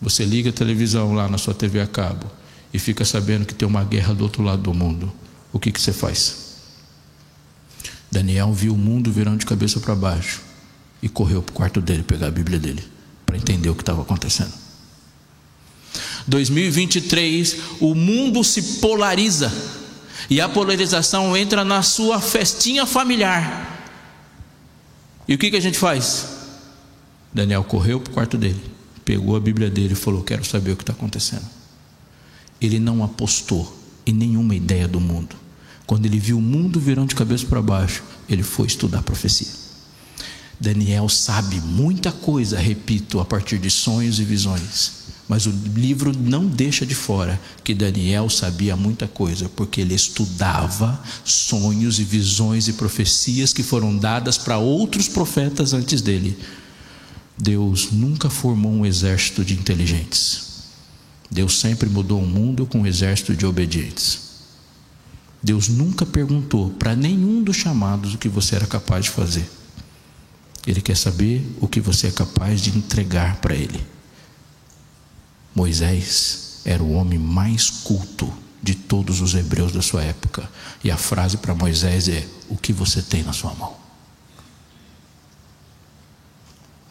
Você 0.00 0.24
liga 0.24 0.50
a 0.50 0.52
televisão 0.52 1.12
lá 1.14 1.28
na 1.28 1.38
sua 1.38 1.54
TV 1.54 1.80
a 1.80 1.86
cabo 1.86 2.30
e 2.72 2.78
fica 2.78 3.04
sabendo 3.04 3.46
que 3.46 3.54
tem 3.54 3.66
uma 3.66 3.82
guerra 3.82 4.14
do 4.14 4.22
outro 4.22 4.42
lado 4.42 4.62
do 4.62 4.72
mundo. 4.72 5.12
O 5.52 5.58
que, 5.58 5.72
que 5.72 5.80
você 5.80 5.92
faz? 5.92 6.46
Daniel 8.10 8.52
viu 8.52 8.74
o 8.74 8.78
mundo 8.78 9.10
virando 9.10 9.38
de 9.38 9.46
cabeça 9.46 9.80
para 9.80 9.94
baixo 9.94 10.40
e 11.02 11.08
correu 11.08 11.42
para 11.42 11.52
o 11.52 11.54
quarto 11.54 11.80
dele 11.80 12.02
pegar 12.02 12.28
a 12.28 12.30
Bíblia 12.30 12.58
dele 12.58 12.84
para 13.24 13.36
entender 13.36 13.68
o 13.68 13.74
que 13.74 13.82
estava 13.82 14.02
acontecendo. 14.02 14.65
2023, 16.26 17.56
o 17.80 17.94
mundo 17.94 18.42
se 18.42 18.80
polariza. 18.80 19.52
E 20.28 20.40
a 20.40 20.48
polarização 20.48 21.36
entra 21.36 21.64
na 21.64 21.82
sua 21.82 22.20
festinha 22.20 22.84
familiar. 22.84 23.74
E 25.28 25.34
o 25.34 25.38
que, 25.38 25.50
que 25.50 25.56
a 25.56 25.60
gente 25.60 25.78
faz? 25.78 26.26
Daniel 27.32 27.62
correu 27.64 28.00
para 28.00 28.10
o 28.10 28.14
quarto 28.14 28.38
dele, 28.38 28.60
pegou 29.04 29.36
a 29.36 29.40
Bíblia 29.40 29.70
dele 29.70 29.92
e 29.92 29.96
falou: 29.96 30.22
Quero 30.22 30.44
saber 30.44 30.72
o 30.72 30.76
que 30.76 30.82
está 30.82 30.92
acontecendo. 30.92 31.44
Ele 32.60 32.78
não 32.78 33.04
apostou 33.04 33.76
em 34.06 34.12
nenhuma 34.12 34.54
ideia 34.54 34.88
do 34.88 35.00
mundo. 35.00 35.36
Quando 35.86 36.06
ele 36.06 36.18
viu 36.18 36.38
o 36.38 36.42
mundo 36.42 36.80
virando 36.80 37.10
de 37.10 37.14
cabeça 37.14 37.46
para 37.46 37.62
baixo, 37.62 38.02
ele 38.28 38.42
foi 38.42 38.66
estudar 38.66 39.02
profecia. 39.02 39.66
Daniel 40.58 41.08
sabe 41.08 41.60
muita 41.60 42.10
coisa, 42.10 42.58
repito, 42.58 43.20
a 43.20 43.24
partir 43.24 43.58
de 43.58 43.70
sonhos 43.70 44.18
e 44.18 44.24
visões. 44.24 44.92
Mas 45.28 45.46
o 45.46 45.50
livro 45.50 46.12
não 46.16 46.46
deixa 46.46 46.86
de 46.86 46.94
fora 46.94 47.40
que 47.64 47.74
Daniel 47.74 48.30
sabia 48.30 48.76
muita 48.76 49.08
coisa, 49.08 49.48
porque 49.48 49.80
ele 49.80 49.94
estudava 49.94 51.02
sonhos 51.24 51.98
e 51.98 52.04
visões 52.04 52.68
e 52.68 52.74
profecias 52.74 53.52
que 53.52 53.62
foram 53.62 53.96
dadas 53.96 54.38
para 54.38 54.58
outros 54.58 55.08
profetas 55.08 55.72
antes 55.72 56.00
dele. 56.00 56.38
Deus 57.36 57.90
nunca 57.90 58.30
formou 58.30 58.72
um 58.72 58.86
exército 58.86 59.44
de 59.44 59.54
inteligentes. 59.54 60.46
Deus 61.30 61.58
sempre 61.58 61.88
mudou 61.88 62.22
o 62.22 62.26
mundo 62.26 62.64
com 62.64 62.82
um 62.82 62.86
exército 62.86 63.34
de 63.34 63.44
obedientes. 63.44 64.20
Deus 65.42 65.68
nunca 65.68 66.06
perguntou 66.06 66.70
para 66.70 66.94
nenhum 66.94 67.42
dos 67.42 67.56
chamados 67.56 68.14
o 68.14 68.18
que 68.18 68.28
você 68.28 68.54
era 68.54 68.66
capaz 68.66 69.06
de 69.06 69.10
fazer. 69.10 69.48
Ele 70.66 70.80
quer 70.80 70.96
saber 70.96 71.44
o 71.60 71.68
que 71.68 71.80
você 71.80 72.08
é 72.08 72.10
capaz 72.10 72.60
de 72.60 72.76
entregar 72.76 73.36
para 73.40 73.54
Ele. 73.54 73.95
Moisés 75.56 76.60
era 76.66 76.82
o 76.82 76.92
homem 76.92 77.18
mais 77.18 77.70
culto 77.70 78.30
de 78.62 78.74
todos 78.74 79.22
os 79.22 79.34
hebreus 79.34 79.72
da 79.72 79.80
sua 79.80 80.04
época. 80.04 80.46
E 80.84 80.90
a 80.90 80.98
frase 80.98 81.38
para 81.38 81.54
Moisés 81.54 82.08
é: 82.08 82.28
O 82.50 82.58
que 82.58 82.74
você 82.74 83.00
tem 83.00 83.22
na 83.22 83.32
sua 83.32 83.54
mão? 83.54 83.74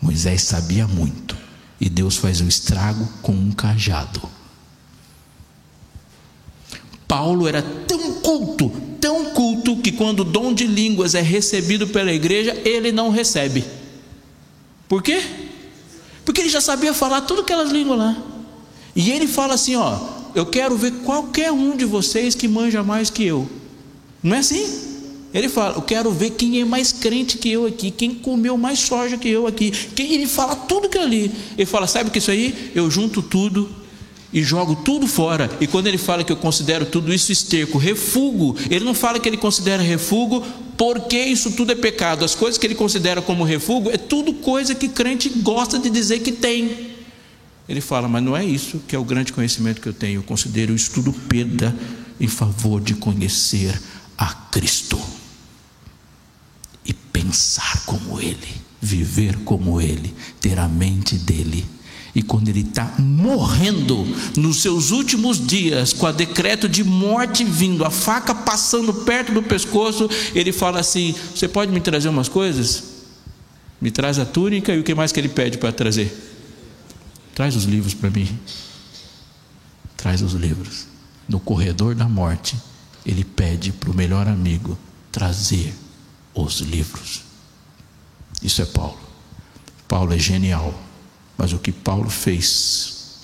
Moisés 0.02 0.42
sabia 0.42 0.88
muito. 0.88 1.38
E 1.80 1.90
Deus 1.90 2.18
faz 2.18 2.42
o 2.42 2.48
estrago 2.48 3.08
com 3.22 3.34
um 3.34 3.52
cajado. 3.52 4.22
Paulo 7.08 7.48
era 7.48 7.62
tão 7.62 8.14
culto, 8.22 8.70
tão 9.00 9.26
culto, 9.32 9.78
que 9.78 9.92
quando 9.92 10.22
o 10.22 10.24
dom 10.24 10.54
de 10.54 10.66
línguas 10.66 11.14
é 11.14 11.22
recebido 11.22 11.88
pela 11.88 12.12
igreja, 12.12 12.60
ele 12.66 12.92
não 12.92 13.12
recebe. 13.12 13.64
Por 14.88 15.04
quê? 15.04 15.22
Porque 16.24 16.42
ele 16.42 16.50
já 16.50 16.62
sabia 16.62 16.96
falar 16.96 17.22
todas 17.22 17.44
aquelas 17.44 17.72
línguas 17.72 18.00
lá. 18.00 18.35
E 18.96 19.12
ele 19.12 19.28
fala 19.28 19.56
assim: 19.56 19.76
Ó, 19.76 20.00
eu 20.34 20.46
quero 20.46 20.78
ver 20.78 20.92
qualquer 21.04 21.52
um 21.52 21.76
de 21.76 21.86
vocês 21.86 22.34
que 22.34 22.48
manja 22.48 22.82
mais 22.84 23.10
que 23.10 23.26
eu. 23.26 23.50
Não 24.24 24.36
é 24.36 24.40
assim? 24.40 24.66
Ele 25.34 25.50
fala: 25.50 25.76
Eu 25.76 25.82
quero 25.82 26.12
ver 26.12 26.32
quem 26.32 26.62
é 26.62 26.66
mais 26.66 26.92
crente 26.92 27.38
que 27.38 27.52
eu 27.52 27.66
aqui, 27.66 27.92
quem 27.92 28.16
comeu 28.16 28.58
mais 28.58 28.80
soja 28.80 29.18
que 29.18 29.28
eu 29.28 29.46
aqui. 29.46 29.72
Quem, 29.94 30.14
ele 30.14 30.28
fala 30.28 30.56
tudo 30.56 30.88
que 30.88 30.98
ali. 30.98 31.32
Ele 31.58 31.66
fala: 31.66 31.88
Sabe 31.88 32.10
o 32.10 32.12
que 32.12 32.20
é 32.20 32.22
isso 32.22 32.32
aí? 32.32 32.72
Eu 32.74 32.90
junto 32.90 33.22
tudo 33.22 33.70
e 34.32 34.44
jogo 34.44 34.76
tudo 34.78 35.08
fora. 35.08 35.50
E 35.60 35.68
quando 35.68 35.88
ele 35.88 35.98
fala 35.98 36.24
que 36.24 36.32
eu 36.32 36.38
considero 36.38 36.86
tudo 36.86 37.14
isso 37.14 37.32
esterco, 37.32 37.78
refugo, 37.78 38.56
ele 38.70 38.84
não 38.84 38.94
fala 38.94 39.20
que 39.20 39.28
ele 39.28 39.38
considera 39.38 39.82
refugo 39.82 40.44
porque 40.78 41.18
isso 41.18 41.52
tudo 41.52 41.72
é 41.72 41.76
pecado. 41.76 42.26
As 42.26 42.36
coisas 42.36 42.58
que 42.58 42.68
ele 42.68 42.76
considera 42.76 43.22
como 43.22 43.44
refugo 43.44 43.90
é 43.90 43.98
tudo 43.98 44.34
coisa 44.34 44.76
que 44.76 44.90
crente 44.90 45.30
gosta 45.30 45.80
de 45.80 45.90
dizer 45.90 46.20
que 46.20 46.32
tem. 46.32 46.95
Ele 47.68 47.82
fala, 47.82 48.08
mas 48.08 48.24
não 48.24 48.36
é 48.38 48.46
isso 48.46 48.80
que 48.88 48.96
é 48.96 49.00
o 49.00 49.04
grande 49.04 49.34
conhecimento 49.34 49.82
que 49.82 49.90
eu 49.90 49.94
tenho. 49.94 50.20
Eu 50.20 50.24
considero 50.24 50.74
isso 50.76 50.92
tudo 50.92 51.12
perda 51.12 51.76
em 52.20 52.28
favor 52.28 52.82
de 52.82 52.94
conhecer 52.94 53.80
a 54.18 54.28
Cristo 54.34 55.00
e 56.86 56.94
pensar 56.94 57.84
como 57.86 58.22
Ele, 58.22 58.62
viver 58.82 59.38
como 59.40 59.82
Ele, 59.82 60.14
ter 60.40 60.60
a 60.60 60.68
mente 60.68 61.16
dele 61.16 61.66
e 62.16 62.22
quando 62.22 62.48
ele 62.48 62.62
está 62.62 62.96
morrendo, 62.98 64.08
nos 64.38 64.62
seus 64.62 64.92
últimos 64.92 65.46
dias, 65.46 65.92
com 65.92 66.08
a 66.08 66.14
decreto 66.14 66.70
de 66.70 66.82
morte 66.82 67.44
vindo, 67.44 67.84
a 67.84 67.92
faca 67.92 68.34
passando 68.34 68.94
perto 68.94 69.34
do 69.34 69.44
pescoço, 69.44 70.10
ele 70.34 70.54
fala 70.54 70.80
assim: 70.80 71.14
Você 71.36 71.46
pode 71.50 71.74
me 71.74 71.82
trazer 71.82 72.08
umas 72.08 72.30
coisas? 72.30 72.96
Me 73.82 73.92
traz 73.92 74.18
a 74.18 74.24
túnica 74.24 74.74
e 74.74 74.80
o 74.80 74.84
que 74.84 74.96
mais 74.96 75.12
que 75.12 75.20
ele 75.20 75.28
pede 75.28 75.58
para 75.58 75.74
trazer? 75.74 76.35
Traz 77.36 77.56
os 77.58 77.66
livros 77.66 77.94
para 77.94 78.10
mim. 78.10 78.40
Traz 79.98 80.22
os 80.22 80.32
livros. 80.34 80.88
No 81.28 81.38
corredor 81.38 81.94
da 81.94 82.08
morte, 82.08 82.56
ele 83.06 83.26
pede 83.26 83.74
para 83.74 83.92
o 83.92 83.94
melhor 83.94 84.26
amigo 84.26 84.78
trazer 85.12 85.76
os 86.34 86.62
livros. 86.62 87.24
Isso 88.42 88.62
é 88.62 88.66
Paulo. 88.66 88.98
Paulo 89.86 90.14
é 90.14 90.18
genial. 90.18 90.74
Mas 91.38 91.52
o 91.52 91.60
que 91.60 91.74
Paulo 91.74 92.10
fez, 92.10 93.20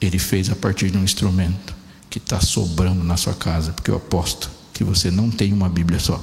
ele 0.00 0.18
fez 0.18 0.50
a 0.50 0.56
partir 0.56 0.90
de 0.90 0.98
um 0.98 1.04
instrumento 1.04 1.76
que 2.10 2.18
está 2.18 2.40
sobrando 2.40 3.04
na 3.04 3.16
sua 3.16 3.34
casa, 3.34 3.72
porque 3.72 3.90
eu 3.90 3.96
aposto 3.96 4.50
que 4.72 4.82
você 4.82 5.12
não 5.12 5.30
tem 5.30 5.52
uma 5.52 5.68
Bíblia 5.68 6.00
só. 6.00 6.20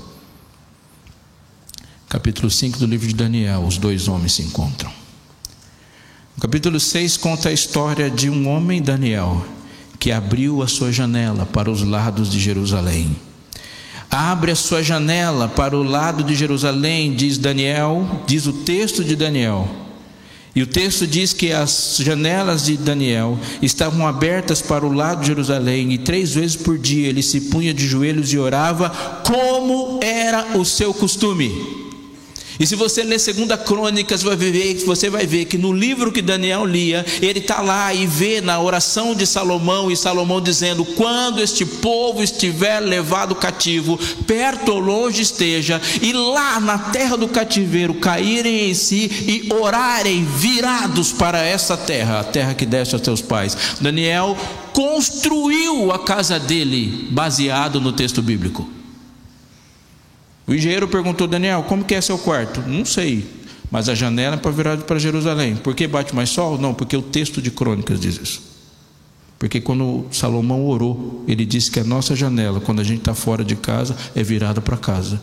Capítulo 2.09 2.51
5 2.51 2.77
do 2.77 2.85
livro 2.85 3.07
de 3.07 3.15
Daniel, 3.15 3.63
os 3.63 3.77
dois 3.77 4.09
homens 4.09 4.33
se 4.33 4.41
encontram. 4.41 5.04
O 6.37 6.41
capítulo 6.41 6.79
6 6.79 7.17
conta 7.17 7.49
a 7.49 7.53
história 7.53 8.09
de 8.09 8.29
um 8.29 8.49
homem, 8.49 8.81
Daniel, 8.81 9.45
que 9.99 10.11
abriu 10.11 10.61
a 10.61 10.67
sua 10.67 10.91
janela 10.91 11.45
para 11.45 11.71
os 11.71 11.81
lados 11.81 12.29
de 12.29 12.39
Jerusalém. 12.39 13.15
Abre 14.11 14.51
a 14.51 14.55
sua 14.55 14.83
janela 14.83 15.47
para 15.47 15.75
o 15.75 15.83
lado 15.83 16.23
de 16.23 16.35
Jerusalém, 16.35 17.13
diz 17.13 17.37
Daniel, 17.37 18.23
diz 18.27 18.45
o 18.45 18.53
texto 18.53 19.03
de 19.03 19.15
Daniel 19.15 19.85
e 20.55 20.61
o 20.61 20.67
texto 20.67 21.05
diz 21.05 21.33
que 21.33 21.51
as 21.51 21.97
janelas 21.99 22.63
de 22.63 22.77
Daniel 22.77 23.37
estavam 23.61 24.07
abertas 24.07 24.61
para 24.61 24.85
o 24.85 24.93
lado 24.93 25.19
de 25.19 25.27
Jerusalém, 25.27 25.91
e 25.91 25.97
três 25.97 26.33
vezes 26.33 26.55
por 26.55 26.77
dia 26.77 27.09
ele 27.09 27.21
se 27.21 27.41
punha 27.41 27.73
de 27.73 27.85
joelhos 27.85 28.31
e 28.31 28.37
orava, 28.37 28.89
como 29.25 29.99
era 30.01 30.57
o 30.57 30.63
seu 30.63 30.93
costume. 30.93 31.84
E 32.59 32.65
se 32.65 32.75
você 32.75 33.03
ler 33.03 33.19
Segunda 33.19 33.57
Crônicas, 33.57 34.23
vai 34.23 34.35
ver, 34.35 34.75
você 34.85 35.09
vai 35.09 35.25
ver 35.25 35.45
que 35.45 35.57
no 35.57 35.73
livro 35.73 36.11
que 36.11 36.21
Daniel 36.21 36.65
lia, 36.65 37.05
ele 37.21 37.39
está 37.39 37.61
lá 37.61 37.93
e 37.93 38.05
vê 38.05 38.41
na 38.41 38.59
oração 38.59 39.13
de 39.13 39.25
Salomão, 39.25 39.91
e 39.91 39.97
Salomão 39.97 40.41
dizendo: 40.41 40.85
quando 40.85 41.41
este 41.41 41.65
povo 41.65 42.23
estiver 42.23 42.79
levado 42.79 43.35
cativo, 43.35 43.99
perto 44.25 44.73
ou 44.73 44.79
longe 44.79 45.21
esteja, 45.21 45.81
e 46.01 46.13
lá 46.13 46.59
na 46.59 46.77
terra 46.77 47.17
do 47.17 47.27
cativeiro 47.27 47.93
caírem 47.95 48.69
em 48.69 48.73
si 48.73 49.09
e 49.27 49.53
orarem 49.53 50.23
virados 50.23 51.11
para 51.11 51.43
essa 51.43 51.75
terra, 51.75 52.19
a 52.19 52.23
terra 52.23 52.53
que 52.53 52.65
desce 52.65 52.93
aos 52.93 53.01
teus 53.01 53.21
pais. 53.21 53.57
Daniel 53.81 54.37
construiu 54.73 55.91
a 55.91 55.99
casa 55.99 56.39
dele 56.39 57.07
baseado 57.09 57.79
no 57.79 57.91
texto 57.91 58.21
bíblico. 58.21 58.74
O 60.47 60.53
engenheiro 60.53 60.87
perguntou, 60.87 61.27
Daniel, 61.27 61.63
como 61.63 61.83
que 61.83 61.95
é 61.95 62.01
seu 62.01 62.17
quarto? 62.17 62.61
Não 62.61 62.85
sei, 62.85 63.27
mas 63.71 63.89
a 63.89 63.95
janela 63.95 64.35
é 64.35 64.37
para 64.37 64.51
virar 64.51 64.77
para 64.77 64.99
Jerusalém. 64.99 65.55
Por 65.55 65.73
que 65.73 65.87
bate 65.87 66.13
mais 66.13 66.29
sol? 66.29 66.57
Não, 66.57 66.73
porque 66.73 66.95
o 66.95 67.01
texto 67.01 67.41
de 67.41 67.49
crônicas 67.49 67.99
diz 67.99 68.19
isso. 68.21 68.41
Porque 69.39 69.59
quando 69.59 70.05
Salomão 70.11 70.65
orou, 70.67 71.23
ele 71.27 71.45
disse 71.45 71.69
que 71.71 71.79
a 71.79 71.83
nossa 71.83 72.15
janela, 72.15 72.61
quando 72.61 72.79
a 72.79 72.83
gente 72.83 72.99
está 72.99 73.13
fora 73.13 73.43
de 73.43 73.55
casa, 73.55 73.95
é 74.15 74.23
virada 74.23 74.61
para 74.61 74.77
casa. 74.77 75.19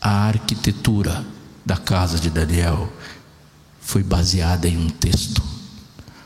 A 0.00 0.26
arquitetura 0.26 1.24
da 1.64 1.76
casa 1.76 2.18
de 2.18 2.30
Daniel 2.30 2.90
foi 3.80 4.02
baseada 4.02 4.66
em 4.66 4.76
um 4.76 4.88
texto. 4.88 5.42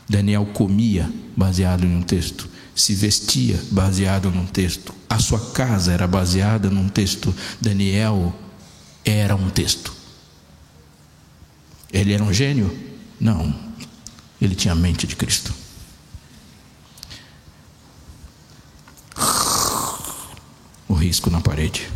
Daniel 0.07 0.45
comia 0.53 1.09
baseado 1.35 1.83
em 1.83 1.95
um 1.95 2.01
texto 2.01 2.49
se 2.79 2.95
vestia 2.95 3.61
baseado 3.71 4.31
num 4.31 4.45
texto, 4.45 4.95
a 5.09 5.19
sua 5.19 5.51
casa 5.51 5.91
era 5.91 6.07
baseada 6.07 6.69
num 6.69 6.87
texto, 6.87 7.35
Daniel 7.59 8.33
era 9.03 9.35
um 9.35 9.49
texto. 9.49 9.93
Ele 11.91 12.13
era 12.13 12.23
um 12.23 12.31
gênio? 12.31 12.73
Não, 13.19 13.53
ele 14.41 14.55
tinha 14.55 14.71
a 14.71 14.75
mente 14.75 15.05
de 15.05 15.17
Cristo. 15.17 15.53
O 20.87 20.93
risco 20.93 21.29
na 21.29 21.41
parede. 21.41 21.91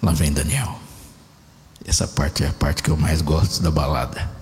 Lá 0.00 0.12
vem 0.12 0.32
Daniel. 0.32 0.80
Essa 1.84 2.06
parte 2.06 2.44
é 2.44 2.48
a 2.48 2.52
parte 2.52 2.80
que 2.80 2.90
eu 2.90 2.96
mais 2.96 3.20
gosto 3.20 3.60
da 3.60 3.72
balada. 3.72 4.35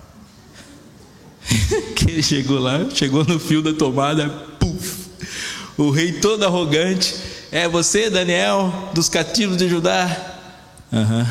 que 1.95 2.11
ele 2.11 2.23
chegou 2.23 2.59
lá, 2.59 2.89
chegou 2.93 3.23
no 3.23 3.39
fio 3.39 3.61
da 3.61 3.73
tomada, 3.73 4.29
puf, 4.59 5.07
o 5.77 5.89
rei 5.89 6.13
todo 6.13 6.43
arrogante, 6.43 7.15
é 7.51 7.67
você, 7.67 8.09
Daniel, 8.09 8.91
dos 8.93 9.09
cativos 9.09 9.57
de 9.57 9.69
Judá? 9.69 10.39
Uhum. 10.91 11.25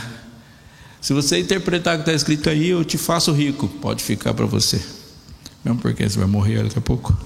Se 1.01 1.13
você 1.13 1.39
interpretar 1.39 1.95
o 1.95 1.99
que 1.99 2.03
está 2.03 2.13
escrito 2.15 2.49
aí, 2.49 2.69
eu 2.69 2.85
te 2.85 2.97
faço 2.97 3.33
rico, 3.33 3.69
pode 3.69 4.03
ficar 4.03 4.33
para 4.33 4.47
você, 4.47 4.81
mesmo 5.65 5.81
porque 5.81 6.09
você 6.09 6.19
vai 6.19 6.29
morrer 6.29 6.63
daqui 6.63 6.79
a 6.79 6.83
pouco. 6.83 7.17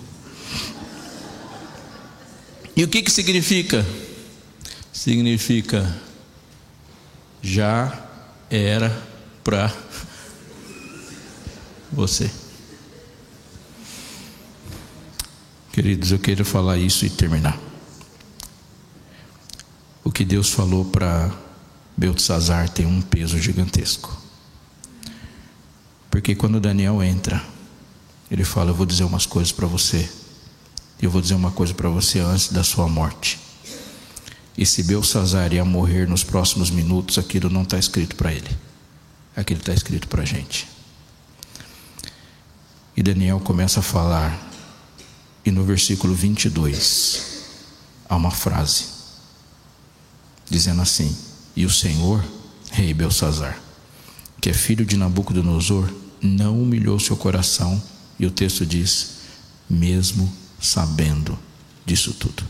E 2.77 2.85
o 2.85 2.89
que, 2.89 3.03
que 3.03 3.11
significa? 3.11 3.85
Significa 4.93 5.97
já 7.43 8.07
era 8.51 8.97
para 9.43 9.73
você. 11.93 12.31
Queridos, 15.79 16.11
eu 16.11 16.19
quero 16.19 16.45
falar 16.45 16.77
isso 16.77 17.07
e 17.07 17.09
terminar. 17.09 17.57
O 20.03 20.11
que 20.11 20.25
Deus 20.25 20.51
falou 20.51 20.85
para 20.85 21.33
Beltzazar 21.97 22.69
tem 22.69 22.85
um 22.85 23.01
peso 23.01 23.39
gigantesco. 23.39 24.21
Porque 26.11 26.35
quando 26.35 26.59
Daniel 26.59 27.01
entra, 27.01 27.41
ele 28.29 28.43
fala: 28.43 28.71
Eu 28.71 28.75
vou 28.75 28.85
dizer 28.85 29.05
umas 29.05 29.25
coisas 29.25 29.53
para 29.53 29.69
você. 29.69 30.11
Eu 31.01 31.13
vou 31.13 31.23
dizer 31.23 31.35
uma 31.35 31.53
coisa 31.53 31.73
para 31.73 31.89
você 31.89 32.19
antes 32.19 32.49
da 32.49 32.65
sua 32.65 32.89
morte. 32.89 33.39
E 34.57 34.67
se 34.67 34.83
Belsazar 34.83 35.53
ia 35.53 35.65
morrer 35.65 36.09
nos 36.09 36.25
próximos 36.25 36.73
minutos, 36.73 37.19
aquilo 37.19 37.49
não 37.49 37.63
está 37.63 37.79
escrito 37.79 38.17
para 38.17 38.33
ele. 38.33 38.51
Aquilo 39.37 39.61
está 39.61 39.73
escrito 39.73 40.09
para 40.09 40.23
a 40.23 40.27
gente. 40.27 40.67
E 42.97 43.01
Daniel 43.01 43.39
começa 43.39 43.79
a 43.79 43.83
falar 43.85 44.48
e 45.49 45.51
no 45.51 45.65
versículo 45.65 46.15
22, 46.15 47.23
há 48.07 48.15
uma 48.15 48.31
frase 48.31 48.85
dizendo 50.49 50.83
assim: 50.83 51.17
E 51.57 51.65
o 51.65 51.71
Senhor, 51.71 52.23
rei 52.71 52.93
Belsazar, 52.93 53.59
que 54.43 54.51
é 54.51 54.53
filho 54.53 54.85
de 54.85 54.99
Nabucodonosor, 54.99 55.89
não 56.21 56.63
humilhou 56.63 57.01
seu 57.01 57.17
coração, 57.17 57.83
e 58.19 58.27
o 58.27 58.31
texto 58.31 58.67
diz, 58.67 59.21
mesmo 59.71 60.31
sabendo 60.61 61.39
disso 61.87 62.13
tudo. 62.13 62.45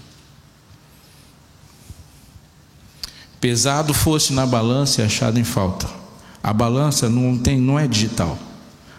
Pesado 3.41 3.95
fosse 3.95 4.33
na 4.33 4.45
balança 4.45 5.03
e 5.03 5.05
achado 5.05 5.39
em 5.39 5.45
falta. 5.45 5.89
A 6.43 6.53
balança 6.53 7.09
não, 7.09 7.39
tem, 7.39 7.61
não 7.61 7.79
é 7.79 7.87
digital. 7.87 8.37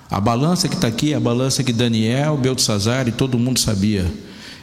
A 0.10 0.20
balança 0.20 0.68
que 0.68 0.76
está 0.76 0.88
aqui 0.88 1.14
é 1.14 1.16
a 1.16 1.20
balança 1.20 1.64
que 1.64 1.72
Daniel, 1.72 2.36
Beltzazar 2.36 3.08
e 3.08 3.12
todo 3.12 3.38
mundo 3.38 3.60
sabia. 3.60 4.12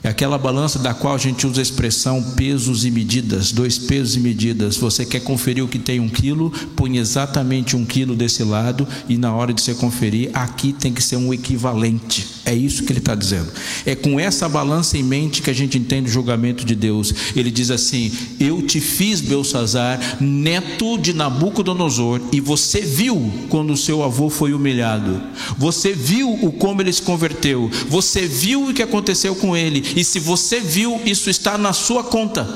É 0.07 0.11
aquela 0.11 0.39
balança 0.39 0.79
da 0.79 0.95
qual 0.95 1.17
a 1.17 1.19
gente 1.19 1.49
usa 1.49 1.61
a 1.61 1.63
expressão 1.63 2.23
pesos 2.23 2.85
e 2.85 2.93
medidas, 2.93 3.51
dois 3.51 3.77
pesos 3.77 4.15
e 4.15 4.21
medidas. 4.21 4.77
Você 4.77 5.05
quer 5.05 5.19
conferir 5.19 5.65
o 5.65 5.69
que 5.69 5.81
tem 5.81 5.99
um 5.99 6.09
quilo, 6.09 6.53
põe 6.77 6.99
exatamente 6.99 7.75
um 7.75 7.85
quilo 7.85 8.15
desse 8.15 8.45
lado 8.45 8.87
e 9.09 9.19
na 9.19 9.35
hora 9.35 9.53
de 9.53 9.61
você 9.61 9.75
conferir, 9.75 10.31
aqui 10.33 10.73
tem 10.73 10.93
que 10.93 11.03
ser 11.03 11.17
um 11.17 11.35
equivalente. 11.35 12.25
É 12.45 12.55
isso 12.55 12.85
que 12.85 12.93
ele 12.93 13.01
está 13.01 13.17
dizendo. 13.17 13.49
É 13.85 13.97
com 13.97 14.21
essa 14.21 14.49
balança 14.49 14.97
em 14.97 15.03
mente 15.03 15.43
que 15.43 15.51
a 15.51 15.53
gente 15.53 15.77
entende 15.77 16.09
o 16.09 16.13
julgamento 16.13 16.65
de 16.65 16.77
Deus. 16.77 17.13
Ele 17.35 17.51
diz 17.51 17.73
assim: 17.73 18.13
Eu 18.39 18.63
te 18.63 18.81
fiz, 18.81 19.21
Belsazar, 19.21 19.99
neto 20.21 20.97
de 20.99 21.13
Nabucodonosor, 21.13 22.21
e 22.31 22.41
você 22.41 22.81
viu 22.81 23.33
quando 23.49 23.73
o 23.73 23.77
seu 23.77 24.05
avô 24.05 24.31
foi 24.31 24.53
humilhado. 24.53 25.21
Você 25.59 25.93
viu 25.93 26.33
o 26.33 26.53
como 26.53 26.81
ele 26.81 26.93
se 26.93 27.03
converteu. 27.03 27.69
Você 27.89 28.29
viu 28.29 28.69
o 28.69 28.73
que 28.73 28.83
aconteceu 28.83 29.35
com 29.35 29.57
ele 29.57 29.96
e 29.97 30.05
se 30.05 30.21
você 30.21 30.61
viu, 30.61 31.01
isso 31.07 31.31
está 31.31 31.57
na 31.57 31.73
sua 31.73 32.05
conta. 32.05 32.47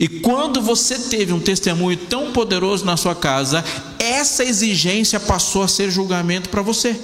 E 0.00 0.08
quando 0.08 0.60
você 0.60 0.98
teve 0.98 1.32
um 1.32 1.38
testemunho 1.38 1.96
tão 1.96 2.32
poderoso 2.32 2.84
na 2.84 2.96
sua 2.96 3.14
casa, 3.14 3.64
essa 4.00 4.44
exigência 4.44 5.20
passou 5.20 5.62
a 5.62 5.68
ser 5.68 5.88
julgamento 5.88 6.48
para 6.48 6.62
você. 6.62 7.00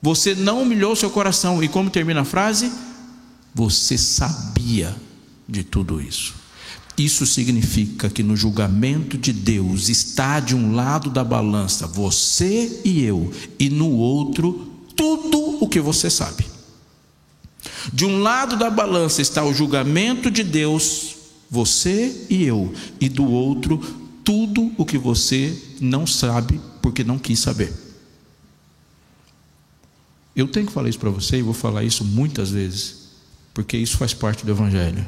Você 0.00 0.34
não 0.34 0.62
humilhou 0.62 0.96
seu 0.96 1.10
coração. 1.10 1.62
E 1.62 1.68
como 1.68 1.90
termina 1.90 2.22
a 2.22 2.24
frase? 2.24 2.72
Você 3.54 3.98
sabia 3.98 4.96
de 5.46 5.62
tudo 5.62 6.00
isso. 6.00 6.34
Isso 6.96 7.26
significa 7.26 8.08
que 8.08 8.22
no 8.22 8.34
julgamento 8.34 9.18
de 9.18 9.32
Deus 9.32 9.90
está 9.90 10.40
de 10.40 10.56
um 10.56 10.74
lado 10.74 11.10
da 11.10 11.22
balança 11.22 11.86
você 11.86 12.80
e 12.82 13.04
eu, 13.04 13.30
e 13.58 13.68
no 13.68 13.90
outro 13.90 14.72
tudo 14.96 15.62
o 15.62 15.68
que 15.68 15.78
você 15.78 16.08
sabe. 16.08 16.55
De 17.92 18.04
um 18.04 18.20
lado 18.20 18.56
da 18.56 18.70
balança 18.70 19.22
está 19.22 19.44
o 19.44 19.54
julgamento 19.54 20.30
de 20.30 20.42
Deus, 20.42 21.16
você 21.50 22.26
e 22.28 22.44
eu, 22.44 22.72
e 23.00 23.08
do 23.08 23.24
outro, 23.24 23.78
tudo 24.24 24.72
o 24.76 24.84
que 24.84 24.98
você 24.98 25.56
não 25.80 26.06
sabe 26.06 26.60
porque 26.82 27.04
não 27.04 27.18
quis 27.18 27.38
saber. 27.38 27.72
Eu 30.34 30.48
tenho 30.48 30.66
que 30.66 30.72
falar 30.72 30.88
isso 30.88 30.98
para 30.98 31.10
você 31.10 31.38
e 31.38 31.42
vou 31.42 31.54
falar 31.54 31.84
isso 31.84 32.04
muitas 32.04 32.50
vezes, 32.50 33.08
porque 33.54 33.76
isso 33.76 33.96
faz 33.96 34.12
parte 34.12 34.44
do 34.44 34.50
Evangelho. 34.50 35.06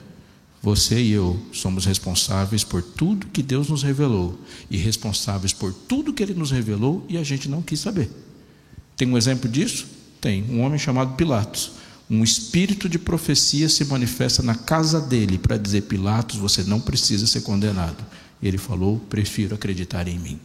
Você 0.63 1.01
e 1.01 1.13
eu 1.13 1.41
somos 1.53 1.85
responsáveis 1.85 2.65
por 2.65 2.83
tudo 2.83 3.27
que 3.27 3.43
Deus 3.43 3.69
nos 3.69 3.83
revelou 3.83 4.39
e 4.71 4.77
responsáveis 4.77 5.53
por 5.53 5.73
tudo 5.73 6.13
que 6.13 6.23
Ele 6.23 6.35
nos 6.35 6.51
revelou 6.51 7.05
e 7.09 7.17
a 7.17 7.23
gente 7.23 7.49
não 7.49 7.63
quis 7.63 7.81
saber. 7.81 8.11
Tem 8.97 9.09
um 9.09 9.17
exemplo 9.17 9.49
disso? 9.49 9.87
Tem. 10.21 10.43
Um 10.51 10.63
homem 10.63 10.79
chamado 10.79 11.15
Pilatos 11.15 11.73
um 12.11 12.25
espírito 12.25 12.89
de 12.89 12.99
profecia 12.99 13.69
se 13.69 13.85
manifesta 13.85 14.43
na 14.43 14.55
casa 14.55 15.01
dele 15.01 15.39
para 15.39 15.59
dizer: 15.59 15.83
Pilatos, 15.83 16.37
você 16.37 16.63
não 16.63 16.81
precisa 16.81 17.27
ser 17.27 17.43
condenado. 17.43 18.05
E 18.41 18.49
ele 18.49 18.59
falou: 18.59 18.99
Prefiro 19.11 19.55
acreditar 19.55 20.09
em 20.09 20.19
mim. 20.19 20.41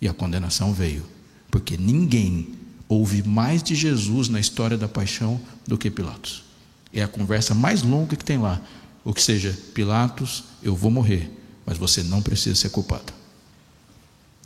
E 0.00 0.08
a 0.08 0.14
condenação 0.14 0.72
veio, 0.72 1.04
porque 1.50 1.76
ninguém 1.76 2.54
ouve 2.88 3.22
mais 3.22 3.62
de 3.62 3.74
Jesus 3.74 4.28
na 4.28 4.40
história 4.40 4.76
da 4.76 4.88
paixão 4.88 5.40
do 5.66 5.76
que 5.76 5.90
Pilatos. 5.90 6.44
É 6.92 7.02
a 7.02 7.08
conversa 7.08 7.54
mais 7.54 7.82
longa 7.82 8.16
que 8.16 8.24
tem 8.24 8.38
lá. 8.38 8.60
Ou 9.04 9.12
que 9.12 9.22
seja, 9.22 9.56
Pilatos, 9.74 10.44
eu 10.62 10.74
vou 10.74 10.90
morrer, 10.90 11.30
mas 11.64 11.78
você 11.78 12.02
não 12.02 12.22
precisa 12.22 12.54
ser 12.54 12.70
culpado. 12.70 13.12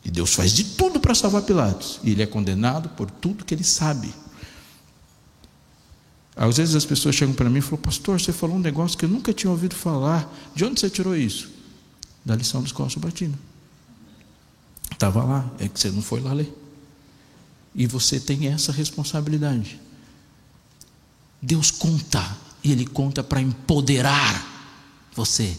E 0.05 0.11
Deus 0.11 0.35
faz 0.35 0.53
de 0.53 0.65
tudo 0.65 1.01
para 1.01 1.15
salvar 1.15 1.43
Pilatos. 1.43 1.99
E 2.03 2.11
ele 2.11 2.23
é 2.23 2.27
condenado 2.27 2.91
por 2.91 3.11
tudo 3.11 3.45
que 3.45 3.55
ele 3.55 3.65
sabe. 3.65 4.13
Às 6.37 6.57
vezes 6.57 6.75
as 6.75 6.85
pessoas 6.85 7.15
chegam 7.15 7.35
para 7.35 7.49
mim 7.49 7.59
e 7.59 7.63
falam, 7.63 7.79
pastor, 7.79 8.21
você 8.21 8.33
falou 8.33 8.57
um 8.57 8.61
negócio 8.61 8.99
que 8.99 9.05
eu 9.05 9.09
nunca 9.09 9.33
tinha 9.33 9.51
ouvido 9.51 9.75
falar. 9.75 10.33
De 10.55 10.65
onde 10.65 10.81
você 10.81 10.91
tirou 10.91 11.17
isso? 11.17 11.51
Da 12.25 12.35
lição 12.35 12.61
do 12.61 12.67
escola 12.67 12.91
sabatina. 12.91 13.39
Estava 14.91 15.23
lá, 15.23 15.51
é 15.59 15.69
que 15.69 15.79
você 15.79 15.91
não 15.91 16.03
foi 16.03 16.21
lá 16.21 16.33
ler. 16.33 16.53
E 17.75 17.87
você 17.87 18.19
tem 18.19 18.49
essa 18.49 18.73
responsabilidade. 18.73 19.81
Deus 21.41 21.71
conta, 21.71 22.37
e 22.63 22.73
Ele 22.73 22.87
conta 22.87 23.23
para 23.23 23.41
empoderar 23.41 24.53
você 25.15 25.57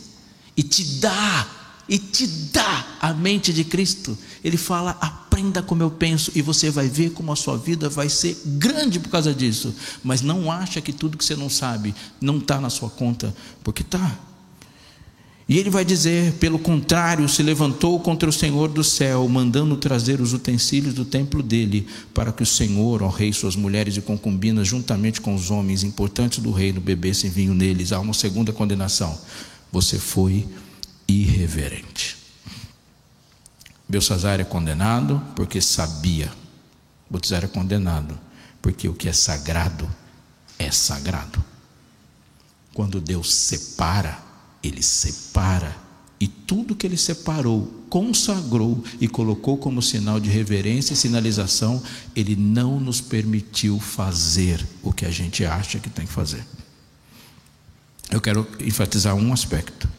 e 0.58 0.64
te 0.64 0.84
dá 1.00 1.48
e 1.88 2.00
te 2.00 2.26
dá 2.26 2.98
a 3.00 3.14
mente 3.14 3.54
de 3.54 3.64
Cristo. 3.64 4.18
Ele 4.44 4.58
fala: 4.58 4.98
aprenda 5.36 5.62
como 5.62 5.84
eu 5.84 5.92
penso, 5.92 6.32
e 6.34 6.42
você 6.42 6.70
vai 6.70 6.88
ver 6.88 7.12
como 7.12 7.30
a 7.30 7.36
sua 7.36 7.58
vida 7.58 7.90
vai 7.90 8.08
ser 8.08 8.38
grande 8.46 9.02
por 9.02 9.10
causa 9.10 9.34
disso. 9.34 9.76
Mas 10.02 10.22
não 10.22 10.50
acha 10.50 10.80
que 10.80 10.94
tudo 10.94 11.18
que 11.18 11.26
você 11.26 11.36
não 11.36 11.50
sabe 11.50 11.94
não 12.22 12.38
está 12.38 12.62
na 12.62 12.70
sua 12.70 12.90
conta, 12.90 13.36
porque 13.62 13.82
está. 13.82 14.18
E 15.48 15.60
ele 15.60 15.70
vai 15.70 15.84
dizer: 15.84 16.34
pelo 16.36 16.58
contrário, 16.58 17.28
se 17.28 17.44
levantou 17.44 18.00
contra 18.00 18.30
o 18.30 18.34
Senhor 18.34 18.70
do 18.70 18.84
céu, 18.84 19.28
mandando 19.28 19.76
trazer 19.76 20.22
os 20.22 20.32
utensílios 20.32 20.94
do 20.94 21.04
templo 21.04 21.44
dele, 21.44 21.86
para 22.14 22.32
que 22.32 22.44
o 22.44 22.46
Senhor, 22.46 23.04
ó 23.04 23.10
rei, 23.10 23.34
suas 23.34 23.58
mulheres 23.58 23.98
e 23.98 24.02
concubinas, 24.02 24.66
juntamente 24.66 25.20
com 25.20 25.36
os 25.36 25.52
homens 25.52 25.84
importantes 25.84 26.40
do 26.40 26.52
reino, 26.52 26.80
bebessem 26.80 27.30
vinho 27.30 27.54
neles. 27.54 27.92
Há 27.92 28.00
uma 28.00 28.14
segunda 28.14 28.54
condenação. 28.54 29.20
Você 29.70 30.00
foi 30.00 30.48
irreverente. 31.10 32.15
Belsazar 33.88 34.40
é 34.40 34.44
condenado 34.44 35.22
porque 35.36 35.62
sabia. 35.62 36.32
Belsazar 37.10 37.46
é 37.46 37.48
condenado 37.48 38.18
porque 38.62 38.88
o 38.88 38.94
que 38.94 39.08
é 39.08 39.14
sagrado 39.14 39.90
é 40.58 40.72
sagrado. 40.72 41.44
Quando 42.74 43.00
Deus 43.00 43.34
separa, 43.34 44.20
Ele 44.64 44.82
separa. 44.82 45.76
E 46.20 46.28
tudo 46.28 46.76
que 46.76 46.88
Ele 46.88 46.98
separou, 46.98 47.86
consagrou 47.90 48.84
e 49.00 49.08
colocou 49.08 49.58
como 49.58 49.82
sinal 49.82 50.20
de 50.20 50.30
reverência 50.30 50.94
e 50.94 50.98
sinalização, 50.98 51.82
Ele 52.16 52.36
não 52.36 52.80
nos 52.80 53.00
permitiu 53.00 53.80
fazer 53.80 54.66
o 54.82 54.92
que 54.92 55.06
a 55.06 55.12
gente 55.12 55.46
acha 55.46 55.80
que 55.80 55.90
tem 55.90 56.06
que 56.06 56.12
fazer. 56.12 56.46
Eu 58.12 58.20
quero 58.22 58.48
enfatizar 58.60 59.16
um 59.16 59.32
aspecto. 59.34 59.90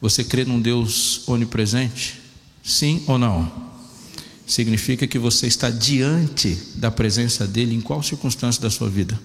Você 0.00 0.24
crê 0.24 0.44
num 0.44 0.60
Deus 0.60 1.26
onipresente? 1.26 2.21
Sim 2.62 3.02
ou 3.06 3.18
não? 3.18 3.70
Significa 4.46 5.06
que 5.06 5.18
você 5.18 5.46
está 5.46 5.70
diante 5.70 6.54
da 6.74 6.90
presença 6.90 7.46
dele 7.46 7.74
em 7.74 7.80
qual 7.80 8.02
circunstância 8.02 8.60
da 8.60 8.70
sua 8.70 8.88
vida? 8.88 9.18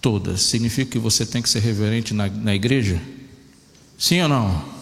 Todas. 0.00 0.42
Significa 0.42 0.90
que 0.90 0.98
você 0.98 1.24
tem 1.24 1.40
que 1.40 1.48
ser 1.48 1.60
reverente 1.60 2.12
na, 2.12 2.28
na 2.28 2.54
igreja? 2.54 3.00
Sim 3.98 4.20
ou 4.22 4.28
não? 4.28 4.74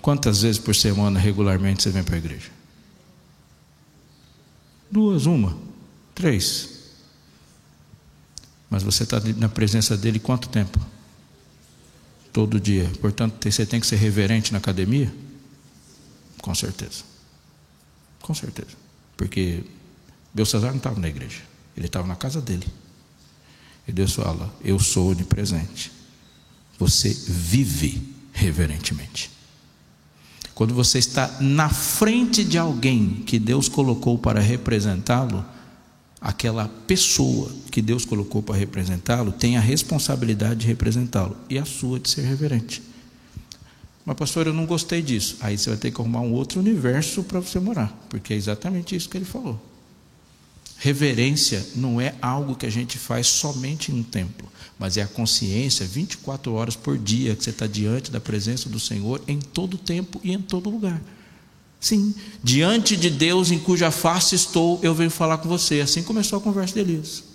Quantas 0.00 0.42
vezes 0.42 0.58
por 0.58 0.74
semana 0.74 1.18
regularmente 1.18 1.82
você 1.82 1.90
vem 1.90 2.02
para 2.02 2.14
a 2.14 2.18
igreja? 2.18 2.50
Duas, 4.90 5.26
uma, 5.26 5.56
três. 6.14 6.68
Mas 8.68 8.82
você 8.82 9.02
está 9.02 9.20
na 9.36 9.48
presença 9.48 9.96
dele 9.96 10.18
quanto 10.18 10.48
tempo? 10.48 10.78
todo 12.32 12.58
dia. 12.58 12.90
Portanto, 13.00 13.50
você 13.50 13.66
tem 13.66 13.78
que 13.78 13.86
ser 13.86 13.96
reverente 13.96 14.52
na 14.52 14.58
academia? 14.58 15.12
Com 16.42 16.54
certeza. 16.54 17.04
Com 18.20 18.34
certeza. 18.34 18.76
Porque 19.16 19.64
Belsazar 20.34 20.70
não 20.70 20.76
estava 20.76 21.00
na 21.00 21.08
igreja, 21.08 21.40
ele 21.76 21.86
estava 21.86 22.06
na 22.06 22.16
casa 22.16 22.40
dele. 22.40 22.66
E 23.88 23.92
Deus 23.92 24.12
fala: 24.12 24.52
Eu 24.62 24.78
sou 24.78 25.10
onipresente. 25.10 25.90
Você 26.78 27.10
vive 27.28 28.14
reverentemente. 28.32 29.30
Quando 30.54 30.74
você 30.74 30.98
está 30.98 31.38
na 31.40 31.68
frente 31.68 32.44
de 32.44 32.58
alguém 32.58 33.22
que 33.26 33.38
Deus 33.38 33.68
colocou 33.68 34.18
para 34.18 34.40
representá-lo, 34.40 35.44
aquela 36.20 36.68
pessoa 36.86 37.50
que 37.70 37.80
Deus 37.80 38.04
colocou 38.04 38.42
para 38.42 38.56
representá-lo 38.56 39.32
tem 39.32 39.56
a 39.56 39.60
responsabilidade 39.60 40.60
de 40.60 40.66
representá-lo 40.66 41.36
e 41.48 41.58
a 41.58 41.64
sua 41.64 41.98
de 41.98 42.10
ser 42.10 42.22
reverente. 42.22 42.82
Mas, 44.04 44.16
pastor, 44.16 44.46
eu 44.46 44.52
não 44.52 44.66
gostei 44.66 45.00
disso. 45.00 45.36
Aí 45.40 45.56
você 45.56 45.70
vai 45.70 45.78
ter 45.78 45.90
que 45.90 46.00
arrumar 46.00 46.20
um 46.20 46.32
outro 46.32 46.60
universo 46.60 47.22
para 47.22 47.40
você 47.40 47.60
morar, 47.60 47.96
porque 48.08 48.32
é 48.32 48.36
exatamente 48.36 48.96
isso 48.96 49.08
que 49.08 49.16
ele 49.16 49.24
falou. 49.24 49.60
Reverência 50.78 51.64
não 51.76 52.00
é 52.00 52.12
algo 52.20 52.56
que 52.56 52.66
a 52.66 52.70
gente 52.70 52.98
faz 52.98 53.28
somente 53.28 53.92
em 53.92 54.00
um 54.00 54.02
templo, 54.02 54.48
mas 54.76 54.96
é 54.96 55.02
a 55.02 55.06
consciência 55.06 55.86
24 55.86 56.52
horas 56.52 56.74
por 56.74 56.98
dia 56.98 57.36
que 57.36 57.44
você 57.44 57.50
está 57.50 57.68
diante 57.68 58.10
da 58.10 58.20
presença 58.20 58.68
do 58.68 58.80
Senhor 58.80 59.22
em 59.28 59.38
todo 59.38 59.78
tempo 59.78 60.20
e 60.24 60.32
em 60.32 60.40
todo 60.40 60.68
lugar. 60.68 61.00
Sim, 61.78 62.12
diante 62.42 62.96
de 62.96 63.10
Deus 63.10 63.52
em 63.52 63.60
cuja 63.60 63.92
face 63.92 64.34
estou, 64.34 64.80
eu 64.82 64.92
venho 64.92 65.10
falar 65.10 65.38
com 65.38 65.48
você. 65.48 65.80
Assim 65.80 66.02
começou 66.02 66.38
a 66.40 66.42
conversa 66.42 66.74
de 66.74 66.80
Elias. 66.80 67.31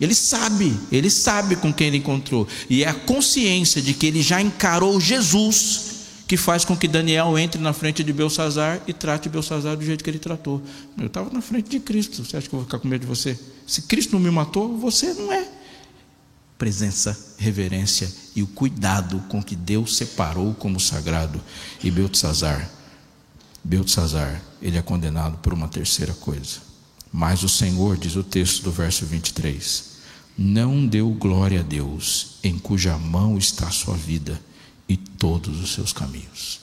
Ele 0.00 0.14
sabe, 0.14 0.74
ele 0.90 1.10
sabe 1.10 1.56
com 1.56 1.72
quem 1.72 1.88
ele 1.88 1.98
encontrou, 1.98 2.48
e 2.68 2.82
é 2.82 2.88
a 2.88 2.94
consciência 2.94 3.82
de 3.82 3.92
que 3.92 4.06
ele 4.06 4.22
já 4.22 4.40
encarou 4.40 4.98
Jesus 4.98 5.90
que 6.30 6.36
faz 6.36 6.64
com 6.64 6.76
que 6.76 6.86
Daniel 6.86 7.36
entre 7.36 7.60
na 7.60 7.72
frente 7.72 8.04
de 8.04 8.12
Belsazar 8.12 8.80
e 8.86 8.92
trate 8.92 9.28
Belsazar 9.28 9.76
do 9.76 9.84
jeito 9.84 10.04
que 10.04 10.08
ele 10.08 10.20
tratou. 10.20 10.62
Eu 10.96 11.08
estava 11.08 11.28
na 11.30 11.42
frente 11.42 11.68
de 11.68 11.80
Cristo, 11.80 12.24
você 12.24 12.36
acha 12.36 12.48
que 12.48 12.54
eu 12.54 12.60
vou 12.60 12.66
ficar 12.66 12.78
com 12.78 12.86
medo 12.86 13.00
de 13.00 13.06
você? 13.08 13.36
Se 13.66 13.82
Cristo 13.82 14.12
não 14.12 14.20
me 14.20 14.30
matou, 14.30 14.78
você 14.78 15.12
não 15.12 15.32
é. 15.32 15.44
Presença, 16.56 17.34
reverência 17.36 18.08
e 18.36 18.44
o 18.44 18.46
cuidado 18.46 19.18
com 19.28 19.42
que 19.42 19.56
Deus 19.56 19.96
separou 19.96 20.54
como 20.54 20.78
sagrado. 20.78 21.42
E 21.82 21.90
Belsazar, 21.90 22.70
Belsazar, 23.64 24.40
ele 24.62 24.78
é 24.78 24.82
condenado 24.82 25.36
por 25.38 25.52
uma 25.52 25.66
terceira 25.66 26.14
coisa. 26.14 26.58
Mas 27.12 27.42
o 27.42 27.48
Senhor, 27.48 27.96
diz 27.96 28.14
o 28.14 28.22
texto 28.22 28.62
do 28.62 28.70
verso 28.70 29.04
23, 29.04 29.89
não 30.42 30.86
deu 30.86 31.10
glória 31.10 31.60
a 31.60 31.62
Deus, 31.62 32.38
em 32.42 32.58
cuja 32.58 32.96
mão 32.96 33.36
está 33.36 33.68
a 33.68 33.70
sua 33.70 33.94
vida 33.94 34.40
e 34.88 34.96
todos 34.96 35.60
os 35.60 35.74
seus 35.74 35.92
caminhos. 35.92 36.60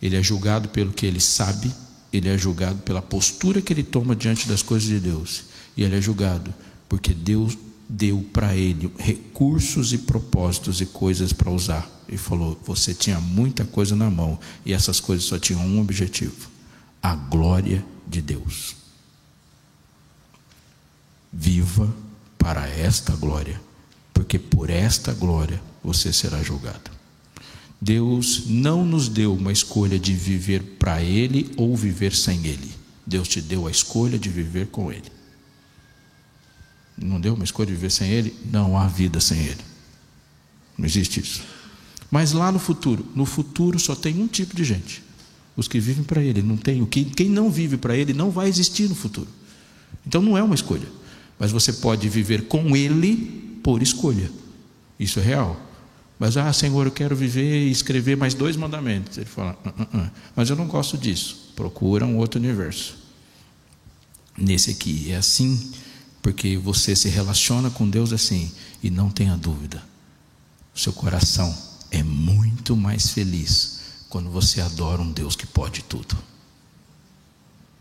Ele 0.00 0.14
é 0.14 0.22
julgado 0.22 0.68
pelo 0.68 0.92
que 0.92 1.06
ele 1.06 1.20
sabe, 1.20 1.72
ele 2.12 2.28
é 2.28 2.36
julgado 2.36 2.82
pela 2.82 3.00
postura 3.00 3.62
que 3.62 3.72
ele 3.72 3.82
toma 3.82 4.14
diante 4.14 4.46
das 4.46 4.62
coisas 4.62 4.86
de 4.86 5.00
Deus, 5.00 5.44
e 5.74 5.82
ele 5.82 5.96
é 5.96 6.02
julgado 6.02 6.52
porque 6.86 7.14
Deus 7.14 7.56
deu 7.88 8.28
para 8.30 8.54
ele 8.54 8.92
recursos 8.98 9.94
e 9.94 9.98
propósitos 9.98 10.82
e 10.82 10.86
coisas 10.86 11.32
para 11.32 11.50
usar. 11.50 11.88
E 12.10 12.18
falou: 12.18 12.60
Você 12.66 12.92
tinha 12.92 13.20
muita 13.20 13.64
coisa 13.64 13.96
na 13.96 14.10
mão, 14.10 14.38
e 14.66 14.74
essas 14.74 15.00
coisas 15.00 15.24
só 15.24 15.38
tinham 15.38 15.62
um 15.62 15.80
objetivo: 15.80 16.50
a 17.02 17.14
glória 17.14 17.82
de 18.06 18.20
Deus. 18.20 18.76
Viva 21.32 21.90
para 22.40 22.66
esta 22.66 23.14
glória, 23.14 23.60
porque 24.14 24.38
por 24.38 24.70
esta 24.70 25.12
glória 25.12 25.62
você 25.84 26.12
será 26.12 26.42
julgado. 26.42 26.90
Deus 27.80 28.46
não 28.46 28.84
nos 28.84 29.08
deu 29.08 29.34
uma 29.34 29.52
escolha 29.52 29.98
de 29.98 30.14
viver 30.14 30.62
para 30.78 31.02
Ele 31.02 31.52
ou 31.56 31.76
viver 31.76 32.14
sem 32.14 32.44
Ele. 32.46 32.70
Deus 33.06 33.28
te 33.28 33.40
deu 33.40 33.66
a 33.66 33.70
escolha 33.70 34.18
de 34.18 34.28
viver 34.28 34.66
com 34.68 34.90
Ele. 34.90 35.10
Não 36.96 37.20
deu 37.20 37.34
uma 37.34 37.44
escolha 37.44 37.66
de 37.66 37.72
viver 37.74 37.90
sem 37.90 38.10
Ele? 38.10 38.34
Não 38.50 38.76
há 38.76 38.86
vida 38.86 39.20
sem 39.20 39.38
Ele. 39.40 39.64
Não 40.76 40.86
existe 40.86 41.20
isso. 41.20 41.42
Mas 42.10 42.32
lá 42.32 42.50
no 42.50 42.58
futuro, 42.58 43.06
no 43.14 43.24
futuro 43.24 43.78
só 43.78 43.94
tem 43.94 44.20
um 44.20 44.26
tipo 44.26 44.56
de 44.56 44.64
gente: 44.64 45.02
os 45.56 45.68
que 45.68 45.78
vivem 45.78 46.04
para 46.04 46.22
Ele. 46.22 46.42
Não 46.42 46.56
tem, 46.56 46.84
quem 46.86 47.28
não 47.28 47.50
vive 47.50 47.76
para 47.76 47.96
Ele 47.96 48.12
não 48.12 48.30
vai 48.30 48.48
existir 48.48 48.88
no 48.88 48.94
futuro. 48.94 49.28
Então 50.06 50.20
não 50.20 50.36
é 50.36 50.42
uma 50.42 50.54
escolha. 50.54 50.99
Mas 51.40 51.50
você 51.50 51.72
pode 51.72 52.06
viver 52.08 52.46
com 52.46 52.76
Ele 52.76 53.58
por 53.64 53.82
escolha. 53.82 54.30
Isso 54.98 55.18
é 55.18 55.22
real. 55.22 55.58
Mas, 56.18 56.36
ah, 56.36 56.52
Senhor, 56.52 56.86
eu 56.86 56.92
quero 56.92 57.16
viver 57.16 57.66
e 57.66 57.70
escrever 57.70 58.14
mais 58.14 58.34
dois 58.34 58.56
mandamentos. 58.56 59.16
Ele 59.16 59.24
fala, 59.24 59.58
ah, 59.64 59.72
ah, 59.78 59.86
ah. 59.94 60.10
mas 60.36 60.50
eu 60.50 60.56
não 60.56 60.66
gosto 60.66 60.98
disso. 60.98 61.52
Procura 61.56 62.04
um 62.04 62.18
outro 62.18 62.38
universo. 62.38 62.98
Nesse 64.36 64.72
aqui 64.72 65.10
é 65.10 65.16
assim, 65.16 65.72
porque 66.22 66.58
você 66.58 66.94
se 66.94 67.08
relaciona 67.08 67.70
com 67.70 67.88
Deus 67.88 68.12
assim, 68.12 68.52
e 68.82 68.90
não 68.90 69.10
tenha 69.10 69.34
dúvida, 69.36 69.82
seu 70.74 70.92
coração 70.92 71.54
é 71.90 72.02
muito 72.02 72.76
mais 72.76 73.10
feliz 73.10 73.80
quando 74.08 74.30
você 74.30 74.60
adora 74.60 75.00
um 75.00 75.10
Deus 75.10 75.34
que 75.36 75.46
pode 75.46 75.82
tudo. 75.84 76.16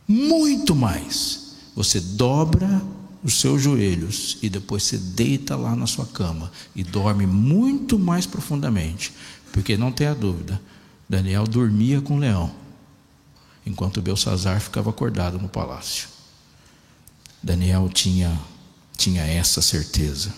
Muito 0.07 0.73
mais. 0.73 1.55
Você 1.75 1.99
dobra 1.99 2.81
os 3.23 3.39
seus 3.39 3.61
joelhos 3.61 4.37
e 4.41 4.49
depois 4.49 4.83
se 4.83 4.97
deita 4.97 5.55
lá 5.55 5.75
na 5.75 5.87
sua 5.87 6.05
cama 6.05 6.51
e 6.75 6.83
dorme 6.83 7.25
muito 7.25 7.99
mais 7.99 8.25
profundamente, 8.25 9.13
porque 9.51 9.77
não 9.77 9.91
tenha 9.91 10.15
dúvida, 10.15 10.61
Daniel 11.07 11.45
dormia 11.45 12.01
com 12.01 12.15
o 12.15 12.19
leão, 12.19 12.53
enquanto 13.65 14.01
Belsazar 14.01 14.61
ficava 14.61 14.89
acordado 14.89 15.39
no 15.39 15.49
palácio. 15.49 16.07
Daniel 17.41 17.89
tinha 17.89 18.39
tinha 18.99 19.23
essa 19.23 19.61
certeza. 19.61 20.33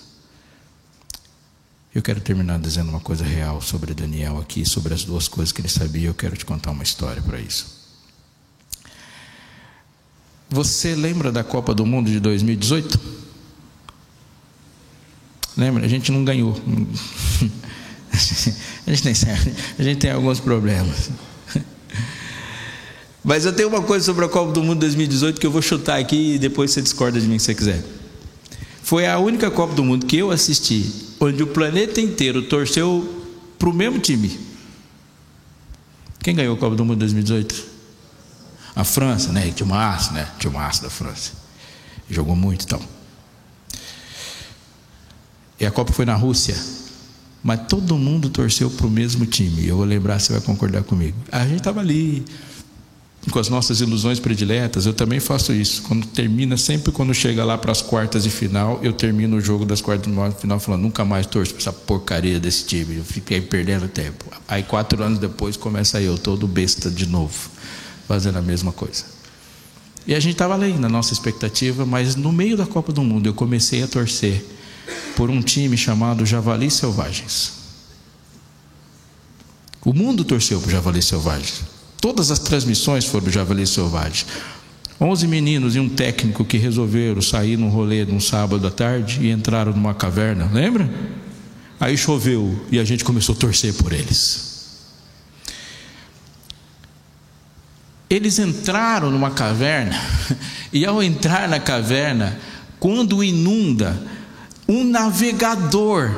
Eu 1.94 2.02
quero 2.04 2.22
terminar 2.22 2.60
dizendo 2.60 2.90
uma 2.90 3.00
coisa 3.00 3.26
real 3.26 3.60
sobre 3.60 3.94
Daniel 3.94 4.40
aqui, 4.40 4.64
sobre 4.64 4.94
as 4.94 5.04
duas 5.04 5.28
coisas 5.28 5.52
que 5.52 5.60
ele 5.60 5.68
sabia. 5.68 6.08
Eu 6.08 6.14
quero 6.14 6.38
te 6.38 6.46
contar 6.46 6.70
uma 6.70 6.84
história 6.84 7.22
para 7.24 7.40
isso. 7.40 7.81
Você 10.52 10.94
lembra 10.96 11.32
da 11.32 11.46
Copa 11.46 11.74
do 11.74 11.86
Mundo 11.86 12.12
de 12.12 12.20
2018? 12.20 13.00
Lembra? 15.56 15.86
A 15.86 15.88
gente 15.88 16.12
não 16.12 16.26
ganhou. 16.26 16.60
a 18.86 18.94
gente 18.94 19.16
sabe. 19.16 19.54
A 19.80 19.84
gente 19.84 20.00
tem 20.00 20.12
alguns 20.12 20.42
problemas. 20.42 21.10
Mas 23.24 23.46
eu 23.46 23.54
tenho 23.54 23.70
uma 23.70 23.82
coisa 23.82 24.04
sobre 24.04 24.26
a 24.26 24.28
Copa 24.28 24.52
do 24.52 24.62
Mundo 24.62 24.82
2018 24.82 25.40
que 25.40 25.48
eu 25.48 25.52
vou 25.52 25.62
chutar 25.62 25.98
aqui 25.98 26.34
e 26.34 26.38
depois 26.38 26.72
você 26.72 26.82
discorda 26.82 27.18
de 27.18 27.28
mim 27.28 27.40
se 27.40 27.46
você 27.46 27.56
quiser. 27.56 27.82
Foi 28.84 29.08
a 29.08 29.18
única 29.20 29.50
Copa 29.50 29.74
do 29.74 29.86
Mundo 29.86 30.06
que 30.06 30.18
eu 30.18 30.32
assisti 30.32 31.16
onde 31.18 31.42
o 31.44 31.48
planeta 31.48 32.02
inteiro 32.02 32.42
torceu 32.42 33.24
para 33.58 33.70
o 33.70 33.74
mesmo 33.74 34.00
time. 34.00 34.38
Quem 36.22 36.36
ganhou 36.36 36.56
a 36.56 36.58
Copa 36.58 36.76
do 36.76 36.84
Mundo 36.84 37.00
2018? 37.00 37.71
A 38.76 38.84
França, 38.84 39.32
né? 39.32 39.52
Tinha 39.52 39.66
uma 39.66 39.98
né? 40.12 40.28
Tinha 40.40 40.50
uma 40.50 40.68
da 40.68 40.90
França. 40.90 41.32
Jogou 42.10 42.36
muito 42.36 42.64
então. 42.64 42.82
E 45.60 45.66
a 45.66 45.72
Copa 45.72 45.94
foi 45.94 46.06
na 46.06 46.16
Rússia. 46.16 46.56
Mas 47.44 47.62
todo 47.68 47.98
mundo 47.98 48.30
torceu 48.30 48.70
para 48.70 48.86
o 48.86 48.90
mesmo 48.90 49.26
time. 49.26 49.68
Eu 49.68 49.78
vou 49.78 49.86
lembrar, 49.86 50.20
você 50.20 50.32
vai 50.32 50.42
concordar 50.42 50.84
comigo. 50.84 51.18
A 51.32 51.46
gente 51.46 51.58
estava 51.58 51.80
ali 51.80 52.24
com 53.32 53.40
as 53.40 53.50
nossas 53.50 53.82
ilusões 53.82 54.20
prediletas. 54.20 54.86
Eu 54.86 54.94
também 54.94 55.20
faço 55.20 55.52
isso. 55.52 55.82
Quando 55.84 56.06
termina, 56.08 56.56
sempre 56.56 56.92
quando 56.92 57.14
chega 57.14 57.44
lá 57.44 57.58
para 57.58 57.72
as 57.72 57.82
quartas 57.82 58.24
de 58.24 58.30
final, 58.30 58.80
eu 58.84 58.94
termino 58.94 59.38
o 59.38 59.42
jogo 59.42 59.66
das 59.66 59.82
quartas 59.82 60.12
de 60.12 60.40
final 60.40 60.60
falando: 60.60 60.82
nunca 60.82 61.04
mais 61.04 61.26
torço 61.26 61.54
para 61.54 61.62
essa 61.62 61.74
porcaria 61.74 62.40
desse 62.40 62.66
time. 62.66 62.98
Eu 62.98 63.04
fiquei 63.04 63.42
perdendo 63.42 63.88
tempo. 63.88 64.26
Aí 64.48 64.64
quatro 64.64 65.04
anos 65.04 65.18
depois 65.18 65.58
começa 65.58 66.00
eu, 66.00 66.18
todo 66.18 66.48
besta 66.48 66.90
de 66.90 67.08
novo 67.08 67.50
fazendo 68.08 68.38
a 68.38 68.42
mesma 68.42 68.72
coisa. 68.72 69.06
E 70.06 70.16
a 70.16 70.20
gente 70.20 70.34
estava 70.34 70.54
além 70.54 70.80
da 70.80 70.90
nossa 70.90 71.14
expectativa, 71.14 71.86
mas 71.86 72.16
no 72.16 72.32
meio 72.32 72.58
da 72.58 72.66
Copa 72.66 72.92
do 72.92 73.04
Mundo 73.04 73.28
eu 73.28 73.34
comecei 73.34 73.84
a 73.84 73.88
torcer 73.88 74.44
por 75.16 75.30
um 75.30 75.42
time 75.42 75.78
chamado 75.78 76.26
Javalis 76.26 76.74
Selvagens. 76.74 77.54
O 79.84 79.94
mundo 79.94 80.24
torceu 80.24 80.60
por 80.60 80.70
Javalis 80.70 81.06
Selvagens. 81.06 81.64
Todas 82.00 82.32
as 82.32 82.40
transmissões 82.40 83.06
foram 83.06 83.26
do 83.26 83.32
Javalis 83.32 83.70
Selvagens. 83.70 84.26
Onze 85.00 85.28
meninos 85.28 85.76
e 85.76 85.80
um 85.80 85.90
técnico 85.90 86.46
que 86.46 86.58
resolveram 86.58 87.22
sair 87.22 87.58
num 87.58 87.70
rolê 87.70 88.06
num 88.06 88.20
sábado 88.20 88.66
à 88.68 88.72
tarde 88.72 89.20
e 89.22 89.32
entraram 89.32 89.72
numa 89.72 89.94
caverna, 89.94 90.50
lembra? 90.54 90.90
Aí 91.80 91.98
choveu 91.98 92.64
e 92.72 92.80
a 92.80 92.84
gente 92.84 93.04
começou 93.04 93.34
a 93.34 93.38
torcer 93.38 93.74
por 93.74 93.92
eles. 93.94 94.51
Eles 98.12 98.40
entraram 98.40 99.10
numa 99.10 99.32
caverna, 99.32 99.98
e 100.74 100.86
ao 100.86 101.02
entrar 101.02 101.48
na 101.48 101.62
caverna, 101.62 102.38
quando 102.78 103.24
inunda, 103.24 103.98
um 104.68 104.84
navegador 104.84 106.12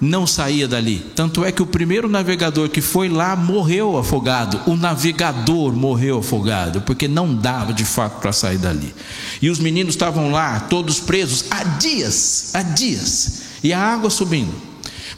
não 0.00 0.26
saía 0.26 0.66
dali. 0.66 0.98
Tanto 1.14 1.44
é 1.44 1.52
que 1.52 1.62
o 1.62 1.66
primeiro 1.66 2.08
navegador 2.08 2.68
que 2.68 2.80
foi 2.80 3.08
lá 3.08 3.36
morreu 3.36 3.96
afogado. 3.96 4.60
O 4.66 4.76
navegador 4.76 5.72
morreu 5.72 6.18
afogado, 6.18 6.80
porque 6.80 7.06
não 7.06 7.32
dava 7.32 7.72
de 7.72 7.84
fato 7.84 8.20
para 8.20 8.32
sair 8.32 8.58
dali. 8.58 8.92
E 9.40 9.48
os 9.48 9.60
meninos 9.60 9.94
estavam 9.94 10.32
lá, 10.32 10.58
todos 10.58 10.98
presos, 10.98 11.44
há 11.48 11.62
dias, 11.62 12.50
há 12.54 12.62
dias, 12.62 13.42
e 13.62 13.72
a 13.72 13.80
água 13.80 14.10
subindo. 14.10 14.52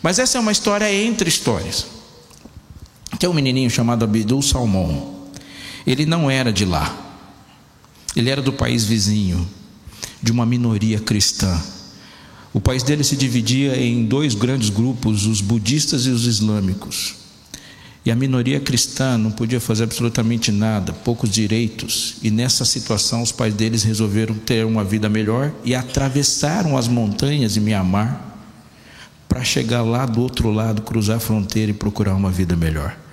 Mas 0.02 0.18
essa 0.18 0.36
é 0.36 0.40
uma 0.42 0.52
história 0.52 0.92
entre 0.92 1.26
histórias. 1.26 1.86
Tem 3.18 3.30
um 3.30 3.32
menininho 3.34 3.70
chamado 3.70 4.04
Abdul 4.04 4.42
Salmão. 4.42 5.17
Ele 5.88 6.04
não 6.04 6.30
era 6.30 6.52
de 6.52 6.66
lá, 6.66 6.94
ele 8.14 8.28
era 8.28 8.42
do 8.42 8.52
país 8.52 8.84
vizinho, 8.84 9.48
de 10.22 10.30
uma 10.30 10.44
minoria 10.44 11.00
cristã. 11.00 11.58
O 12.52 12.60
país 12.60 12.82
dele 12.82 13.02
se 13.02 13.16
dividia 13.16 13.74
em 13.74 14.04
dois 14.04 14.34
grandes 14.34 14.68
grupos, 14.68 15.24
os 15.24 15.40
budistas 15.40 16.04
e 16.04 16.10
os 16.10 16.26
islâmicos. 16.26 17.14
E 18.04 18.10
a 18.10 18.14
minoria 18.14 18.60
cristã 18.60 19.16
não 19.16 19.30
podia 19.30 19.60
fazer 19.60 19.84
absolutamente 19.84 20.52
nada, 20.52 20.92
poucos 20.92 21.30
direitos. 21.30 22.16
E 22.22 22.30
nessa 22.30 22.66
situação, 22.66 23.22
os 23.22 23.32
pais 23.32 23.54
deles 23.54 23.82
resolveram 23.82 24.34
ter 24.34 24.66
uma 24.66 24.84
vida 24.84 25.08
melhor 25.08 25.54
e 25.64 25.74
atravessaram 25.74 26.76
as 26.76 26.86
montanhas 26.86 27.54
de 27.54 27.60
Mianmar 27.62 28.36
para 29.26 29.42
chegar 29.42 29.80
lá 29.80 30.04
do 30.04 30.20
outro 30.20 30.50
lado, 30.50 30.82
cruzar 30.82 31.16
a 31.16 31.20
fronteira 31.20 31.70
e 31.70 31.74
procurar 31.74 32.14
uma 32.14 32.30
vida 32.30 32.54
melhor. 32.54 33.07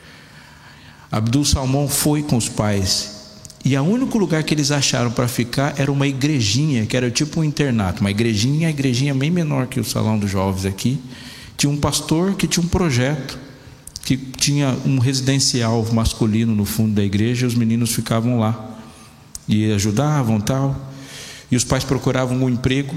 Abdul 1.12 1.46
Salmão 1.46 1.88
foi 1.88 2.24
com 2.24 2.38
os 2.38 2.50
pais 2.50 3.16
e 3.66 3.76
o 3.76 3.82
único 3.82 4.20
lugar 4.20 4.44
que 4.44 4.54
eles 4.54 4.70
acharam 4.70 5.10
para 5.10 5.28
ficar 5.28 5.74
era 5.80 5.92
uma 5.92 6.06
igrejinha, 6.06 6.86
que 6.86 6.96
era 6.96 7.10
tipo 7.10 7.40
um 7.40 7.44
internato, 7.44 8.00
uma 8.00 8.12
igrejinha, 8.12 8.68
a 8.68 8.70
igrejinha 8.70 9.12
bem 9.16 9.32
menor 9.32 9.66
que 9.66 9.80
o 9.80 9.84
salão 9.84 10.20
dos 10.20 10.30
jovens 10.30 10.68
aqui. 10.68 11.02
Tinha 11.58 11.72
um 11.72 11.78
pastor 11.78 12.36
que 12.36 12.46
tinha 12.46 12.64
um 12.64 12.70
projeto, 12.70 13.40
que 14.04 14.16
tinha 14.16 14.78
um 14.86 15.00
residencial 15.00 15.84
masculino 15.92 16.54
no 16.54 16.64
fundo 16.64 16.94
da 16.94 17.04
igreja, 17.04 17.46
e 17.46 17.48
os 17.48 17.56
meninos 17.56 17.92
ficavam 17.92 18.38
lá 18.38 18.78
e 19.48 19.72
ajudavam 19.72 20.40
tal. 20.40 20.94
E 21.50 21.56
os 21.56 21.64
pais 21.64 21.84
procuravam 21.84 22.38
um 22.38 22.48
emprego, 22.48 22.96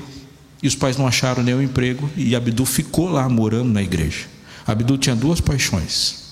e 0.63 0.69
os 0.69 0.75
pais 0.75 0.99
não 0.99 1.07
acharam 1.07 1.43
nenhum 1.43 1.63
emprego, 1.63 2.11
e 2.15 2.37
Abdu 2.37 2.67
ficou 2.67 3.09
lá 3.09 3.27
morando 3.27 3.71
na 3.71 3.83
igreja. 3.83 4.27
Abdu 4.67 4.99
tinha 4.99 5.17
duas 5.17 5.41
paixões: 5.41 6.25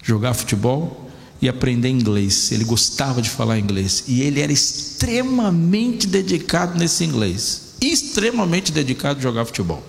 jogar 0.00 0.32
futebol 0.32 1.03
e 1.44 1.48
aprender 1.48 1.90
inglês. 1.90 2.50
Ele 2.50 2.64
gostava 2.64 3.20
de 3.20 3.28
falar 3.28 3.58
inglês 3.58 4.04
e 4.08 4.22
ele 4.22 4.40
era 4.40 4.50
extremamente 4.50 6.06
dedicado 6.06 6.78
nesse 6.78 7.04
inglês, 7.04 7.74
extremamente 7.82 8.72
dedicado 8.72 9.18
a 9.18 9.22
jogar 9.22 9.44
futebol. 9.44 9.84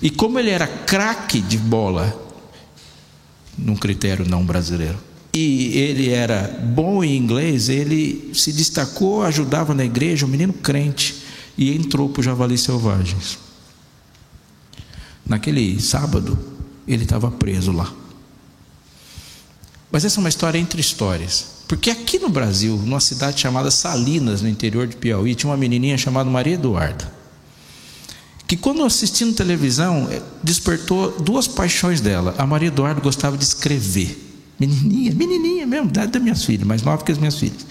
E 0.00 0.08
como 0.08 0.38
ele 0.38 0.48
era 0.48 0.66
craque 0.66 1.42
de 1.42 1.58
bola, 1.58 2.18
num 3.58 3.76
critério 3.76 4.26
não 4.26 4.42
brasileiro, 4.42 4.96
e 5.34 5.76
ele 5.76 6.08
era 6.08 6.48
bom 6.74 7.04
em 7.04 7.14
inglês, 7.14 7.68
ele 7.68 8.30
se 8.32 8.50
destacou, 8.50 9.22
ajudava 9.22 9.74
na 9.74 9.84
igreja, 9.84 10.24
um 10.24 10.30
menino 10.30 10.54
crente, 10.54 11.22
e 11.58 11.76
entrou 11.76 12.08
para 12.08 12.20
o 12.20 12.24
Javali 12.24 12.56
Selvagens. 12.56 13.38
Naquele 15.26 15.78
sábado, 15.78 16.38
ele 16.88 17.02
estava 17.02 17.30
preso 17.30 17.70
lá. 17.70 17.92
Mas 19.90 20.04
essa 20.04 20.18
é 20.18 20.20
uma 20.20 20.28
história 20.28 20.58
entre 20.58 20.80
histórias. 20.80 21.56
Porque 21.68 21.90
aqui 21.90 22.18
no 22.18 22.28
Brasil, 22.28 22.76
numa 22.76 23.00
cidade 23.00 23.40
chamada 23.40 23.70
Salinas, 23.70 24.40
no 24.40 24.48
interior 24.48 24.86
de 24.86 24.96
Piauí, 24.96 25.34
tinha 25.34 25.50
uma 25.50 25.56
menininha 25.56 25.98
chamada 25.98 26.30
Maria 26.30 26.54
Eduarda. 26.54 27.12
Que 28.46 28.56
quando 28.56 28.84
assistindo 28.84 29.34
televisão, 29.34 30.08
eh, 30.10 30.22
despertou 30.42 31.20
duas 31.20 31.48
paixões 31.48 32.00
dela. 32.00 32.34
A 32.38 32.46
Maria 32.46 32.68
Eduarda 32.68 33.00
gostava 33.00 33.36
de 33.36 33.42
escrever. 33.42 34.22
Menininha, 34.58 35.12
menininha 35.14 35.66
mesmo, 35.66 35.88
idade 35.88 36.12
das 36.12 36.22
minhas 36.22 36.44
filhas, 36.44 36.66
mais 36.66 36.82
nova 36.82 37.04
que 37.04 37.10
as 37.10 37.18
minhas 37.18 37.36
filhas. 37.36 37.66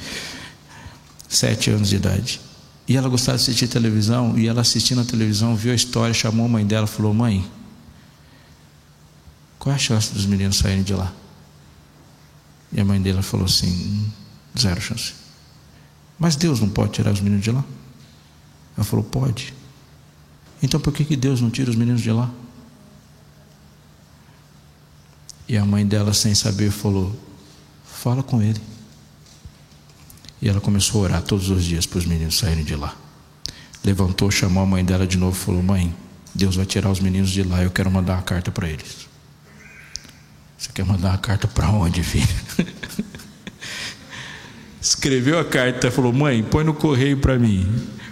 Sete 1.29 1.69
anos 1.69 1.89
de 1.89 1.95
idade. 1.95 2.41
E 2.87 2.97
ela 2.97 3.07
gostava 3.07 3.37
de 3.37 3.43
assistir 3.43 3.67
televisão, 3.67 4.37
e 4.37 4.47
ela 4.47 4.61
assistindo 4.61 5.01
a 5.01 5.05
televisão, 5.05 5.55
viu 5.55 5.71
a 5.71 5.75
história, 5.75 6.13
chamou 6.13 6.45
a 6.45 6.49
mãe 6.49 6.65
dela 6.65 6.85
falou: 6.85 7.13
Mãe, 7.13 7.43
qual 9.57 9.71
é 9.73 9.75
a 9.75 9.79
chance 9.79 10.13
dos 10.13 10.25
meninos 10.25 10.57
saírem 10.57 10.83
de 10.83 10.93
lá? 10.93 11.11
E 12.71 12.79
a 12.79 12.85
mãe 12.85 13.01
dela 13.01 13.21
falou 13.21 13.45
assim: 13.45 14.11
zero 14.57 14.81
chance. 14.81 15.13
Mas 16.17 16.35
Deus 16.35 16.59
não 16.59 16.69
pode 16.69 16.93
tirar 16.93 17.11
os 17.11 17.21
meninos 17.21 17.43
de 17.43 17.51
lá? 17.51 17.63
Ela 18.75 18.85
falou: 18.85 19.03
pode. 19.03 19.53
Então 20.61 20.79
por 20.79 20.93
que, 20.93 21.03
que 21.03 21.15
Deus 21.15 21.41
não 21.41 21.49
tira 21.49 21.69
os 21.69 21.75
meninos 21.75 22.01
de 22.01 22.11
lá? 22.11 22.31
E 25.47 25.57
a 25.57 25.65
mãe 25.65 25.85
dela, 25.85 26.13
sem 26.13 26.33
saber, 26.33 26.71
falou: 26.71 27.15
fala 27.85 28.23
com 28.23 28.41
ele. 28.41 28.61
E 30.41 30.49
ela 30.49 30.59
começou 30.59 31.01
a 31.01 31.03
orar 31.05 31.21
todos 31.21 31.49
os 31.49 31.63
dias 31.63 31.85
para 31.85 31.99
os 31.99 32.05
meninos 32.05 32.37
saírem 32.37 32.63
de 32.63 32.75
lá. 32.75 32.95
Levantou, 33.83 34.29
chamou 34.31 34.63
a 34.63 34.65
mãe 34.65 34.83
dela 34.83 35.05
de 35.05 35.17
novo 35.17 35.37
e 35.37 35.39
falou: 35.39 35.61
Mãe, 35.61 35.95
Deus 36.33 36.55
vai 36.55 36.65
tirar 36.65 36.89
os 36.89 36.99
meninos 36.99 37.29
de 37.29 37.43
lá, 37.43 37.63
eu 37.63 37.71
quero 37.71 37.89
mandar 37.89 38.15
uma 38.15 38.21
carta 38.21 38.51
para 38.51 38.67
eles. 38.67 39.07
Você 40.57 40.69
quer 40.73 40.85
mandar 40.85 41.09
uma 41.09 41.17
carta 41.17 41.47
para 41.47 41.69
onde, 41.69 42.01
filho? 42.01 42.27
Escreveu 44.81 45.37
a 45.37 45.43
carta, 45.43 45.91
falou: 45.91 46.13
Mãe, 46.13 46.41
põe 46.43 46.63
no 46.63 46.73
correio 46.73 47.17
para 47.17 47.37
mim. 47.37 47.67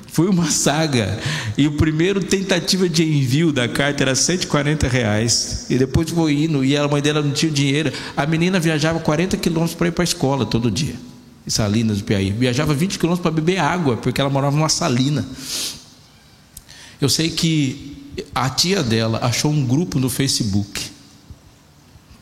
Foi 0.08 0.28
uma 0.28 0.52
saga. 0.52 1.20
E 1.58 1.68
o 1.68 1.72
primeiro 1.78 2.22
tentativa 2.24 2.88
de 2.88 3.04
envio 3.04 3.52
da 3.52 3.68
carta 3.68 4.04
era 4.04 4.14
140 4.14 4.88
reais. 4.88 5.66
E 5.70 5.78
depois 5.78 6.10
foi 6.10 6.44
indo, 6.44 6.64
e 6.64 6.76
a 6.76 6.88
mãe 6.88 7.02
dela 7.02 7.22
não 7.22 7.32
tinha 7.32 7.52
dinheiro. 7.52 7.92
A 8.16 8.26
menina 8.26 8.60
viajava 8.60 9.00
40 9.00 9.38
quilômetros 9.38 9.76
para 9.76 9.88
ir 9.88 9.92
para 9.92 10.04
a 10.04 10.06
escola 10.06 10.46
todo 10.46 10.70
dia. 10.70 10.96
Em 11.48 11.50
Salinas 11.50 12.00
do 12.00 12.04
Piauí. 12.04 12.32
Viajava 12.32 12.74
20 12.74 13.00
quilômetros 13.00 13.24
para 13.24 13.32
beber 13.32 13.60
água, 13.60 13.98
porque 13.98 14.20
ela 14.20 14.30
morava 14.30 14.56
numa 14.56 14.70
salina. 14.70 15.26
Eu 17.02 17.10
sei 17.10 17.30
que 17.30 18.12
a 18.36 18.50
tia 18.50 18.84
dela 18.84 19.20
achou 19.24 19.52
um 19.52 19.66
grupo 19.66 20.00
no 20.00 20.10
Facebook 20.10 20.94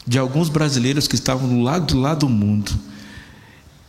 de 0.06 0.18
alguns 0.18 0.50
brasileiros 0.50 1.08
que 1.08 1.16
estavam 1.16 1.48
do 1.48 1.62
lado 1.62 1.94
do 1.94 2.00
lado 2.00 2.20
do 2.22 2.30
mundo 2.30 2.72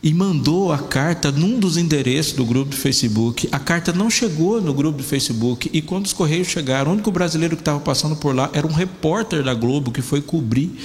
e 0.03 0.13
mandou 0.13 0.73
a 0.73 0.77
carta 0.77 1.31
num 1.31 1.57
dos 1.57 1.77
endereços 1.77 2.33
do 2.33 2.45
grupo 2.45 2.71
do 2.71 2.75
Facebook. 2.75 3.47
A 3.53 3.57
carta 3.57 3.93
não 3.93 4.09
chegou 4.09 4.61
no 4.61 4.73
grupo 4.73 4.97
do 4.97 5.03
Facebook 5.03 5.69
e 5.71 5.81
quando 5.81 6.05
os 6.05 6.11
correios 6.11 6.49
chegaram, 6.49 6.91
o 6.91 6.93
único 6.93 7.09
brasileiro 7.09 7.55
que 7.55 7.61
estava 7.61 7.79
passando 7.79 8.17
por 8.17 8.35
lá 8.35 8.49
era 8.53 8.67
um 8.67 8.73
repórter 8.73 9.41
da 9.43 9.53
Globo 9.53 9.93
que 9.93 10.01
foi 10.01 10.21
cobrir 10.21 10.77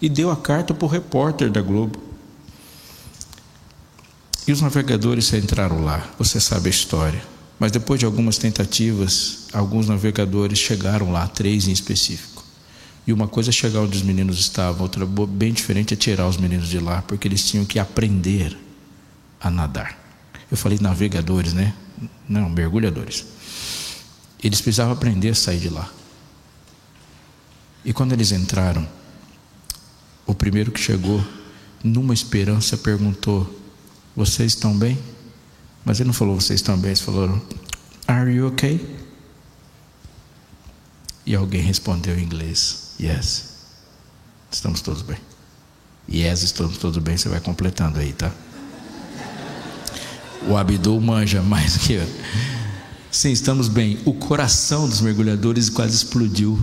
e 0.00 0.10
deu 0.10 0.30
a 0.30 0.36
carta 0.36 0.74
para 0.74 0.84
o 0.84 0.88
repórter 0.88 1.50
da 1.50 1.62
Globo. 1.62 1.98
E 4.46 4.52
os 4.52 4.60
navegadores 4.60 5.32
entraram 5.32 5.82
lá, 5.82 6.06
você 6.18 6.38
sabe 6.38 6.68
a 6.68 6.70
história. 6.70 7.22
Mas 7.58 7.72
depois 7.72 7.98
de 7.98 8.04
algumas 8.04 8.36
tentativas, 8.36 9.46
alguns 9.54 9.88
navegadores 9.88 10.58
chegaram 10.58 11.10
lá, 11.10 11.26
três 11.26 11.66
em 11.66 11.72
específico. 11.72 12.35
E 13.06 13.12
uma 13.12 13.28
coisa 13.28 13.50
é 13.50 13.52
chegar 13.52 13.80
onde 13.80 13.96
os 13.96 14.02
meninos 14.02 14.38
estavam, 14.40 14.82
outra 14.82 15.06
bem 15.06 15.52
diferente 15.52 15.94
é 15.94 15.96
tirar 15.96 16.26
os 16.26 16.36
meninos 16.36 16.68
de 16.68 16.80
lá, 16.80 17.02
porque 17.02 17.28
eles 17.28 17.48
tinham 17.48 17.64
que 17.64 17.78
aprender 17.78 18.58
a 19.40 19.48
nadar. 19.48 19.96
Eu 20.50 20.56
falei 20.56 20.78
navegadores, 20.80 21.52
né? 21.52 21.74
Não, 22.28 22.48
mergulhadores. 22.48 23.24
Eles 24.42 24.60
precisavam 24.60 24.92
aprender 24.92 25.30
a 25.30 25.34
sair 25.34 25.60
de 25.60 25.68
lá. 25.68 25.88
E 27.84 27.92
quando 27.92 28.12
eles 28.12 28.32
entraram, 28.32 28.86
o 30.26 30.34
primeiro 30.34 30.72
que 30.72 30.80
chegou, 30.80 31.24
numa 31.82 32.12
esperança, 32.12 32.76
perguntou: 32.76 33.48
Vocês 34.16 34.54
estão 34.54 34.76
bem? 34.76 34.98
Mas 35.84 36.00
ele 36.00 36.08
não 36.08 36.14
falou: 36.14 36.34
Vocês 36.34 36.60
estão 36.60 36.76
bem? 36.76 36.90
Eles 36.90 37.00
falaram: 37.00 37.40
Are 38.08 38.30
you 38.30 38.48
okay? 38.48 38.96
E 41.24 41.34
alguém 41.34 41.60
respondeu 41.60 42.18
em 42.18 42.22
inglês: 42.24 42.85
Yes. 43.00 43.56
Estamos 44.50 44.80
todos 44.80 45.02
bem. 45.02 45.18
Yes, 46.08 46.42
estamos 46.42 46.78
todos 46.78 46.98
bem. 46.98 47.16
Você 47.16 47.28
vai 47.28 47.40
completando 47.40 47.98
aí, 47.98 48.12
tá? 48.12 48.32
O 50.48 50.56
Abdul 50.56 51.00
manja 51.00 51.42
mais 51.42 51.76
que 51.76 51.94
eu. 51.94 52.06
Sim, 53.10 53.32
estamos 53.32 53.68
bem. 53.68 53.98
O 54.04 54.14
coração 54.14 54.88
dos 54.88 55.00
mergulhadores 55.00 55.68
quase 55.68 55.96
explodiu. 55.96 56.58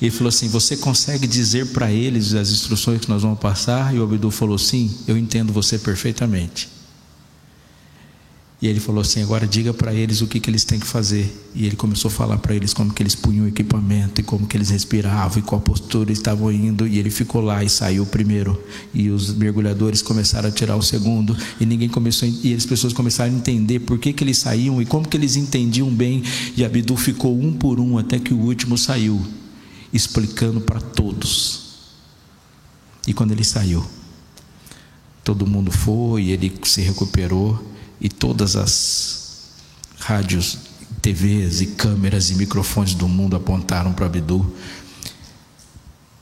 Ele 0.00 0.10
falou 0.10 0.28
assim: 0.28 0.48
Você 0.48 0.76
consegue 0.76 1.26
dizer 1.26 1.66
para 1.68 1.92
eles 1.92 2.34
as 2.34 2.50
instruções 2.50 3.00
que 3.00 3.08
nós 3.08 3.22
vamos 3.22 3.38
passar? 3.38 3.94
E 3.94 4.00
o 4.00 4.02
Abdul 4.02 4.30
falou: 4.30 4.58
Sim, 4.58 4.92
eu 5.06 5.16
entendo 5.16 5.52
você 5.52 5.78
perfeitamente. 5.78 6.71
E 8.62 8.68
ele 8.68 8.78
falou 8.78 9.00
assim: 9.00 9.20
agora 9.20 9.44
diga 9.44 9.74
para 9.74 9.92
eles 9.92 10.20
o 10.20 10.28
que, 10.28 10.38
que 10.38 10.48
eles 10.48 10.62
têm 10.62 10.78
que 10.78 10.86
fazer. 10.86 11.36
E 11.52 11.66
ele 11.66 11.74
começou 11.74 12.08
a 12.08 12.12
falar 12.12 12.38
para 12.38 12.54
eles 12.54 12.72
como 12.72 12.94
que 12.94 13.02
eles 13.02 13.16
punham 13.16 13.44
o 13.44 13.48
equipamento 13.48 14.20
e 14.20 14.24
como 14.24 14.46
que 14.46 14.56
eles 14.56 14.70
respiravam 14.70 15.40
e 15.40 15.42
qual 15.42 15.60
postura 15.60 16.12
estavam 16.12 16.52
indo. 16.52 16.86
E 16.86 16.96
ele 17.00 17.10
ficou 17.10 17.40
lá 17.40 17.64
e 17.64 17.68
saiu 17.68 18.06
primeiro. 18.06 18.56
E 18.94 19.10
os 19.10 19.34
mergulhadores 19.34 20.00
começaram 20.00 20.48
a 20.48 20.52
tirar 20.52 20.76
o 20.76 20.82
segundo. 20.82 21.36
E 21.58 21.66
ninguém 21.66 21.88
começou 21.88 22.28
e 22.28 22.54
as 22.54 22.64
pessoas 22.64 22.92
começaram 22.92 23.32
a 23.32 23.36
entender 23.36 23.80
por 23.80 23.98
que, 23.98 24.12
que 24.12 24.22
eles 24.22 24.38
saíam 24.38 24.80
e 24.80 24.86
como 24.86 25.08
que 25.08 25.16
eles 25.16 25.34
entendiam 25.34 25.90
bem. 25.90 26.22
E 26.56 26.64
Abdu 26.64 26.96
ficou 26.96 27.36
um 27.36 27.52
por 27.52 27.80
um 27.80 27.98
até 27.98 28.20
que 28.20 28.32
o 28.32 28.38
último 28.38 28.78
saiu, 28.78 29.20
explicando 29.92 30.60
para 30.60 30.80
todos. 30.80 31.62
E 33.08 33.12
quando 33.12 33.32
ele 33.32 33.42
saiu, 33.42 33.84
todo 35.24 35.48
mundo 35.48 35.72
foi, 35.72 36.28
ele 36.28 36.52
se 36.62 36.80
recuperou 36.80 37.71
e 38.02 38.08
todas 38.08 38.56
as 38.56 39.44
rádios, 40.00 40.58
TVs 41.00 41.60
e 41.60 41.66
câmeras 41.66 42.30
e 42.30 42.34
microfones 42.34 42.94
do 42.94 43.06
mundo 43.06 43.36
apontaram 43.36 43.92
para 43.92 44.06
Abdu. 44.06 44.52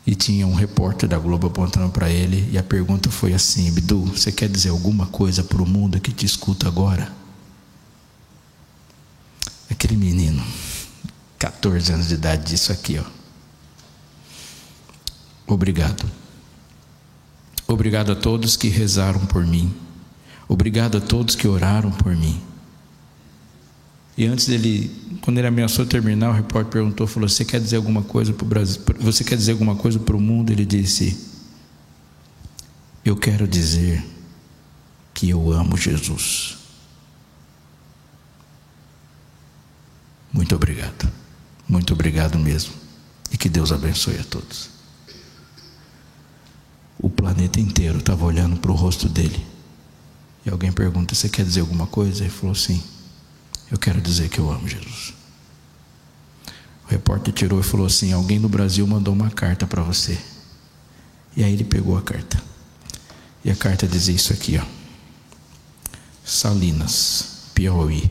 E 0.06 0.14
tinha 0.14 0.46
um 0.46 0.54
repórter 0.54 1.08
da 1.08 1.18
Globo 1.18 1.46
apontando 1.46 1.88
para 1.88 2.10
ele, 2.10 2.50
e 2.52 2.58
a 2.58 2.62
pergunta 2.62 3.10
foi 3.10 3.32
assim: 3.32 3.68
Abdu, 3.68 4.02
você 4.04 4.30
quer 4.30 4.48
dizer 4.48 4.68
alguma 4.68 5.06
coisa 5.06 5.42
para 5.42 5.62
o 5.62 5.66
mundo 5.66 5.98
que 5.98 6.12
te 6.12 6.26
escuta 6.26 6.68
agora? 6.68 7.10
Aquele 9.70 9.96
menino, 9.96 10.44
14 11.38 11.92
anos 11.92 12.08
de 12.08 12.14
idade, 12.14 12.50
disse 12.50 12.70
aqui, 12.70 12.98
ó. 12.98 13.04
Obrigado. 15.46 16.04
Obrigado 17.66 18.12
a 18.12 18.16
todos 18.16 18.56
que 18.56 18.68
rezaram 18.68 19.24
por 19.26 19.46
mim. 19.46 19.74
Obrigado 20.50 20.98
a 20.98 21.00
todos 21.00 21.36
que 21.36 21.46
oraram 21.46 21.92
por 21.92 22.16
mim. 22.16 22.42
E 24.18 24.26
antes 24.26 24.48
dele, 24.48 24.90
quando 25.20 25.38
ele 25.38 25.46
ameaçou 25.46 25.86
terminar, 25.86 26.30
o 26.30 26.32
repórter 26.32 26.72
perguntou, 26.72 27.06
falou: 27.06 27.28
"Você 27.28 27.44
quer 27.44 27.60
dizer 27.60 27.76
alguma 27.76 28.02
coisa 28.02 28.32
para 28.32 28.44
o 28.44 28.48
Brasil? 28.48 28.82
Você 28.98 29.22
quer 29.22 29.36
dizer 29.36 29.52
alguma 29.52 29.76
coisa 29.76 30.00
para 30.00 30.16
o 30.16 30.20
mundo?" 30.20 30.50
Ele 30.50 30.66
disse: 30.66 31.16
"Eu 33.04 33.16
quero 33.16 33.46
dizer 33.46 34.04
que 35.14 35.30
eu 35.30 35.52
amo 35.52 35.76
Jesus." 35.76 36.58
Muito 40.32 40.56
obrigado. 40.56 41.08
Muito 41.68 41.92
obrigado 41.94 42.36
mesmo. 42.40 42.72
E 43.30 43.36
que 43.36 43.48
Deus 43.48 43.70
abençoe 43.70 44.18
a 44.18 44.24
todos. 44.24 44.68
O 46.98 47.08
planeta 47.08 47.60
inteiro 47.60 47.98
estava 48.00 48.24
olhando 48.24 48.56
para 48.56 48.72
o 48.72 48.74
rosto 48.74 49.08
dele. 49.08 49.59
E 50.44 50.50
alguém 50.50 50.72
pergunta: 50.72 51.14
Você 51.14 51.28
quer 51.28 51.44
dizer 51.44 51.60
alguma 51.60 51.86
coisa? 51.86 52.22
Ele 52.22 52.30
falou: 52.30 52.54
Sim, 52.54 52.82
eu 53.70 53.78
quero 53.78 54.00
dizer 54.00 54.28
que 54.28 54.38
eu 54.38 54.50
amo 54.50 54.68
Jesus. 54.68 55.14
O 56.86 56.90
repórter 56.90 57.32
tirou 57.32 57.60
e 57.60 57.62
falou 57.62 57.86
assim: 57.86 58.12
Alguém 58.12 58.38
no 58.38 58.48
Brasil 58.48 58.86
mandou 58.86 59.14
uma 59.14 59.30
carta 59.30 59.66
para 59.66 59.82
você. 59.82 60.18
E 61.36 61.44
aí 61.44 61.52
ele 61.52 61.64
pegou 61.64 61.96
a 61.96 62.02
carta. 62.02 62.42
E 63.44 63.50
a 63.50 63.56
carta 63.56 63.86
dizia 63.86 64.14
isso 64.14 64.32
aqui, 64.32 64.58
ó. 64.58 64.64
Salinas, 66.24 67.50
Piauí, 67.54 68.10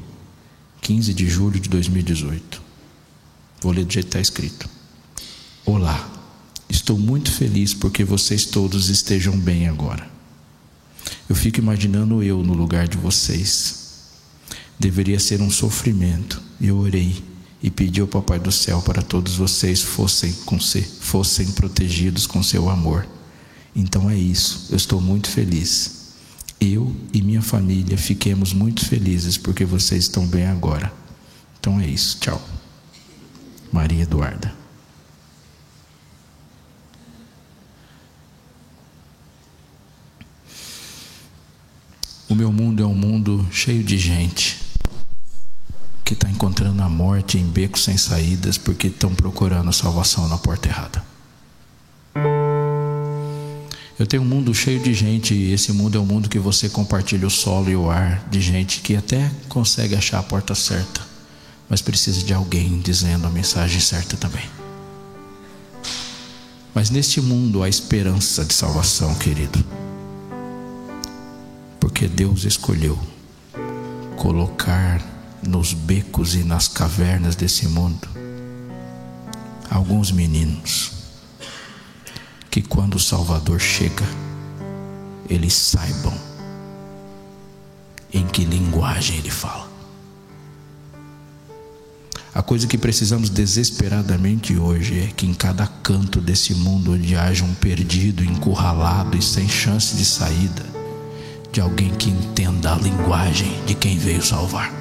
15 0.81 1.13
de 1.13 1.27
julho 1.27 1.59
de 1.59 1.69
2018. 1.69 2.61
Vou 3.61 3.71
ler 3.71 3.85
do 3.85 3.91
jeito 3.91 4.05
que 4.05 4.09
está 4.09 4.19
escrito. 4.19 4.69
Olá, 5.65 6.09
estou 6.69 6.97
muito 6.97 7.31
feliz 7.31 7.73
porque 7.73 8.03
vocês 8.03 8.45
todos 8.45 8.89
estejam 8.89 9.37
bem 9.37 9.67
agora. 9.67 10.18
Eu 11.29 11.35
fico 11.35 11.59
imaginando 11.59 12.23
eu 12.23 12.41
no 12.43 12.53
lugar 12.53 12.87
de 12.87 12.97
vocês. 12.97 13.87
Deveria 14.79 15.19
ser 15.19 15.41
um 15.41 15.51
sofrimento. 15.51 16.41
Eu 16.59 16.77
orei 16.77 17.23
e 17.61 17.69
pedi 17.69 18.01
ao 18.01 18.07
Papai 18.07 18.39
do 18.39 18.51
Céu 18.51 18.81
para 18.81 19.01
todos 19.01 19.35
vocês 19.35 19.81
fossem, 19.81 20.33
se, 20.59 20.81
fossem 20.81 21.51
protegidos 21.51 22.25
com 22.25 22.41
seu 22.41 22.69
amor. 22.69 23.07
Então 23.75 24.09
é 24.09 24.17
isso, 24.17 24.67
eu 24.71 24.77
estou 24.77 24.99
muito 24.99 25.29
feliz. 25.29 25.99
Eu 26.59 26.93
e 27.13 27.21
minha 27.21 27.41
família 27.41 27.97
fiquemos 27.97 28.51
muito 28.51 28.85
felizes 28.85 29.37
porque 29.37 29.63
vocês 29.63 30.05
estão 30.05 30.25
bem 30.25 30.47
agora. 30.47 30.91
Então 31.59 31.79
é 31.79 31.87
isso, 31.87 32.17
tchau. 32.19 32.41
Maria 33.71 34.03
Eduarda. 34.03 34.58
O 42.29 42.35
meu 42.35 42.51
mundo 42.51 42.83
é 42.83 42.85
um 42.85 42.93
mundo 42.93 43.43
cheio 43.51 43.83
de 43.83 43.97
gente 43.97 44.59
que 46.05 46.13
está 46.13 46.29
encontrando 46.29 46.79
a 46.83 46.87
morte 46.87 47.39
em 47.39 47.43
becos 47.43 47.83
sem 47.83 47.97
saídas 47.97 48.55
porque 48.55 48.85
estão 48.85 49.15
procurando 49.15 49.73
salvação 49.73 50.27
na 50.27 50.37
porta 50.37 50.67
errada. 50.67 51.03
Eu 53.97 54.05
tenho 54.05 54.21
um 54.21 54.27
mundo 54.27 54.53
cheio 54.53 54.79
de 54.79 54.93
gente, 54.93 55.33
e 55.33 55.51
esse 55.51 55.73
mundo 55.73 55.97
é 55.97 56.01
um 56.01 56.05
mundo 56.05 56.29
que 56.29 56.37
você 56.37 56.69
compartilha 56.69 57.25
o 57.25 57.31
solo 57.31 57.67
e 57.67 57.75
o 57.75 57.89
ar, 57.89 58.23
de 58.29 58.39
gente 58.39 58.81
que 58.81 58.95
até 58.95 59.31
consegue 59.49 59.95
achar 59.95 60.19
a 60.19 60.23
porta 60.23 60.53
certa, 60.53 61.01
mas 61.67 61.81
precisa 61.81 62.23
de 62.23 62.33
alguém 62.33 62.79
dizendo 62.79 63.25
a 63.25 63.29
mensagem 63.31 63.81
certa 63.81 64.15
também. 64.15 64.45
Mas 66.75 66.91
neste 66.91 67.19
mundo 67.19 67.63
há 67.63 67.67
esperança 67.67 68.45
de 68.45 68.53
salvação, 68.53 69.15
querido 69.15 69.65
porque 71.79 72.07
Deus 72.07 72.43
escolheu 72.43 72.97
colocar 74.17 75.01
nos 75.41 75.73
becos 75.73 76.35
e 76.35 76.43
nas 76.43 76.67
cavernas 76.67 77.35
desse 77.35 77.67
mundo 77.67 78.07
alguns 79.69 80.11
meninos 80.11 80.91
que 82.49 82.61
quando 82.61 82.95
o 82.95 82.99
Salvador 82.99 83.59
chega, 83.59 84.05
eles 85.29 85.53
saibam 85.53 86.13
em 88.11 88.25
que 88.25 88.43
linguagem 88.43 89.17
ele 89.17 89.29
fala. 89.29 89.69
A 92.33 92.41
coisa 92.41 92.67
que 92.67 92.77
precisamos 92.77 93.29
desesperadamente 93.29 94.57
hoje 94.57 94.99
é 94.99 95.07
que 95.07 95.25
em 95.25 95.33
cada 95.33 95.67
canto 95.67 96.19
desse 96.19 96.55
mundo 96.55 96.93
onde 96.93 97.15
haja 97.15 97.43
um 97.43 97.53
perdido, 97.53 98.23
encurralado 98.23 99.17
e 99.17 99.21
sem 99.21 99.47
chance 99.47 99.95
de 99.95 100.05
saída, 100.05 100.65
de 101.51 101.61
alguém 101.61 101.89
que 101.95 102.09
entenda 102.09 102.73
a 102.73 102.77
linguagem 102.77 103.51
de 103.65 103.73
quem 103.73 103.97
veio 103.97 104.21
salvar. 104.21 104.71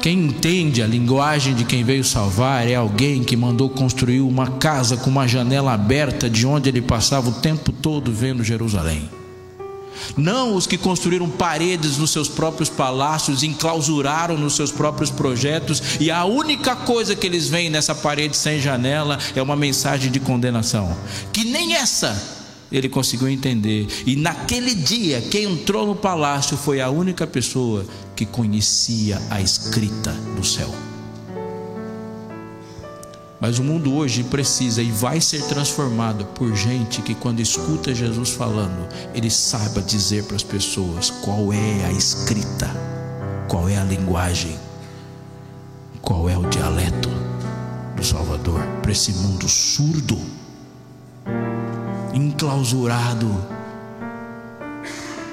Quem 0.00 0.26
entende 0.26 0.82
a 0.82 0.86
linguagem 0.86 1.54
de 1.54 1.64
quem 1.64 1.82
veio 1.82 2.04
salvar 2.04 2.68
é 2.68 2.74
alguém 2.74 3.24
que 3.24 3.36
mandou 3.36 3.70
construir 3.70 4.20
uma 4.20 4.50
casa 4.58 4.98
com 4.98 5.08
uma 5.08 5.26
janela 5.26 5.72
aberta 5.72 6.28
de 6.28 6.46
onde 6.46 6.68
ele 6.68 6.82
passava 6.82 7.30
o 7.30 7.40
tempo 7.40 7.72
todo 7.72 8.12
vendo 8.12 8.44
Jerusalém. 8.44 9.08
Não 10.16 10.54
os 10.54 10.66
que 10.66 10.76
construíram 10.76 11.30
paredes 11.30 11.96
nos 11.96 12.10
seus 12.10 12.28
próprios 12.28 12.68
palácios, 12.68 13.42
enclausuraram 13.42 14.36
nos 14.36 14.54
seus 14.54 14.70
próprios 14.70 15.10
projetos, 15.10 15.82
e 15.98 16.10
a 16.10 16.24
única 16.24 16.76
coisa 16.76 17.16
que 17.16 17.26
eles 17.26 17.48
veem 17.48 17.70
nessa 17.70 17.94
parede 17.94 18.36
sem 18.36 18.60
janela 18.60 19.18
é 19.34 19.40
uma 19.40 19.56
mensagem 19.56 20.10
de 20.10 20.20
condenação. 20.20 20.94
Que 21.32 21.44
nem 21.44 21.74
essa 21.74 22.43
ele 22.70 22.88
conseguiu 22.88 23.28
entender. 23.28 23.86
E 24.06 24.16
naquele 24.16 24.74
dia, 24.74 25.20
quem 25.20 25.44
entrou 25.44 25.86
no 25.86 25.94
palácio 25.94 26.56
foi 26.56 26.80
a 26.80 26.90
única 26.90 27.26
pessoa 27.26 27.84
que 28.16 28.26
conhecia 28.26 29.20
a 29.30 29.40
escrita 29.40 30.12
do 30.36 30.44
céu. 30.44 30.72
Mas 33.40 33.58
o 33.58 33.62
mundo 33.62 33.94
hoje 33.94 34.24
precisa 34.24 34.82
e 34.82 34.90
vai 34.90 35.20
ser 35.20 35.42
transformado 35.42 36.24
por 36.34 36.54
gente 36.56 37.02
que, 37.02 37.14
quando 37.14 37.40
escuta 37.40 37.94
Jesus 37.94 38.30
falando, 38.30 38.88
ele 39.14 39.28
saiba 39.28 39.82
dizer 39.82 40.24
para 40.24 40.36
as 40.36 40.42
pessoas 40.42 41.10
qual 41.10 41.52
é 41.52 41.84
a 41.84 41.92
escrita, 41.92 42.70
qual 43.46 43.68
é 43.68 43.76
a 43.76 43.84
linguagem, 43.84 44.58
qual 46.00 46.28
é 46.28 46.38
o 46.38 46.48
dialeto 46.48 47.10
do 47.94 48.02
Salvador 48.02 48.60
para 48.80 48.92
esse 48.92 49.12
mundo 49.12 49.46
surdo 49.46 50.18
enclausurado. 52.14 53.28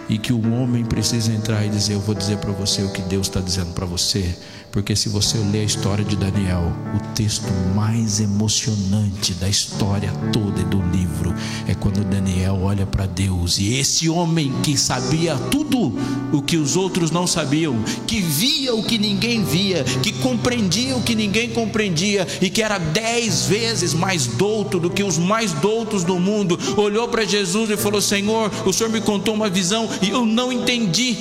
E 0.10 0.18
que 0.18 0.34
o 0.34 0.54
homem 0.54 0.84
precisa 0.84 1.32
entrar 1.32 1.66
e 1.66 1.70
dizer: 1.70 1.94
Eu 1.94 2.02
vou 2.02 2.14
dizer 2.14 2.38
para 2.38 2.52
você 2.52 2.82
o 2.82 2.92
que 2.92 3.02
Deus 3.04 3.28
está 3.28 3.40
dizendo 3.40 3.74
para 3.74 3.86
você. 3.86 4.36
Porque 4.72 4.96
se 4.96 5.10
você 5.10 5.38
ler 5.38 5.62
a 5.62 5.66
história 5.66 6.04
de 6.04 6.16
Daniel, 6.16 6.72
o 6.96 7.14
texto 7.14 7.52
mais 7.76 8.22
emocionante 8.22 9.34
da 9.34 9.50
história 9.50 10.10
toda 10.32 10.64
do 10.64 10.82
livro 10.92 11.34
é 11.68 11.76
quando 11.76 12.06
Daniel 12.06 12.60
olha 12.64 12.86
para 12.86 13.06
Deus 13.06 13.60
e 13.60 13.74
esse 13.74 14.08
homem 14.08 14.54
que 14.64 14.78
sabia 14.78 15.36
tudo 15.36 15.94
o 16.32 16.42
que 16.42 16.56
os 16.56 16.78
outros 16.78 17.12
não 17.12 17.28
sabiam, 17.28 17.84
que 18.08 18.22
via 18.22 18.74
o 18.74 18.82
que 18.82 18.98
ninguém 18.98 19.44
via, 19.44 19.84
que 20.02 20.14
compreendia 20.14 20.96
o 20.96 21.04
que 21.04 21.16
ninguém 21.16 21.50
compreendia 21.50 22.26
e 22.42 22.50
que 22.50 22.64
era 22.64 22.78
dez 22.78 23.46
vezes 23.46 23.94
mais 23.94 24.26
douto 24.26 24.80
do 24.80 24.90
que 24.90 25.04
os 25.04 25.18
mais 25.18 25.52
doutos 25.52 26.06
do 26.06 26.18
mundo, 26.18 26.58
olhou 26.78 27.10
para 27.10 27.26
Jesus 27.26 27.70
e 27.70 27.76
falou: 27.76 28.02
Senhor, 28.02 28.50
o 28.66 28.72
Senhor 28.72 28.90
me 28.90 29.02
contou 29.02 29.34
uma 29.34 29.50
visão 29.50 29.90
e 30.02 30.10
eu 30.10 30.26
não 30.26 30.52
entendi. 30.52 31.18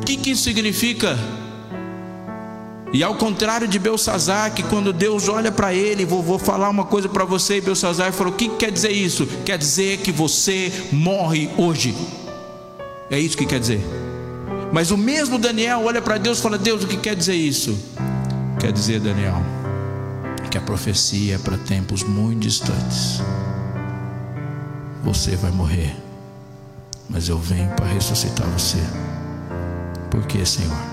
O 0.00 0.04
que, 0.04 0.16
que 0.16 0.30
isso 0.32 0.42
significa? 0.42 1.18
E 2.92 3.04
ao 3.04 3.14
contrário 3.14 3.68
de 3.68 3.78
Belsazar, 3.78 4.52
que 4.52 4.64
quando 4.64 4.92
Deus 4.92 5.28
olha 5.28 5.52
para 5.52 5.72
ele, 5.72 6.04
vou, 6.04 6.22
vou, 6.22 6.38
falar 6.38 6.68
uma 6.68 6.84
coisa 6.84 7.08
para 7.08 7.24
você, 7.24 7.58
e 7.58 7.60
Belsazar 7.60 8.12
falou: 8.12 8.32
O 8.32 8.36
que 8.36 8.48
quer 8.48 8.72
dizer 8.72 8.90
isso? 8.90 9.26
Quer 9.44 9.56
dizer 9.56 9.98
que 9.98 10.10
você 10.10 10.72
morre 10.90 11.48
hoje. 11.56 11.96
É 13.08 13.18
isso 13.18 13.36
que 13.36 13.46
quer 13.46 13.60
dizer. 13.60 13.80
Mas 14.72 14.90
o 14.90 14.96
mesmo 14.96 15.38
Daniel 15.38 15.82
olha 15.84 16.02
para 16.02 16.18
Deus 16.18 16.38
e 16.38 16.42
fala: 16.42 16.58
Deus, 16.58 16.82
o 16.82 16.88
que 16.88 16.96
quer 16.96 17.14
dizer 17.14 17.34
isso? 17.34 17.78
Quer 18.58 18.72
dizer, 18.72 18.98
Daniel, 19.00 19.40
que 20.50 20.58
a 20.58 20.60
profecia 20.60 21.36
é 21.36 21.38
para 21.38 21.56
tempos 21.56 22.02
muito 22.02 22.40
distantes. 22.40 23.20
Você 25.04 25.36
vai 25.36 25.52
morrer, 25.52 25.96
mas 27.08 27.28
eu 27.28 27.38
venho 27.38 27.70
para 27.70 27.86
ressuscitar 27.86 28.46
você. 28.48 28.78
Por 30.10 30.26
que, 30.26 30.44
Senhor? 30.44 30.89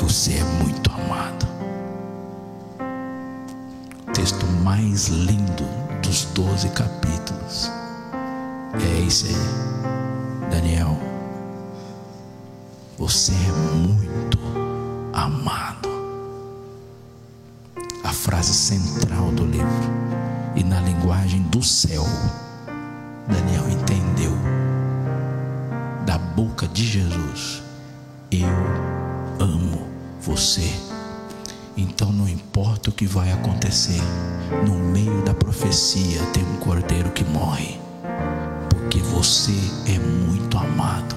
Você 0.00 0.34
é 0.34 0.44
muito 0.62 0.90
amado. 0.92 1.46
O 4.06 4.12
texto 4.12 4.46
mais 4.62 5.08
lindo 5.08 5.64
dos 6.02 6.24
doze 6.26 6.68
capítulos 6.68 7.70
é 8.74 9.06
esse 9.06 9.26
aí, 9.26 10.50
Daniel. 10.50 10.96
Você 12.96 13.32
é 13.32 13.52
muito 13.76 14.38
amado. 15.12 15.88
A 18.04 18.12
frase 18.12 18.54
central 18.54 19.32
do 19.32 19.44
livro. 19.44 19.98
E 20.54 20.62
na 20.62 20.80
linguagem 20.80 21.42
do 21.42 21.62
céu, 21.62 22.04
Daniel 23.28 23.68
entendeu 23.68 24.32
da 26.06 26.18
boca 26.18 26.66
de 26.68 26.84
Jesus: 26.84 27.62
Eu 28.30 28.48
amo 29.40 29.87
você. 30.20 30.70
Então 31.76 32.10
não 32.12 32.28
importa 32.28 32.90
o 32.90 32.92
que 32.92 33.06
vai 33.06 33.30
acontecer, 33.32 34.02
no 34.66 34.74
meio 34.74 35.22
da 35.22 35.32
profecia 35.32 36.20
tem 36.32 36.42
um 36.42 36.56
cordeiro 36.56 37.10
que 37.10 37.24
morre, 37.24 37.78
porque 38.68 38.98
você 38.98 39.54
é 39.86 39.98
muito 39.98 40.58
amado. 40.58 41.14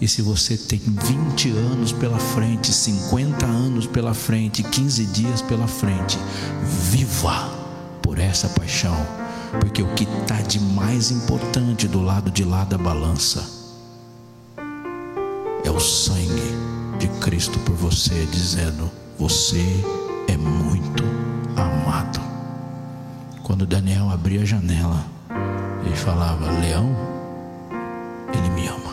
E 0.00 0.08
se 0.08 0.22
você 0.22 0.56
tem 0.56 0.78
20 0.78 1.50
anos 1.50 1.92
pela 1.92 2.18
frente, 2.18 2.72
50 2.72 3.44
anos 3.44 3.86
pela 3.86 4.14
frente, 4.14 4.62
15 4.62 5.04
dias 5.06 5.42
pela 5.42 5.66
frente, 5.66 6.18
viva 6.90 7.50
por 8.00 8.18
essa 8.18 8.48
paixão, 8.48 8.96
porque 9.60 9.82
o 9.82 9.94
que 9.94 10.04
está 10.04 10.40
de 10.40 10.58
mais 10.58 11.10
importante 11.10 11.86
do 11.86 12.00
lado 12.00 12.30
de 12.30 12.44
lá 12.44 12.64
da 12.64 12.78
balança 12.78 13.46
é 15.62 15.70
o 15.70 15.78
sangue 15.78 16.49
de 17.00 17.08
Cristo 17.18 17.58
por 17.60 17.74
você, 17.74 18.26
dizendo: 18.30 18.90
Você 19.18 19.64
é 20.28 20.36
muito 20.36 21.02
amado. 21.56 22.20
Quando 23.42 23.66
Daniel 23.66 24.10
abria 24.10 24.42
a 24.42 24.44
janela, 24.44 25.06
ele 25.84 25.96
falava: 25.96 26.50
Leão, 26.60 26.94
ele 28.34 28.50
me 28.50 28.68
ama. 28.68 28.92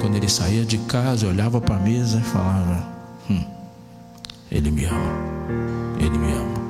Quando 0.00 0.16
ele 0.16 0.28
saía 0.28 0.64
de 0.64 0.76
casa, 0.78 1.28
olhava 1.28 1.60
para 1.60 1.76
a 1.76 1.78
mesa 1.78 2.18
e 2.18 2.22
falava: 2.24 2.84
hum, 3.30 3.44
Ele 4.50 4.72
me 4.72 4.84
ama, 4.86 5.12
Ele 6.00 6.18
me 6.18 6.32
ama. 6.32 6.60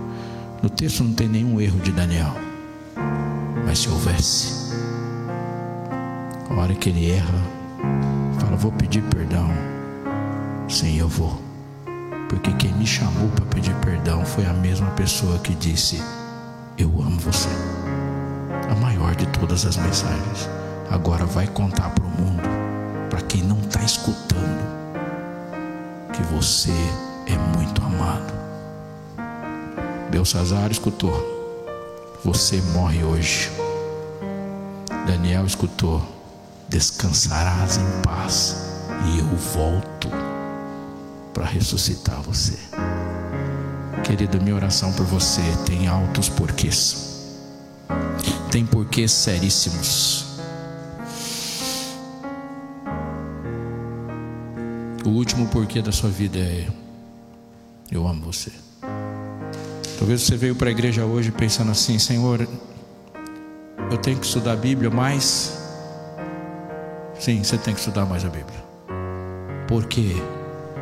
No 0.63 0.69
texto 0.69 1.03
não 1.03 1.15
tem 1.15 1.27
nenhum 1.27 1.59
erro 1.59 1.81
de 1.81 1.91
Daniel, 1.91 2.35
mas 3.65 3.79
se 3.79 3.89
houvesse, 3.89 4.75
a 6.51 6.55
hora 6.55 6.75
que 6.75 6.91
ele 6.91 7.11
erra, 7.11 7.41
fala: 8.39 8.57
Vou 8.57 8.73
pedir 8.73 9.03
perdão. 9.05 9.70
Sim, 10.71 11.01
eu 11.01 11.09
vou. 11.09 11.37
Porque 12.29 12.53
quem 12.53 12.73
me 12.75 12.87
chamou 12.87 13.29
para 13.31 13.45
pedir 13.47 13.75
perdão 13.81 14.25
foi 14.25 14.47
a 14.47 14.53
mesma 14.53 14.89
pessoa 14.93 15.37
que 15.41 15.53
disse: 15.57 16.01
Eu 16.79 16.89
amo 17.03 17.19
você. 17.19 17.49
A 18.71 18.75
maior 18.77 19.17
de 19.17 19.27
todas 19.27 19.67
as 19.67 19.77
mensagens. 19.77 20.49
Agora 20.89 21.27
vai 21.27 21.49
contar 21.49 21.91
para 21.91 22.05
o 22.05 22.09
mundo 22.09 22.49
para 23.11 23.21
quem 23.23 23.43
não 23.43 23.59
está 23.59 23.83
escutando, 23.83 24.61
que 26.13 26.23
você 26.33 26.73
é 27.27 27.37
muito 27.59 27.83
amado. 27.83 28.33
Belsazar 30.09 30.71
escutou, 30.71 31.13
você 32.25 32.61
morre 32.73 33.03
hoje. 33.03 33.51
Daniel 35.05 35.45
escutou, 35.47 36.01
descansarás 36.69 37.79
em 37.79 38.03
paz 38.03 38.57
e 39.07 39.19
eu 39.19 39.27
volto 39.37 40.30
para 41.33 41.45
ressuscitar 41.45 42.21
você. 42.23 42.59
Querido, 44.05 44.41
minha 44.41 44.55
oração 44.55 44.93
por 44.93 45.07
você 45.07 45.43
tem 45.67 45.89
altos 45.89 46.29
porquês. 46.29 47.09
Tem 48.51 48.67
porquês 48.67 49.13
seríssimos 49.13 50.31
O 55.05 55.09
último 55.13 55.49
porquê 55.49 55.81
da 55.81 55.91
sua 55.91 56.11
vida 56.11 56.39
é: 56.39 56.69
Eu 57.91 58.07
amo 58.07 58.27
você. 58.27 58.53
Talvez 59.99 60.23
você 60.23 60.37
veio 60.37 60.55
para 60.55 60.69
a 60.69 60.71
igreja 60.71 61.05
hoje 61.05 61.33
pensando 61.33 61.71
assim: 61.71 61.99
Senhor, 61.99 62.47
eu 63.91 63.99
tenho 63.99 64.19
que 64.19 64.27
estudar 64.27 64.53
a 64.53 64.57
Bíblia 64.57 64.91
mais. 64.91 65.59
Sim, 67.19 67.43
você 67.43 67.59
tem 67.59 67.75
que 67.75 67.81
estudar 67.81 68.05
mais 68.05 68.25
a 68.25 68.29
Bíblia. 68.29 68.63
Por 69.67 69.87
quê? 69.87 70.15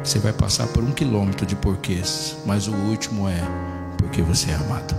Você 0.03 0.19
vai 0.19 0.33
passar 0.33 0.67
por 0.69 0.83
um 0.83 0.93
quilômetro 0.93 1.45
de 1.45 1.57
porquês, 1.57 2.37
mas 2.47 2.67
o 2.67 2.73
último 2.73 3.29
é 3.29 3.41
porque 3.99 4.23
você 4.23 4.51
é 4.51 4.55
amado. 4.55 4.97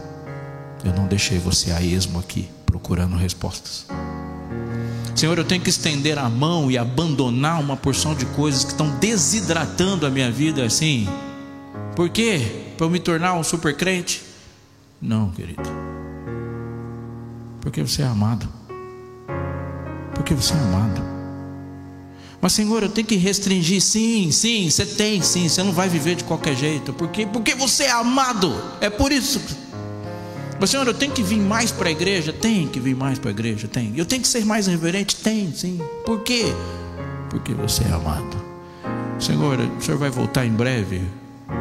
Eu 0.84 0.94
não 0.94 1.08
deixei 1.08 1.40
você 1.40 1.72
a 1.72 1.82
esmo 1.82 2.20
aqui 2.20 2.50
procurando 2.66 3.16
respostas. 3.16 3.88
Senhor, 5.16 5.38
eu 5.38 5.44
tenho 5.44 5.62
que 5.62 5.70
estender 5.70 6.18
a 6.18 6.30
mão 6.30 6.72
e 6.72 6.78
abandonar 6.78 7.60
uma 7.60 7.76
porção 7.76 8.16
de 8.16 8.26
coisas 8.28 8.64
que 8.64 8.72
estão 8.72 8.90
desidratando 9.00 10.06
a 10.06 10.10
minha 10.10 10.32
vida 10.32 10.64
assim. 10.64 11.08
Por 11.96 12.10
quê? 12.10 12.74
Para 12.78 12.86
eu 12.86 12.90
me 12.90 13.00
tornar 13.00 13.34
um 13.34 13.44
super 13.44 13.76
crente? 13.76 14.24
Não, 15.02 15.30
querido. 15.32 15.70
Porque 17.60 17.82
você 17.82 18.02
é 18.02 18.06
amado. 18.06 18.48
Porque 20.14 20.34
você 20.34 20.54
é 20.54 20.58
amado. 20.58 21.09
Mas, 22.42 22.54
Senhor, 22.54 22.84
eu 22.84 22.90
tenho 22.90 23.06
que 23.06 23.16
restringir. 23.16 23.82
Sim, 23.82 24.32
sim, 24.32 24.70
você 24.70 24.86
tem, 24.86 25.22
sim. 25.22 25.50
Você 25.50 25.62
não 25.62 25.74
vai 25.74 25.90
viver 25.90 26.16
de 26.16 26.24
qualquer 26.24 26.56
jeito. 26.56 26.94
Por 26.94 27.10
quê? 27.10 27.26
Porque 27.26 27.54
você 27.54 27.84
é 27.84 27.92
amado. 27.92 28.56
É 28.80 28.90
por 28.90 29.12
isso. 29.12 29.42
Mas, 30.60 30.70
Senhor, 30.70 30.88
eu 30.88 30.94
tenho 30.94 31.12
que 31.12 31.24
vir 31.24 31.40
mais 31.40 31.72
para 31.72 31.90
a 31.90 31.92
igreja? 31.92 32.34
Tem 32.34 32.68
que 32.68 32.80
vir 32.80 32.96
mais 32.96 33.20
para 33.20 33.30
a 33.30 33.32
igreja? 33.32 33.68
Tem. 33.68 33.94
Eu 33.96 34.06
tenho 34.06 34.22
que 34.22 34.28
ser 34.28 34.46
mais 34.46 34.68
reverente? 34.68 35.16
Tem, 35.16 35.54
sim. 35.54 35.80
Por 36.06 36.22
quê? 36.22 36.46
Porque 37.30 37.54
você 37.54 37.84
é 37.84 37.92
amado. 37.92 38.38
Senhor, 39.20 39.60
o 39.60 39.82
Senhor 39.82 39.98
vai 39.98 40.10
voltar 40.10 40.46
em 40.46 40.52
breve? 40.52 41.02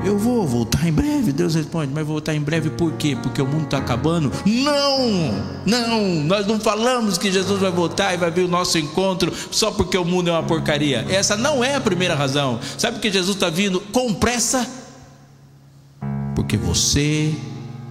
Eu 0.04 0.18
vou 0.18 0.46
voltar 0.46 0.86
em 0.86 0.92
breve. 0.92 1.32
Deus 1.32 1.54
responde, 1.54 1.92
mas 1.92 2.06
voltar 2.06 2.34
em 2.34 2.40
breve 2.40 2.70
por 2.70 2.92
quê? 2.92 3.16
Porque 3.20 3.40
o 3.40 3.46
mundo 3.46 3.64
está 3.64 3.78
acabando? 3.78 4.30
Não, 4.44 5.32
não, 5.66 6.24
nós 6.24 6.46
não 6.46 6.60
falamos 6.60 7.18
que 7.18 7.32
Jesus 7.32 7.60
vai 7.60 7.70
voltar 7.70 8.14
e 8.14 8.16
vai 8.16 8.30
vir 8.30 8.44
o 8.44 8.48
nosso 8.48 8.78
encontro 8.78 9.32
só 9.50 9.70
porque 9.70 9.96
o 9.96 10.04
mundo 10.04 10.28
é 10.28 10.32
uma 10.32 10.42
porcaria. 10.42 11.04
Essa 11.08 11.36
não 11.36 11.64
é 11.64 11.74
a 11.74 11.80
primeira 11.80 12.14
razão. 12.14 12.60
Sabe 12.76 13.00
que 13.00 13.10
Jesus 13.10 13.36
está 13.36 13.50
vindo 13.50 13.80
com 13.80 14.14
pressa? 14.14 14.68
Porque 16.34 16.56
você 16.56 17.34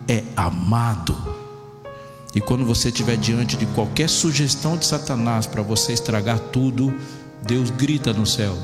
é 0.07 0.23
amado. 0.35 1.15
E 2.33 2.39
quando 2.39 2.65
você 2.65 2.89
estiver 2.89 3.17
diante 3.17 3.57
de 3.57 3.65
qualquer 3.67 4.07
sugestão 4.07 4.77
de 4.77 4.85
Satanás 4.85 5.47
para 5.47 5.61
você 5.61 5.93
estragar 5.93 6.39
tudo, 6.39 6.93
Deus 7.43 7.69
grita 7.71 8.13
no 8.13 8.25
céu: 8.25 8.55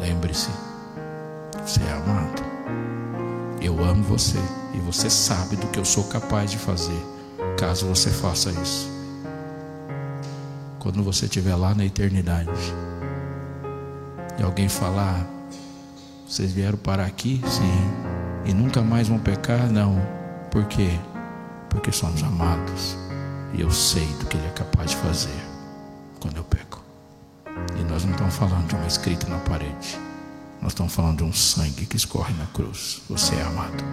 lembre-se, 0.00 0.50
você 1.66 1.80
é 1.82 1.92
amado. 1.92 2.42
Eu 3.60 3.82
amo 3.82 4.02
você 4.02 4.38
e 4.74 4.78
você 4.78 5.08
sabe 5.08 5.56
do 5.56 5.66
que 5.68 5.78
eu 5.78 5.84
sou 5.84 6.04
capaz 6.04 6.50
de 6.50 6.58
fazer, 6.58 7.00
caso 7.58 7.86
você 7.86 8.10
faça 8.10 8.50
isso. 8.50 8.92
Quando 10.78 11.02
você 11.02 11.24
estiver 11.24 11.54
lá 11.54 11.74
na 11.74 11.84
eternidade 11.84 12.50
e 14.38 14.42
alguém 14.42 14.68
falar: 14.68 15.26
vocês 16.28 16.52
vieram 16.52 16.76
parar 16.76 17.06
aqui? 17.06 17.40
Sim. 17.46 17.90
E 18.44 18.52
nunca 18.52 18.82
mais 18.82 19.08
vão 19.08 19.18
pecar? 19.18 19.70
Não 19.70 20.24
por 20.54 20.66
quê? 20.66 20.88
Porque 21.68 21.90
somos 21.90 22.22
amados. 22.22 22.96
E 23.54 23.60
eu 23.60 23.72
sei 23.72 24.06
do 24.20 24.26
que 24.26 24.36
Ele 24.36 24.46
é 24.46 24.50
capaz 24.50 24.92
de 24.92 24.96
fazer 24.98 25.42
quando 26.20 26.36
eu 26.36 26.44
peco. 26.44 26.80
E 27.76 27.82
nós 27.90 28.04
não 28.04 28.12
estamos 28.12 28.36
falando 28.36 28.68
de 28.68 28.76
uma 28.76 28.86
escrita 28.86 29.26
na 29.28 29.38
parede. 29.38 29.98
Nós 30.64 30.72
estamos 30.72 30.94
falando 30.94 31.18
de 31.18 31.24
um 31.24 31.32
sangue 31.34 31.84
que 31.84 31.94
escorre 31.94 32.32
na 32.38 32.46
cruz. 32.46 33.02
Você 33.10 33.34
é 33.34 33.42
amado. 33.42 33.84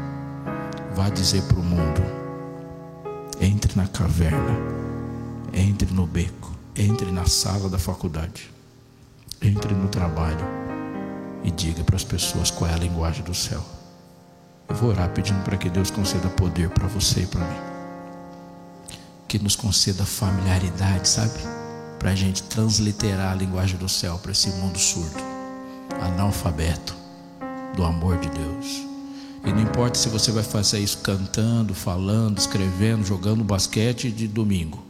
Vá 0.95 1.09
dizer 1.09 1.43
para 1.43 1.59
o 1.59 1.63
mundo: 1.63 2.01
entre 3.41 3.75
na 3.75 3.89
caverna, 3.89 4.57
entre 5.51 5.93
no 5.93 6.07
beco, 6.07 6.55
entre 6.73 7.11
na 7.11 7.25
sala 7.25 7.67
da 7.67 7.77
faculdade, 7.77 8.49
entre 9.41 9.73
no 9.73 9.89
trabalho 9.89 10.45
e 11.43 11.51
diga 11.51 11.83
para 11.83 11.97
as 11.97 12.05
pessoas 12.05 12.49
qual 12.49 12.71
é 12.71 12.73
a 12.73 12.77
linguagem 12.77 13.25
do 13.25 13.33
céu. 13.33 13.61
Eu 14.69 14.75
vou 14.77 14.91
orar 14.91 15.09
pedindo 15.09 15.43
para 15.43 15.57
que 15.57 15.69
Deus 15.69 15.91
conceda 15.91 16.29
poder 16.29 16.69
para 16.69 16.87
você 16.87 17.23
e 17.23 17.27
para 17.27 17.41
mim. 17.41 17.61
Que 19.27 19.37
nos 19.39 19.57
conceda 19.57 20.05
familiaridade, 20.05 21.09
sabe? 21.09 21.37
Para 21.99 22.11
a 22.11 22.15
gente 22.15 22.43
transliterar 22.43 23.33
a 23.33 23.35
linguagem 23.35 23.77
do 23.77 23.89
céu 23.89 24.17
para 24.19 24.31
esse 24.31 24.51
mundo 24.51 24.79
surdo, 24.79 25.30
analfabeto 26.01 26.95
do 27.75 27.83
amor 27.83 28.17
de 28.17 28.29
Deus. 28.29 28.91
E 29.45 29.51
não 29.51 29.61
importa 29.61 29.97
se 29.97 30.09
você 30.09 30.31
vai 30.31 30.43
fazer 30.43 30.79
isso 30.79 30.99
cantando, 30.99 31.73
falando, 31.73 32.37
escrevendo, 32.37 33.05
jogando 33.05 33.43
basquete 33.43 34.11
de 34.11 34.27
domingo, 34.27 34.83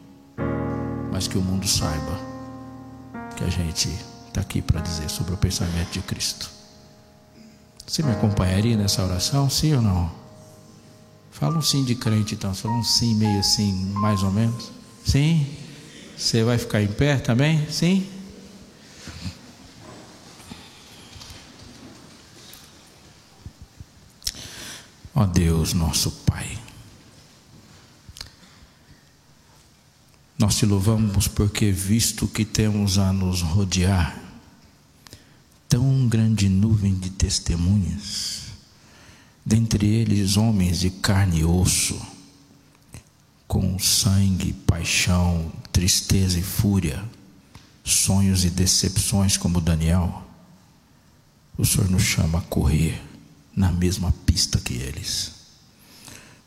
mas 1.11 1.27
que 1.27 1.37
o 1.37 1.41
mundo 1.41 1.67
saiba 1.67 2.19
que 3.37 3.43
a 3.43 3.49
gente 3.49 3.89
está 4.27 4.41
aqui 4.41 4.61
para 4.61 4.81
dizer 4.81 5.09
sobre 5.09 5.33
o 5.33 5.37
pensamento 5.37 5.91
de 5.91 6.01
Cristo. 6.01 6.49
Você 7.85 8.03
me 8.03 8.11
acompanharia 8.11 8.77
nessa 8.77 9.03
oração? 9.03 9.49
Sim 9.49 9.75
ou 9.75 9.81
não? 9.81 10.11
Fala 11.31 11.57
um 11.57 11.61
sim 11.61 11.83
de 11.83 11.95
crente 11.95 12.35
então, 12.35 12.53
só 12.53 12.69
um 12.69 12.83
sim 12.83 13.15
meio 13.15 13.39
assim, 13.39 13.73
mais 13.95 14.21
ou 14.21 14.31
menos. 14.31 14.71
Sim? 15.05 15.47
Você 16.17 16.43
vai 16.43 16.57
ficar 16.57 16.81
em 16.81 16.87
pé 16.87 17.17
também? 17.17 17.67
Sim? 17.69 18.07
Ó 25.21 25.25
Deus, 25.27 25.73
nosso 25.73 26.09
Pai, 26.25 26.57
nós 30.35 30.57
te 30.57 30.65
louvamos 30.65 31.27
porque, 31.27 31.71
visto 31.71 32.27
que 32.27 32.43
temos 32.43 32.97
a 32.97 33.13
nos 33.13 33.43
rodear 33.43 34.19
tão 35.69 36.07
grande 36.07 36.49
nuvem 36.49 36.95
de 36.95 37.11
testemunhas, 37.11 38.45
dentre 39.45 39.85
eles 39.85 40.37
homens 40.37 40.79
de 40.79 40.89
carne 40.89 41.41
e 41.41 41.45
osso, 41.45 42.01
com 43.47 43.77
sangue, 43.77 44.53
paixão, 44.53 45.51
tristeza 45.71 46.39
e 46.39 46.43
fúria, 46.43 47.07
sonhos 47.83 48.43
e 48.43 48.49
decepções 48.49 49.37
como 49.37 49.61
Daniel, 49.61 50.27
o 51.55 51.63
Senhor 51.63 51.91
nos 51.91 52.01
chama 52.01 52.39
a 52.39 52.41
correr 52.41 53.10
na 53.55 53.71
mesma 53.71 54.13
pista 54.25 54.59
que 54.59 54.73
eles. 54.73 55.41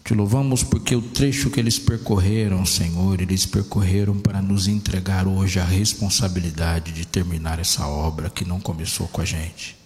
Te 0.04 0.12
louvamos 0.12 0.62
porque 0.62 0.94
o 0.94 1.00
trecho 1.00 1.48
que 1.48 1.58
eles 1.58 1.78
percorreram, 1.78 2.66
Senhor, 2.66 3.22
eles 3.22 3.46
percorreram 3.46 4.18
para 4.18 4.42
nos 4.42 4.68
entregar 4.68 5.26
hoje 5.26 5.58
a 5.58 5.64
responsabilidade 5.64 6.92
de 6.92 7.06
terminar 7.06 7.58
essa 7.58 7.86
obra 7.86 8.28
que 8.28 8.44
não 8.44 8.60
começou 8.60 9.08
com 9.08 9.22
a 9.22 9.24
gente. 9.24 9.76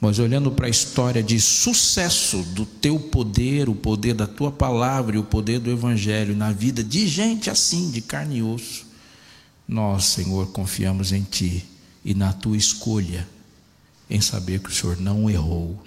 Mas 0.00 0.20
olhando 0.20 0.52
para 0.52 0.66
a 0.66 0.70
história 0.70 1.20
de 1.20 1.40
sucesso 1.40 2.42
do 2.42 2.64
teu 2.64 3.00
poder, 3.00 3.68
o 3.68 3.74
poder 3.74 4.14
da 4.14 4.26
tua 4.26 4.52
palavra 4.52 5.16
e 5.16 5.18
o 5.18 5.24
poder 5.24 5.58
do 5.58 5.70
evangelho 5.70 6.36
na 6.36 6.52
vida 6.52 6.84
de 6.84 7.08
gente 7.08 7.50
assim, 7.50 7.90
de 7.90 8.00
carne 8.00 8.36
e 8.36 8.42
osso, 8.42 8.86
nós, 9.66 10.04
Senhor, 10.04 10.48
confiamos 10.52 11.10
em 11.10 11.22
ti 11.22 11.64
e 12.04 12.14
na 12.14 12.32
tua 12.32 12.56
escolha 12.56 13.26
em 14.08 14.20
saber 14.20 14.60
que 14.60 14.68
o 14.68 14.72
Senhor 14.72 15.00
não 15.00 15.28
errou 15.28 15.82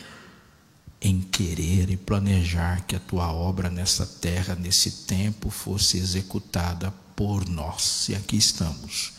em 1.02 1.22
querer 1.22 1.90
e 1.90 1.98
planejar 1.98 2.86
que 2.86 2.96
a 2.96 3.00
tua 3.00 3.32
obra 3.32 3.70
nessa 3.70 4.06
terra, 4.06 4.56
nesse 4.56 5.06
tempo, 5.06 5.50
fosse 5.50 5.98
executada 5.98 6.92
por 7.16 7.48
nós. 7.48 8.10
E 8.10 8.16
aqui 8.16 8.38
estamos, 8.38 9.14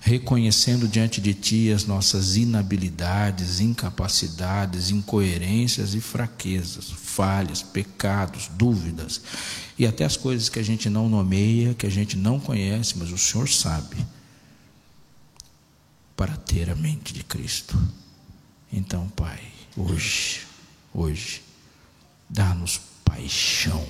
reconhecendo 0.00 0.86
diante 0.86 1.20
de 1.20 1.32
ti 1.32 1.72
as 1.72 1.86
nossas 1.86 2.36
inabilidades, 2.36 3.60
incapacidades, 3.60 4.90
incoerências 4.90 5.94
e 5.94 6.00
fraquezas, 6.00 6.90
falhas, 6.90 7.62
pecados, 7.62 8.48
dúvidas 8.48 9.20
e 9.78 9.86
até 9.86 10.04
as 10.04 10.16
coisas 10.16 10.48
que 10.48 10.58
a 10.58 10.62
gente 10.62 10.90
não 10.90 11.08
nomeia, 11.08 11.74
que 11.74 11.86
a 11.86 11.90
gente 11.90 12.16
não 12.16 12.38
conhece, 12.38 12.98
mas 12.98 13.10
o 13.10 13.18
Senhor 13.18 13.48
sabe, 13.48 13.96
para 16.14 16.36
ter 16.36 16.68
a 16.68 16.74
mente 16.74 17.14
de 17.14 17.24
Cristo. 17.24 17.80
Então, 18.70 19.08
Pai, 19.08 19.40
hoje 19.76 20.51
hoje. 20.92 21.42
Dá-nos 22.28 22.80
paixão 23.04 23.86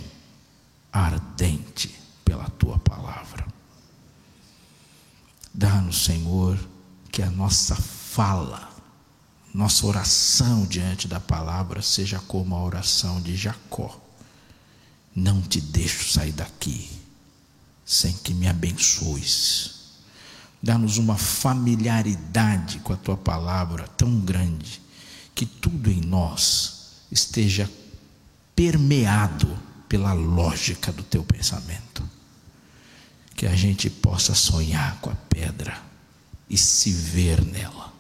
ardente 0.93 1.95
pela 2.25 2.49
tua 2.51 2.79
palavra. 2.79 3.47
Dá-nos, 5.55 6.05
Senhor, 6.05 6.59
que 7.11 7.23
a 7.23 7.31
nossa 7.31 7.75
fala, 7.77 8.71
nossa 9.55 9.87
oração 9.87 10.65
diante 10.67 11.07
da 11.07 11.21
palavra 11.21 11.83
seja 11.83 12.19
como 12.21 12.55
a 12.55 12.63
oração 12.63 13.21
de 13.21 13.37
Jacó. 13.37 14.01
Não 15.15 15.43
te 15.43 15.61
deixo 15.61 16.11
sair 16.11 16.33
daqui 16.33 16.91
sem 17.85 18.13
que 18.15 18.33
me 18.33 18.49
abençoes. 18.49 19.83
Dá-nos 20.63 20.97
uma 20.97 21.19
familiaridade 21.19 22.79
com 22.79 22.93
a 22.93 22.97
tua 22.97 23.17
palavra 23.17 23.87
tão 23.89 24.21
grande 24.21 24.81
que 25.35 25.45
tudo 25.45 25.91
em 25.91 26.01
nós 26.01 26.82
esteja 27.13 27.71
permeado 28.57 29.59
pela 29.89 30.15
lógica 30.15 30.91
do 30.91 31.03
teu 31.03 31.23
pensamento. 31.23 32.03
Que 33.37 33.47
a 33.47 33.55
gente 33.55 33.91
possa 33.91 34.35
sonhar 34.35 34.99
com 35.01 35.11
a 35.11 35.15
pedra 35.15 35.79
e 36.49 36.57
se 36.57 36.91
ver 36.91 37.45
nela. 37.45 37.93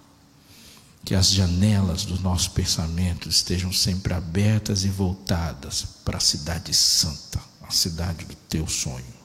Que 1.04 1.14
as 1.14 1.30
janelas 1.30 2.04
do 2.04 2.18
nosso 2.20 2.52
pensamento 2.52 3.28
estejam 3.28 3.72
sempre 3.72 4.14
abertas 4.14 4.84
e 4.84 4.88
voltadas 4.88 5.84
para 6.04 6.16
a 6.16 6.20
cidade 6.20 6.72
santa, 6.72 7.40
a 7.62 7.70
cidade 7.70 8.24
do 8.24 8.34
teu 8.48 8.66
sonho. 8.66 9.21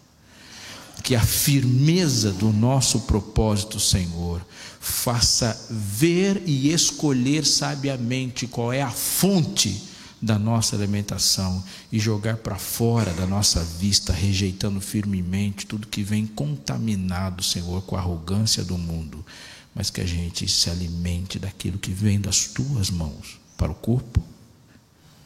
Que 1.03 1.15
a 1.15 1.21
firmeza 1.21 2.31
do 2.31 2.51
nosso 2.51 3.01
propósito, 3.01 3.79
Senhor, 3.79 4.45
faça 4.79 5.57
ver 5.69 6.41
e 6.45 6.71
escolher 6.73 7.45
sabiamente 7.45 8.47
qual 8.47 8.73
é 8.73 8.81
a 8.81 8.91
fonte 8.91 9.83
da 10.21 10.39
nossa 10.39 10.75
alimentação 10.75 11.63
e 11.91 11.99
jogar 11.99 12.37
para 12.37 12.57
fora 12.57 13.13
da 13.13 13.25
nossa 13.25 13.63
vista, 13.63 14.11
rejeitando 14.11 14.81
firmemente 14.81 15.65
tudo 15.65 15.87
que 15.87 16.01
vem 16.01 16.25
contaminado, 16.25 17.43
Senhor, 17.43 17.83
com 17.83 17.95
a 17.95 17.99
arrogância 17.99 18.63
do 18.63 18.77
mundo, 18.77 19.23
mas 19.75 19.89
que 19.89 20.01
a 20.01 20.05
gente 20.05 20.47
se 20.49 20.69
alimente 20.69 21.37
daquilo 21.37 21.77
que 21.77 21.91
vem 21.91 22.19
das 22.19 22.47
tuas 22.47 22.89
mãos 22.89 23.39
para 23.55 23.71
o 23.71 23.75
corpo 23.75 24.23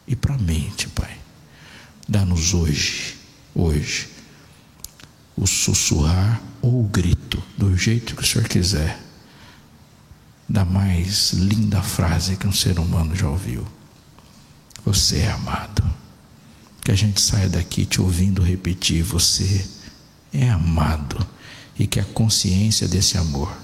e 0.05 0.15
para 0.15 0.35
a 0.35 0.37
mente, 0.37 0.89
Pai. 0.89 1.17
Dá-nos 2.07 2.53
hoje, 2.53 3.15
hoje, 3.55 4.09
o 5.35 5.47
sussurrar 5.47 6.41
ou 6.61 6.83
o 6.83 6.87
grito, 6.87 7.41
do 7.57 7.75
jeito 7.75 8.15
que 8.15 8.23
o 8.23 8.25
Senhor 8.25 8.47
quiser 8.47 8.99
da 10.51 10.65
mais 10.65 11.31
linda 11.31 11.81
frase 11.81 12.35
que 12.35 12.45
um 12.45 12.51
ser 12.51 12.77
humano 12.77 13.15
já 13.15 13.29
ouviu. 13.29 13.65
Você 14.85 15.19
é 15.19 15.31
amado. 15.31 15.81
Que 16.83 16.91
a 16.91 16.95
gente 16.95 17.21
saia 17.21 17.47
daqui 17.47 17.85
te 17.85 18.01
ouvindo 18.01 18.41
repetir: 18.41 19.01
Você 19.03 19.65
é 20.33 20.49
amado. 20.49 21.25
E 21.79 21.87
que 21.87 21.99
a 21.99 22.03
consciência 22.03 22.87
desse 22.87 23.17
amor 23.17 23.55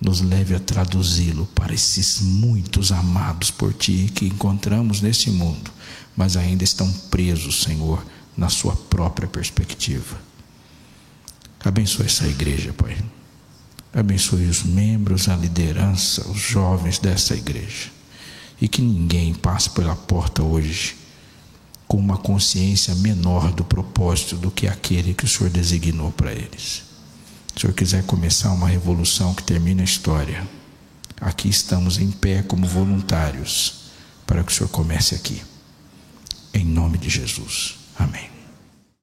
nos 0.00 0.20
leve 0.20 0.56
a 0.56 0.60
traduzi-lo 0.60 1.46
para 1.54 1.72
esses 1.72 2.20
muitos 2.20 2.90
amados 2.90 3.50
por 3.50 3.72
ti 3.72 4.10
que 4.12 4.26
encontramos 4.26 5.00
nesse 5.00 5.30
mundo, 5.30 5.70
mas 6.16 6.36
ainda 6.36 6.64
estão 6.64 6.90
presos, 7.10 7.62
Senhor, 7.62 8.04
na 8.36 8.48
sua 8.48 8.74
própria 8.74 9.28
perspectiva. 9.28 10.18
Abençoe 11.64 12.06
essa 12.06 12.26
igreja, 12.26 12.72
Pai. 12.74 12.96
Abençoe 13.92 14.46
os 14.46 14.62
membros, 14.62 15.28
a 15.28 15.36
liderança, 15.36 16.28
os 16.28 16.38
jovens 16.38 16.98
dessa 16.98 17.34
igreja. 17.34 17.90
E 18.60 18.68
que 18.68 18.82
ninguém 18.82 19.32
passe 19.32 19.70
pela 19.70 19.96
porta 19.96 20.42
hoje 20.42 20.96
com 21.88 21.96
uma 21.96 22.18
consciência 22.18 22.94
menor 22.96 23.52
do 23.52 23.64
propósito 23.64 24.36
do 24.36 24.50
que 24.50 24.66
aquele 24.66 25.14
que 25.14 25.24
o 25.24 25.28
Senhor 25.28 25.50
designou 25.50 26.10
para 26.12 26.32
eles. 26.32 26.82
Se 27.54 27.56
o 27.56 27.60
Senhor 27.60 27.72
quiser 27.72 28.04
começar 28.04 28.52
uma 28.52 28.68
revolução 28.68 29.32
que 29.34 29.42
termine 29.42 29.80
a 29.80 29.84
história, 29.84 30.46
aqui 31.20 31.48
estamos 31.48 31.98
em 31.98 32.10
pé 32.10 32.42
como 32.42 32.66
voluntários 32.66 33.84
para 34.26 34.42
que 34.42 34.52
o 34.52 34.54
Senhor 34.54 34.68
comece 34.68 35.14
aqui. 35.14 35.40
Em 36.52 36.64
nome 36.64 36.98
de 36.98 37.08
Jesus. 37.08 37.76